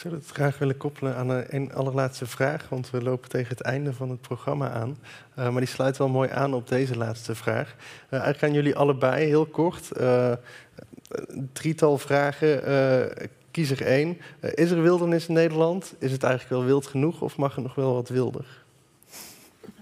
[0.00, 3.60] Ik zou het graag willen koppelen aan een allerlaatste vraag, want we lopen tegen het
[3.60, 4.96] einde van het programma aan.
[5.38, 7.74] Uh, maar die sluit wel mooi aan op deze laatste vraag.
[8.10, 9.90] eigenlijk aan jullie allebei, heel kort.
[9.94, 10.38] een
[11.52, 12.62] drietal vragen.
[13.50, 14.18] kies er één.
[14.54, 15.94] is er wildernis in Nederland?
[15.98, 18.46] Is het eigenlijk wel wild genoeg of mag er nog wel wat wilder?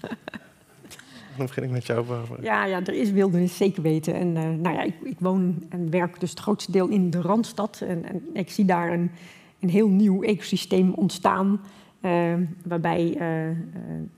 [1.37, 2.43] Dan begin ik met jou, Barbara.
[2.43, 4.15] Ja, ja, er is wildernis, zeker weten.
[4.15, 7.21] En uh, nou ja, ik, ik, woon en werk dus het grootste deel in de
[7.21, 7.81] Randstad.
[7.87, 9.11] En, en ik zie daar een,
[9.61, 11.61] een heel nieuw ecosysteem ontstaan.
[12.03, 13.57] Uh, waarbij uh,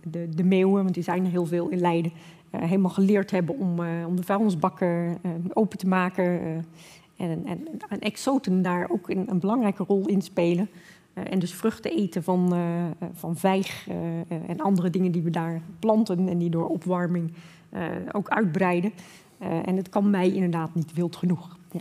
[0.03, 2.13] de, de meeuwen, want die zijn er heel veel in Leiden...
[2.51, 5.19] helemaal geleerd hebben om, om de vuilnisbakken
[5.53, 6.25] open te maken.
[7.17, 10.69] en, en, en exoten daar ook een, belangrijke rol in spelen...
[11.15, 12.55] En dus vruchten eten van,
[13.13, 13.89] van vijg
[14.47, 17.33] en andere dingen die we daar planten en die door opwarming
[18.13, 18.93] ook uitbreiden.
[19.39, 21.57] en het kan mij inderdaad niet wild genoeg.
[21.71, 21.81] Ja.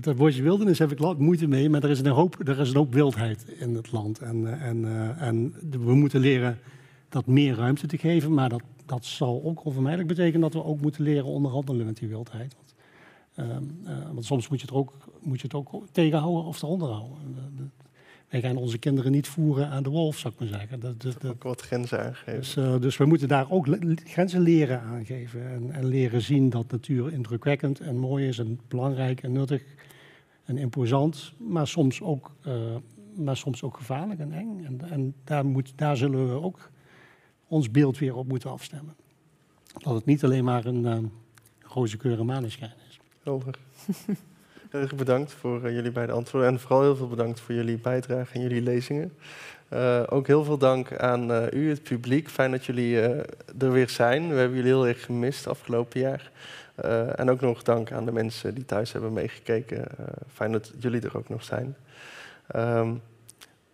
[0.00, 2.76] Dat woordje wildernis heb ik moeite mee, maar er is een hoop, er is een
[2.76, 4.18] hoop wildheid in het land.
[4.18, 4.84] En, en,
[5.18, 6.58] en we moeten leren
[7.08, 10.80] dat meer ruimte te geven, maar dat, dat zal ook onvermijdelijk betekenen dat we ook
[10.80, 12.56] moeten leren onderhandelen met die wildheid.
[13.36, 16.88] Um, uh, want soms moet je, het ook, moet je het ook tegenhouden of eronder
[16.88, 17.72] houden.
[18.32, 20.80] Wij gaan onze kinderen niet voeren aan de wolf, zou ik maar zeggen.
[20.80, 22.34] Dat, dat, dat ook wat grenzen aangeven.
[22.34, 23.66] Dus, uh, dus, we moeten daar ook
[24.04, 25.48] grenzen leren aangeven.
[25.50, 29.62] En, en, leren zien dat natuur indrukwekkend en mooi is en belangrijk en nuttig
[30.44, 31.32] en imposant.
[31.38, 32.54] Maar soms ook, uh,
[33.14, 34.64] maar soms ook gevaarlijk en eng.
[34.64, 36.70] En, en daar, moet, daar zullen we ook
[37.46, 38.94] ons beeld weer op moeten afstemmen.
[39.78, 40.98] Dat het niet alleen maar een uh,
[41.60, 43.00] roze kleur en maneschijn is.
[43.22, 43.58] Helder.
[44.72, 46.50] Heel erg bedankt voor uh, jullie beide antwoorden.
[46.50, 49.12] En vooral heel veel bedankt voor jullie bijdrage en jullie lezingen.
[49.72, 52.28] Uh, ook heel veel dank aan u, het publiek.
[52.28, 53.00] Fijn dat jullie
[53.58, 54.28] er weer zijn.
[54.28, 56.30] We hebben jullie heel erg gemist afgelopen jaar.
[57.16, 59.84] en ook nog dank aan de mensen die thuis hebben meegekeken.
[60.32, 61.76] fijn dat jullie er ook nog zijn.
[62.56, 63.00] Um,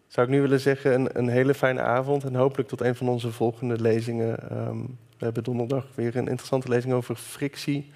[0.06, 3.08] zou ik nu willen zeggen, een, een, hele fijne avond en hopelijk tot een van
[3.08, 4.58] onze volgende lezingen.
[4.58, 7.92] Um, we hebben donderdag weer een interessante lezing over frictie.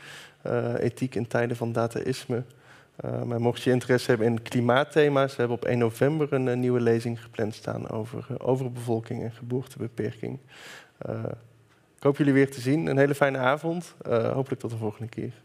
[0.78, 2.42] Ethiek in tijden van dataïsme.
[3.04, 6.60] Uh, maar mocht je interesse hebben in klimaatthema's, we hebben op 1 november een, een
[6.60, 10.38] nieuwe lezing gepland staan over uh, overbevolking en geboortebeperking.
[11.96, 12.86] ik hoop jullie weer te zien.
[12.86, 13.94] Een hele fijne avond.
[14.08, 15.41] hopelijk tot de volgende keer.